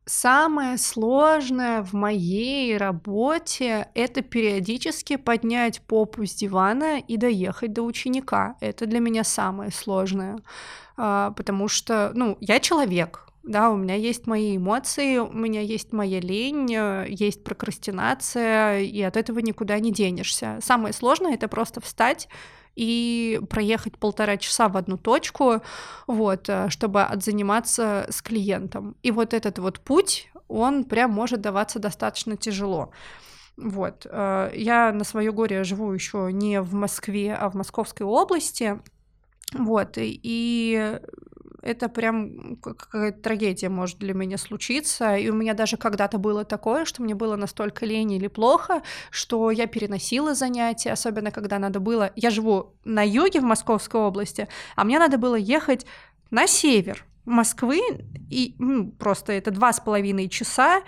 Самое 0.07 0.77
сложное 0.77 1.81
в 1.81 1.93
моей 1.93 2.77
работе— 2.77 3.87
это 3.95 4.21
периодически 4.21 5.15
поднять 5.15 5.81
попу 5.81 6.27
с 6.27 6.35
дивана 6.35 6.99
и 6.99 7.17
доехать 7.17 7.73
до 7.73 7.81
ученика. 7.81 8.55
Это 8.59 8.85
для 8.85 8.99
меня 8.99 9.23
самое 9.23 9.71
сложное, 9.71 10.37
а, 10.95 11.31
потому 11.31 11.67
что, 11.67 12.11
ну, 12.13 12.37
я 12.39 12.59
человек, 12.59 13.25
да, 13.41 13.71
у 13.71 13.77
меня 13.77 13.95
есть 13.95 14.27
мои 14.27 14.57
эмоции, 14.57 15.17
у 15.17 15.31
меня 15.31 15.61
есть 15.61 15.91
моя 15.91 16.19
лень, 16.19 16.75
э, 16.75 17.07
есть 17.09 17.43
прокрастинация, 17.43 18.81
и 18.81 19.01
от 19.01 19.17
этого 19.17 19.39
никуда 19.39 19.79
не 19.79 19.91
денешься. 19.91 20.59
Самое 20.61 20.93
сложное— 20.93 21.33
это 21.35 21.47
просто 21.47 21.81
встать 21.81 22.27
и 22.75 23.39
проехать 23.49 23.97
полтора 23.97 24.37
часа 24.37 24.67
в 24.67 24.77
одну 24.77 24.97
точку, 24.97 25.61
вот, 26.07 26.49
э, 26.49 26.69
чтобы 26.69 27.03
отзаниматься 27.03 28.05
с 28.09 28.21
клиентом. 28.21 28.95
И 29.01 29.11
вот 29.11 29.33
этот 29.33 29.59
вот 29.59 29.79
путь, 29.79 30.29
он 30.47 30.83
прям 30.83 31.11
может 31.11 31.41
даваться 31.41 31.79
достаточно 31.79 32.37
тяжело. 32.37 32.91
Вот. 33.57 34.05
Э, 34.09 34.51
я 34.53 34.91
на 34.91 35.03
свое 35.03 35.31
горе 35.31 35.63
живу 35.63 35.91
еще 35.91 36.29
не 36.31 36.61
в 36.61 36.73
Москве, 36.73 37.33
а 37.33 37.49
в 37.49 37.55
Московской 37.55 38.05
области. 38.05 38.79
Вот, 39.53 39.93
и 39.97 40.99
это 41.65 41.89
прям 41.89 42.57
какая-то 42.57 43.19
трагедия 43.21 43.69
может 43.69 43.97
для 43.97 44.13
меня 44.13 44.37
случиться. 44.37 45.17
И 45.17 45.29
у 45.29 45.33
меня 45.33 45.53
даже 45.53 45.77
когда-то 45.77 46.19
было 46.19 46.45
такое, 46.45 46.85
что 46.85 47.01
мне 47.01 47.15
было 47.15 47.35
настолько 47.35 47.85
лень 47.85 48.13
или 48.13 48.27
плохо, 48.27 48.83
что 49.09 49.49
я 49.49 49.65
переносила 49.65 50.35
занятия, 50.35 50.91
особенно 50.91 51.31
когда 51.31 51.57
надо 51.59 51.79
было... 51.79 52.11
Я 52.15 52.29
живу 52.29 52.75
на 52.85 53.03
юге 53.05 53.39
в 53.39 53.43
Московской 53.43 53.99
области, 53.99 54.47
а 54.75 54.83
мне 54.83 54.99
надо 54.99 55.17
было 55.17 55.35
ехать 55.35 55.85
на 56.29 56.47
север, 56.47 57.05
Москвы, 57.25 57.81
и 58.29 58.55
ну, 58.59 58.91
просто 58.91 59.33
это 59.33 59.49
два 59.49 59.73
с 59.73 59.79
половиной 59.79 60.29
часа, 60.29 60.83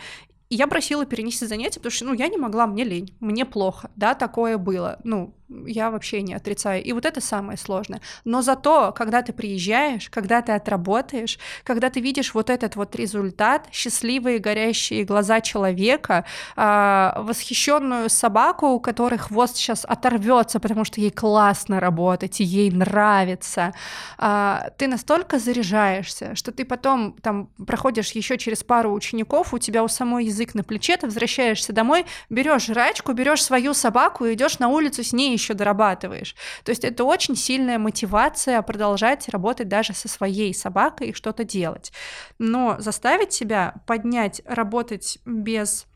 и 0.50 0.56
я 0.56 0.68
просила 0.68 1.06
перенести 1.06 1.48
занятия, 1.48 1.80
потому 1.80 1.92
что, 1.92 2.06
ну, 2.06 2.14
я 2.14 2.28
не 2.28 2.38
могла, 2.38 2.68
мне 2.68 2.84
лень, 2.84 3.18
мне 3.20 3.46
плохо, 3.46 3.90
да, 3.96 4.14
такое 4.14 4.60
было, 4.60 5.00
ну, 5.04 5.34
я 5.50 5.92
вообще 5.92 6.22
не 6.22 6.34
отрицаю. 6.34 6.84
И 6.84 6.92
вот 6.92 7.06
это 7.06 7.22
самое 7.22 7.58
сложное. 7.58 8.02
Но 8.26 8.42
зато, 8.42 8.92
когда 8.92 9.22
ты 9.22 9.34
приезжаешь, 9.34 10.10
когда 10.10 10.42
ты 10.42 10.52
отработаешь, 10.52 11.40
когда 11.64 11.90
ты 11.90 12.02
видишь 12.02 12.34
вот 12.34 12.50
этот 12.50 12.76
вот 12.76 12.96
результат, 12.96 13.68
счастливые 13.72 14.40
горящие 14.40 15.06
глаза 15.06 15.42
человека, 15.42 16.26
э, 16.56 17.12
восхищенную 17.18 18.10
собаку, 18.10 18.68
у 18.68 18.80
которой 18.80 19.18
хвост 19.18 19.56
сейчас 19.56 19.86
оторвется, 19.86 20.60
потому 20.60 20.84
что 20.84 21.00
ей 21.00 21.12
классно 21.12 21.80
работать, 21.80 22.42
и 22.42 22.44
ей 22.44 22.70
нравится, 22.72 23.74
э, 24.20 24.58
ты 24.78 24.88
настолько 24.88 25.40
заряжаешься, 25.40 26.36
что 26.36 26.52
ты 26.52 26.66
потом 26.66 27.14
там 27.22 27.50
проходишь 27.66 28.12
еще 28.12 28.38
через 28.38 28.64
пару 28.64 28.92
учеников, 28.92 29.54
у 29.54 29.60
тебя 29.60 29.84
у 29.84 29.88
самой 29.88 30.26
язык 30.26 30.56
на 30.56 30.64
плече, 30.64 30.98
ты 30.98 31.08
возвращаешься 31.08 31.72
домой, 31.72 32.06
берешь 32.30 32.66
жрачку, 32.66 33.14
берешь 33.14 33.44
свою 33.44 33.74
собаку 33.74 34.26
и 34.26 34.34
идешь 34.34 34.60
на 34.60 34.68
улицу 34.68 35.04
с 35.04 35.14
ней 35.14 35.37
еще 35.38 35.54
дорабатываешь. 35.54 36.36
То 36.64 36.72
есть 36.72 36.84
это 36.84 37.04
очень 37.04 37.36
сильная 37.36 37.80
мотивация 37.80 38.62
продолжать 38.62 39.30
работать 39.30 39.68
даже 39.68 39.94
со 39.94 40.08
своей 40.08 40.54
собакой 40.54 41.10
и 41.10 41.14
что-то 41.14 41.44
делать. 41.44 41.92
Но 42.40 42.76
заставить 42.80 43.34
себя 43.34 43.76
поднять, 43.86 44.42
работать 44.46 45.20
без 45.26 45.88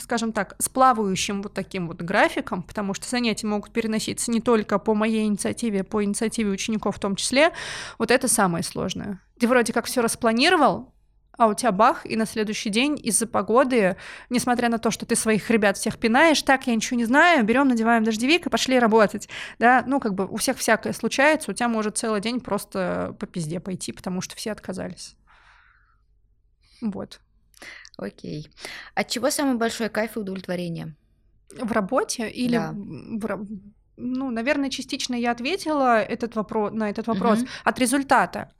скажем 0.00 0.32
так, 0.32 0.56
с 0.58 0.68
плавающим 0.68 1.42
вот 1.42 1.54
таким 1.54 1.86
вот 1.86 2.02
графиком, 2.02 2.62
потому 2.62 2.94
что 2.94 3.08
занятия 3.08 3.46
могут 3.46 3.72
переноситься 3.72 4.30
не 4.30 4.40
только 4.40 4.78
по 4.80 4.94
моей 4.94 5.24
инициативе, 5.24 5.82
а 5.82 5.84
по 5.84 6.02
инициативе 6.02 6.50
учеников 6.50 6.96
в 6.96 6.98
том 6.98 7.14
числе, 7.16 7.52
вот 7.98 8.10
это 8.10 8.26
самое 8.26 8.64
сложное. 8.64 9.20
Ты 9.38 9.46
вроде 9.46 9.72
как 9.72 9.86
все 9.86 10.00
распланировал, 10.00 10.93
а 11.36 11.48
у 11.48 11.54
тебя 11.54 11.72
бах, 11.72 12.06
и 12.06 12.16
на 12.16 12.26
следующий 12.26 12.70
день 12.70 12.98
из-за 13.02 13.26
погоды, 13.26 13.96
несмотря 14.30 14.68
на 14.68 14.78
то, 14.78 14.90
что 14.90 15.06
ты 15.06 15.16
своих 15.16 15.50
ребят 15.50 15.76
всех 15.76 15.98
пинаешь, 15.98 16.42
так, 16.42 16.66
я 16.66 16.74
ничего 16.74 16.96
не 16.96 17.04
знаю, 17.04 17.44
берем, 17.44 17.68
надеваем 17.68 18.04
дождевик 18.04 18.46
и 18.46 18.50
пошли 18.50 18.78
работать, 18.78 19.28
да, 19.58 19.82
ну, 19.86 20.00
как 20.00 20.14
бы 20.14 20.26
у 20.26 20.36
всех 20.36 20.58
всякое 20.58 20.92
случается, 20.92 21.50
у 21.50 21.54
тебя 21.54 21.68
может 21.68 21.98
целый 21.98 22.20
день 22.20 22.40
просто 22.40 23.16
по 23.18 23.26
пизде 23.26 23.60
пойти, 23.60 23.92
потому 23.92 24.20
что 24.20 24.36
все 24.36 24.52
отказались. 24.52 25.16
Вот. 26.80 27.20
Окей. 27.96 28.50
От 28.94 29.08
чего 29.08 29.30
самый 29.30 29.56
большой 29.56 29.88
кайф 29.88 30.16
и 30.16 30.20
удовлетворение? 30.20 30.94
В 31.56 31.70
работе 31.72 32.28
или 32.28 32.56
да. 32.56 32.72
в, 32.72 33.46
ну, 33.96 34.30
наверное, 34.30 34.70
частично 34.70 35.14
я 35.14 35.30
ответила 35.30 36.00
этот 36.00 36.34
вопрос, 36.34 36.72
на 36.72 36.90
этот 36.90 37.06
вопрос 37.06 37.40
угу. 37.40 37.48
от 37.64 37.78
результата. 37.78 38.52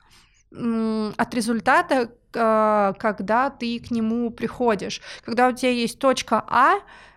От 1.17 1.33
результата, 1.33 2.11
а, 2.33 2.93
когда 2.93 3.49
ты 3.49 3.79
к 3.79 3.91
нему 3.91 4.29
приходишь. 4.29 5.01
Когда 5.23 5.47
у 5.47 5.51
тебя 5.51 5.71
есть 5.71 5.99
точка 5.99 6.43
А, 6.47 6.75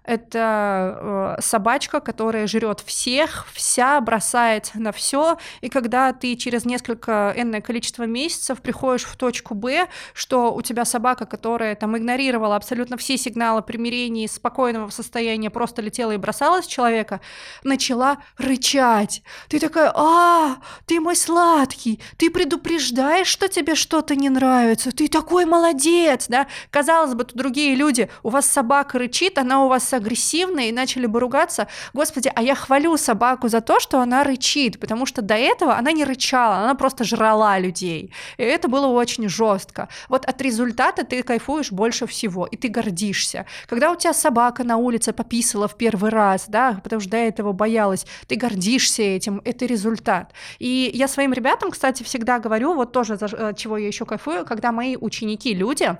это 0.08 1.36
э, 1.38 1.42
собачка, 1.42 2.00
которая 2.00 2.46
жрет 2.46 2.80
всех, 2.80 3.46
вся 3.52 4.00
бросает 4.00 4.70
на 4.72 4.90
все, 4.90 5.36
и 5.60 5.68
когда 5.68 6.14
ты 6.14 6.34
через 6.34 6.64
несколько 6.64 7.34
энное 7.36 7.60
количество 7.60 8.04
месяцев 8.04 8.62
приходишь 8.62 9.04
в 9.04 9.16
точку 9.16 9.54
Б, 9.54 9.86
что 10.14 10.54
у 10.54 10.62
тебя 10.62 10.86
собака, 10.86 11.26
которая 11.26 11.74
там 11.74 11.94
игнорировала 11.96 12.56
абсолютно 12.56 12.96
все 12.96 13.18
сигналы 13.18 13.60
примирения 13.60 14.26
спокойного 14.28 14.88
состояния, 14.88 15.50
просто 15.50 15.82
летела 15.82 16.12
и 16.12 16.16
бросалась 16.16 16.66
человека, 16.66 17.20
начала 17.62 18.16
рычать. 18.38 19.22
Ты 19.48 19.60
такая, 19.60 19.92
а, 19.94 20.56
ты 20.86 21.00
мой 21.00 21.16
сладкий, 21.16 22.00
ты 22.16 22.30
предупреждаешь, 22.30 23.26
что 23.26 23.48
тебе 23.48 23.74
что-то 23.74 24.16
не 24.16 24.30
нравится, 24.30 24.90
ты 24.90 25.08
такой 25.08 25.44
молодец, 25.44 26.28
да? 26.28 26.46
Казалось 26.70 27.12
бы, 27.12 27.26
другие 27.34 27.74
люди, 27.74 28.08
у 28.22 28.30
вас 28.30 28.46
собака 28.46 28.98
рычит, 28.98 29.36
она 29.36 29.62
у 29.64 29.68
вас 29.68 29.86
агрессивные 29.98 30.70
и 30.70 30.72
начали 30.72 31.06
бы 31.06 31.20
ругаться. 31.20 31.68
Господи, 31.92 32.30
а 32.34 32.42
я 32.42 32.54
хвалю 32.54 32.96
собаку 32.96 33.48
за 33.48 33.60
то, 33.60 33.80
что 33.80 34.00
она 34.00 34.24
рычит, 34.24 34.80
потому 34.80 35.06
что 35.06 35.22
до 35.22 35.34
этого 35.34 35.76
она 35.76 35.92
не 35.92 36.04
рычала, 36.04 36.56
она 36.58 36.74
просто 36.74 37.04
жрала 37.04 37.58
людей. 37.58 38.12
И 38.36 38.42
это 38.42 38.68
было 38.68 38.86
очень 38.86 39.28
жестко. 39.28 39.88
Вот 40.08 40.24
от 40.24 40.40
результата 40.42 41.04
ты 41.04 41.22
кайфуешь 41.22 41.72
больше 41.72 42.06
всего, 42.06 42.46
и 42.46 42.56
ты 42.56 42.68
гордишься. 42.68 43.46
Когда 43.66 43.90
у 43.90 43.96
тебя 43.96 44.14
собака 44.14 44.64
на 44.64 44.76
улице 44.76 45.12
пописала 45.12 45.68
в 45.68 45.76
первый 45.76 46.10
раз, 46.10 46.46
да, 46.48 46.80
потому 46.82 47.00
что 47.00 47.10
до 47.10 47.16
этого 47.16 47.52
боялась, 47.52 48.06
ты 48.26 48.36
гордишься 48.36 49.02
этим, 49.02 49.40
это 49.44 49.66
результат. 49.66 50.32
И 50.58 50.90
я 50.94 51.08
своим 51.08 51.32
ребятам, 51.32 51.70
кстати, 51.70 52.02
всегда 52.02 52.38
говорю, 52.38 52.74
вот 52.74 52.92
тоже, 52.92 53.18
э, 53.20 53.52
чего 53.56 53.76
я 53.76 53.86
еще 53.86 54.04
кайфую, 54.04 54.44
когда 54.44 54.72
мои 54.72 54.96
ученики, 54.96 55.54
люди, 55.54 55.96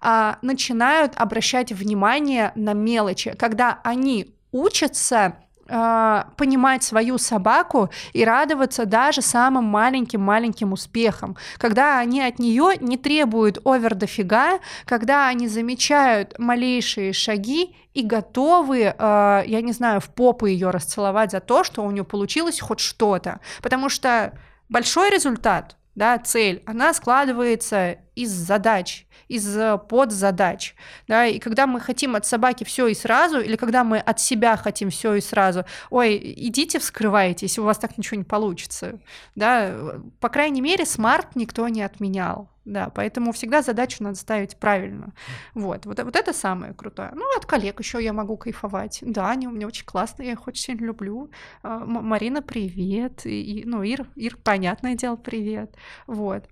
а, 0.00 0.38
начинают 0.42 1.12
обращать 1.16 1.72
внимание 1.72 2.52
на 2.54 2.72
мелочи, 2.72 3.34
когда 3.42 3.80
они 3.82 4.36
учатся 4.52 5.34
э, 5.66 6.24
понимать 6.36 6.84
свою 6.84 7.18
собаку 7.18 7.90
и 8.12 8.24
радоваться 8.24 8.86
даже 8.86 9.20
самым 9.20 9.64
маленьким-маленьким 9.64 10.72
успехам, 10.72 11.36
когда 11.58 11.98
они 11.98 12.22
от 12.22 12.38
нее 12.38 12.76
не 12.78 12.96
требуют 12.96 13.58
овер 13.64 13.96
дофига, 13.96 14.60
когда 14.84 15.26
они 15.26 15.48
замечают 15.48 16.38
малейшие 16.38 17.12
шаги 17.12 17.74
и 17.94 18.02
готовы, 18.02 18.94
э, 18.96 19.42
я 19.44 19.60
не 19.60 19.72
знаю, 19.72 20.00
в 20.00 20.10
попу 20.10 20.46
ее 20.46 20.70
расцеловать 20.70 21.32
за 21.32 21.40
то, 21.40 21.64
что 21.64 21.82
у 21.82 21.90
нее 21.90 22.04
получилось 22.04 22.60
хоть 22.60 22.78
что-то. 22.78 23.40
Потому 23.60 23.88
что 23.88 24.38
большой 24.68 25.10
результат, 25.10 25.76
да, 25.96 26.16
цель, 26.18 26.62
она 26.64 26.94
складывается 26.94 27.96
из 28.14 28.30
задач, 28.30 29.04
из 29.32 29.56
э, 29.56 29.78
подзадач, 29.78 30.74
да, 31.08 31.26
и 31.26 31.38
когда 31.38 31.66
мы 31.66 31.80
хотим 31.80 32.14
от 32.16 32.26
собаки 32.26 32.64
все 32.64 32.86
и 32.86 32.94
сразу, 32.94 33.40
или 33.40 33.56
когда 33.56 33.82
мы 33.82 33.98
от 33.98 34.20
себя 34.20 34.56
хотим 34.56 34.90
все 34.90 35.14
и 35.14 35.20
сразу, 35.20 35.64
ой, 35.90 36.16
идите 36.36 36.78
вскрывайтесь, 36.78 37.58
у 37.58 37.64
вас 37.64 37.78
так 37.78 37.96
ничего 37.96 38.18
не 38.18 38.24
получится, 38.24 39.00
да, 39.34 39.74
по 40.20 40.28
крайней 40.28 40.60
мере, 40.60 40.84
смарт 40.84 41.34
никто 41.34 41.66
не 41.68 41.82
отменял, 41.82 42.50
да, 42.66 42.90
поэтому 42.94 43.32
всегда 43.32 43.62
задачу 43.62 44.02
надо 44.02 44.16
ставить 44.16 44.56
правильно, 44.56 45.14
вот, 45.54 45.86
вот, 45.86 46.02
вот 46.02 46.16
это 46.16 46.32
самое 46.32 46.74
крутое. 46.74 47.10
Ну, 47.14 47.24
от 47.36 47.46
коллег 47.46 47.80
еще 47.80 48.02
я 48.02 48.12
могу 48.12 48.36
кайфовать, 48.36 48.98
да, 49.00 49.30
они 49.30 49.48
у 49.48 49.50
меня 49.50 49.66
очень 49.66 49.86
классные, 49.86 50.26
я 50.26 50.32
их 50.32 50.46
очень 50.46 50.62
сильно 50.62 50.84
люблю, 50.84 51.30
а, 51.62 51.78
Марина, 51.78 52.42
привет, 52.42 53.24
и, 53.24 53.62
ну, 53.64 53.82
Ир, 53.82 54.06
Ир, 54.14 54.36
понятное 54.36 54.94
дело, 54.94 55.16
привет, 55.16 55.74
вот. 56.06 56.44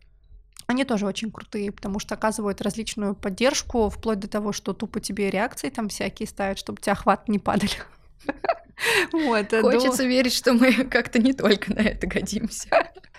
Они 0.70 0.84
тоже 0.84 1.04
очень 1.04 1.32
крутые, 1.32 1.72
потому 1.72 1.98
что 1.98 2.14
оказывают 2.14 2.60
различную 2.60 3.16
поддержку, 3.16 3.88
вплоть 3.90 4.20
до 4.20 4.28
того, 4.28 4.52
что 4.52 4.72
тупо 4.72 5.00
тебе 5.00 5.28
реакции 5.28 5.68
там 5.68 5.88
всякие 5.88 6.28
ставят, 6.28 6.60
чтобы 6.60 6.80
тебя 6.80 6.92
охват 6.92 7.28
не 7.28 7.40
падали. 7.40 7.72
Вот, 9.12 9.52
э, 9.52 9.60
Хочется 9.60 10.06
верить, 10.06 10.32
что 10.32 10.54
мы 10.54 10.72
как-то 10.90 11.18
не 11.18 11.34
только 11.34 11.74
на 11.74 11.80
это 11.80 12.06
годимся. 12.06 12.68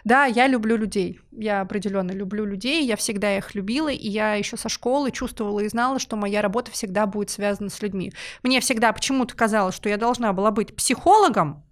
Да, 0.03 0.25
я 0.25 0.47
люблю 0.47 0.75
людей. 0.75 1.19
Я 1.31 1.61
определенно 1.61 2.11
люблю 2.11 2.45
людей, 2.45 2.83
я 2.83 2.95
всегда 2.95 3.37
их 3.37 3.53
любила, 3.53 3.89
и 3.89 4.07
я 4.07 4.33
еще 4.33 4.57
со 4.57 4.69
школы 4.69 5.11
чувствовала 5.11 5.59
и 5.59 5.67
знала, 5.67 5.99
что 5.99 6.15
моя 6.15 6.41
работа 6.41 6.71
всегда 6.71 7.05
будет 7.05 7.29
связана 7.29 7.69
с 7.69 7.79
людьми. 7.79 8.11
Мне 8.41 8.59
всегда 8.59 8.91
почему-то 8.91 9.35
казалось, 9.35 9.75
что 9.75 9.87
я 9.87 9.97
должна 9.97 10.33
была 10.33 10.49
быть 10.49 10.75
психологом, 10.75 11.63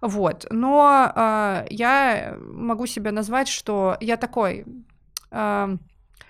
вот, 0.00 0.46
но 0.50 1.12
э, 1.14 1.66
я 1.70 2.36
могу 2.40 2.86
себя 2.86 3.12
назвать, 3.12 3.48
что 3.48 3.96
я 4.00 4.16
такой 4.16 4.64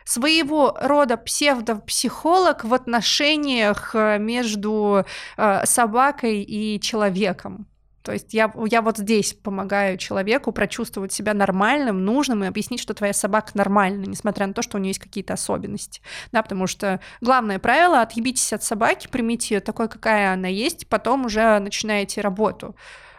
своего 0.06 0.76
рода 0.80 1.16
псевдопсихолог 1.16 2.64
в 2.64 2.72
отношениях 2.72 3.90
э, 3.94 4.18
между 4.18 5.04
э, 5.36 5.66
собакой 5.66 6.42
и 6.42 6.80
человеком. 6.80 7.66
То 8.02 8.12
есть 8.12 8.32
я, 8.32 8.52
я 8.66 8.82
вот 8.82 8.98
здесь 8.98 9.32
помогаю 9.32 9.98
человеку 9.98 10.52
прочувствовать 10.52 11.12
себя 11.12 11.34
нормальным, 11.34 12.04
нужным 12.04 12.44
и 12.44 12.46
объяснить, 12.46 12.78
что 12.78 12.94
твоя 12.94 13.12
собака 13.12 13.50
нормальная, 13.54 14.06
несмотря 14.06 14.46
на 14.46 14.54
то, 14.54 14.62
что 14.62 14.76
у 14.78 14.80
нее 14.80 14.90
есть 14.90 15.00
какие-то 15.00 15.34
особенности. 15.34 16.00
Да, 16.30 16.44
потому 16.44 16.68
что 16.68 17.00
главное 17.20 17.58
правило— 17.58 18.00
отъебитесь 18.02 18.52
от 18.52 18.62
собаки, 18.62 19.08
примите 19.08 19.56
ее 19.56 19.60
такой, 19.60 19.88
какая 19.88 20.32
она 20.32 20.46
есть, 20.46 20.86
потом 20.86 21.26
уже 21.26 21.58
начинаете 21.58 22.20
работу. 22.20 22.76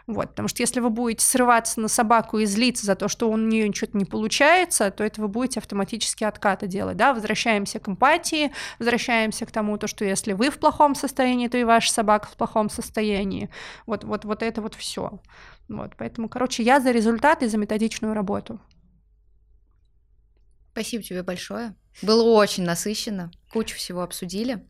Вот, 0.08 0.30
потому 0.30 0.48
что 0.48 0.62
если 0.62 0.80
вы 0.80 0.88
будете 0.88 1.22
срываться 1.22 1.78
на 1.80 1.88
собаку 1.88 2.38
и 2.38 2.46
злиться 2.46 2.86
за 2.86 2.94
то, 2.94 3.08
что 3.08 3.30
у 3.30 3.36
нее 3.36 3.70
что-то 3.74 3.98
не 3.98 4.06
получается, 4.06 4.90
то 4.90 5.04
это 5.04 5.20
вы 5.20 5.28
будете 5.28 5.60
автоматически 5.60 6.24
откаты 6.24 6.66
делать, 6.66 6.96
да, 6.96 7.12
возвращаемся 7.12 7.78
к 7.78 7.88
эмпатии, 7.90 8.50
возвращаемся 8.78 9.44
к 9.44 9.50
тому, 9.50 9.76
то, 9.76 9.86
что 9.86 10.06
если 10.06 10.32
вы 10.32 10.48
в 10.48 10.58
плохом 10.58 10.94
состоянии, 10.94 11.48
то 11.48 11.58
и 11.58 11.64
ваша 11.64 11.92
собака 11.92 12.26
в 12.26 12.38
плохом 12.38 12.70
состоянии. 12.70 13.50
Вот, 13.84 14.04
вот, 14.04 14.24
вот 14.24 14.42
это 14.42 14.62
вот 14.62 14.74
все. 14.74 15.20
Вот, 15.68 15.92
поэтому, 15.98 16.30
короче, 16.30 16.62
я 16.62 16.80
за 16.80 16.90
результат 16.90 17.42
и 17.42 17.46
за 17.46 17.58
методичную 17.58 18.14
работу. 18.14 18.62
Спасибо 20.72 21.04
тебе 21.04 21.22
большое. 21.22 21.74
Было 22.00 22.22
очень 22.22 22.64
насыщенно. 22.64 23.30
Кучу 23.52 23.76
всего 23.76 24.00
обсудили. 24.00 24.66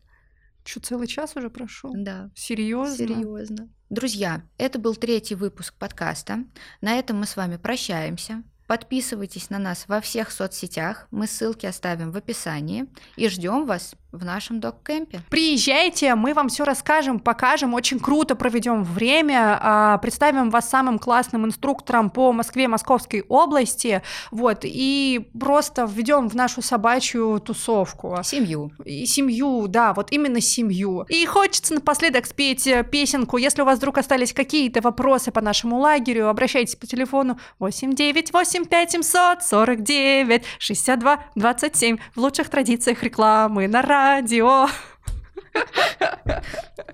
Что, 0.69 0.81
целый 0.81 1.07
час 1.07 1.35
уже 1.35 1.49
прошел? 1.49 1.91
Да. 1.95 2.29
Серьезно? 2.35 2.95
Серьезно. 2.95 3.69
Друзья, 3.89 4.43
это 4.59 4.77
был 4.77 4.95
третий 4.95 5.33
выпуск 5.33 5.73
подкаста. 5.73 6.43
На 6.79 6.99
этом 6.99 7.17
мы 7.17 7.25
с 7.25 7.35
вами 7.35 7.57
прощаемся. 7.57 8.43
Подписывайтесь 8.67 9.49
на 9.49 9.57
нас 9.57 9.85
во 9.87 9.99
всех 9.99 10.29
соцсетях, 10.29 11.07
мы 11.09 11.25
ссылки 11.25 11.65
оставим 11.65 12.11
в 12.11 12.17
описании 12.17 12.85
и 13.15 13.27
ждем 13.29 13.65
вас 13.65 13.95
в 14.11 14.25
нашем 14.25 14.59
док-кемпе. 14.59 15.21
Приезжайте, 15.29 16.15
мы 16.15 16.33
вам 16.33 16.49
все 16.49 16.63
расскажем, 16.63 17.19
покажем, 17.19 17.75
очень 17.75 17.99
круто 17.99 18.35
проведем 18.35 18.83
время, 18.83 19.59
а, 19.61 19.97
представим 19.99 20.49
вас 20.49 20.67
самым 20.67 20.97
классным 20.97 21.45
инструктором 21.45 22.09
по 22.09 22.31
Москве, 22.31 22.67
Московской 22.67 23.23
области, 23.29 24.01
вот, 24.31 24.59
и 24.63 25.29
просто 25.39 25.87
введем 25.89 26.27
в 26.27 26.35
нашу 26.35 26.61
собачью 26.61 27.39
тусовку. 27.45 28.17
Семью. 28.23 28.71
И 28.83 29.05
семью, 29.05 29.67
да, 29.67 29.93
вот 29.93 30.11
именно 30.11 30.41
семью. 30.41 31.05
И 31.07 31.25
хочется 31.25 31.75
напоследок 31.75 32.25
спеть 32.25 32.65
э, 32.65 32.83
песенку. 32.83 33.37
Если 33.37 33.61
у 33.61 33.65
вас 33.65 33.77
вдруг 33.77 33.99
остались 33.99 34.33
какие-то 34.33 34.81
вопросы 34.81 35.31
по 35.31 35.41
нашему 35.41 35.77
лагерю, 35.77 36.29
обращайтесь 36.29 36.75
по 36.75 36.87
телефону 36.87 37.39
898 37.59 38.65
700 38.89 39.43
49 39.43 40.43
62 40.57 41.19
27 41.35 41.97
в 42.15 42.19
лучших 42.19 42.49
традициях 42.49 43.03
рекламы 43.03 43.67
на 43.67 43.81
радио. 43.99 44.67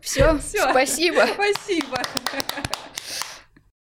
Все, 0.02 0.40
спасибо. 0.40 1.28
Спасибо. 1.34 2.02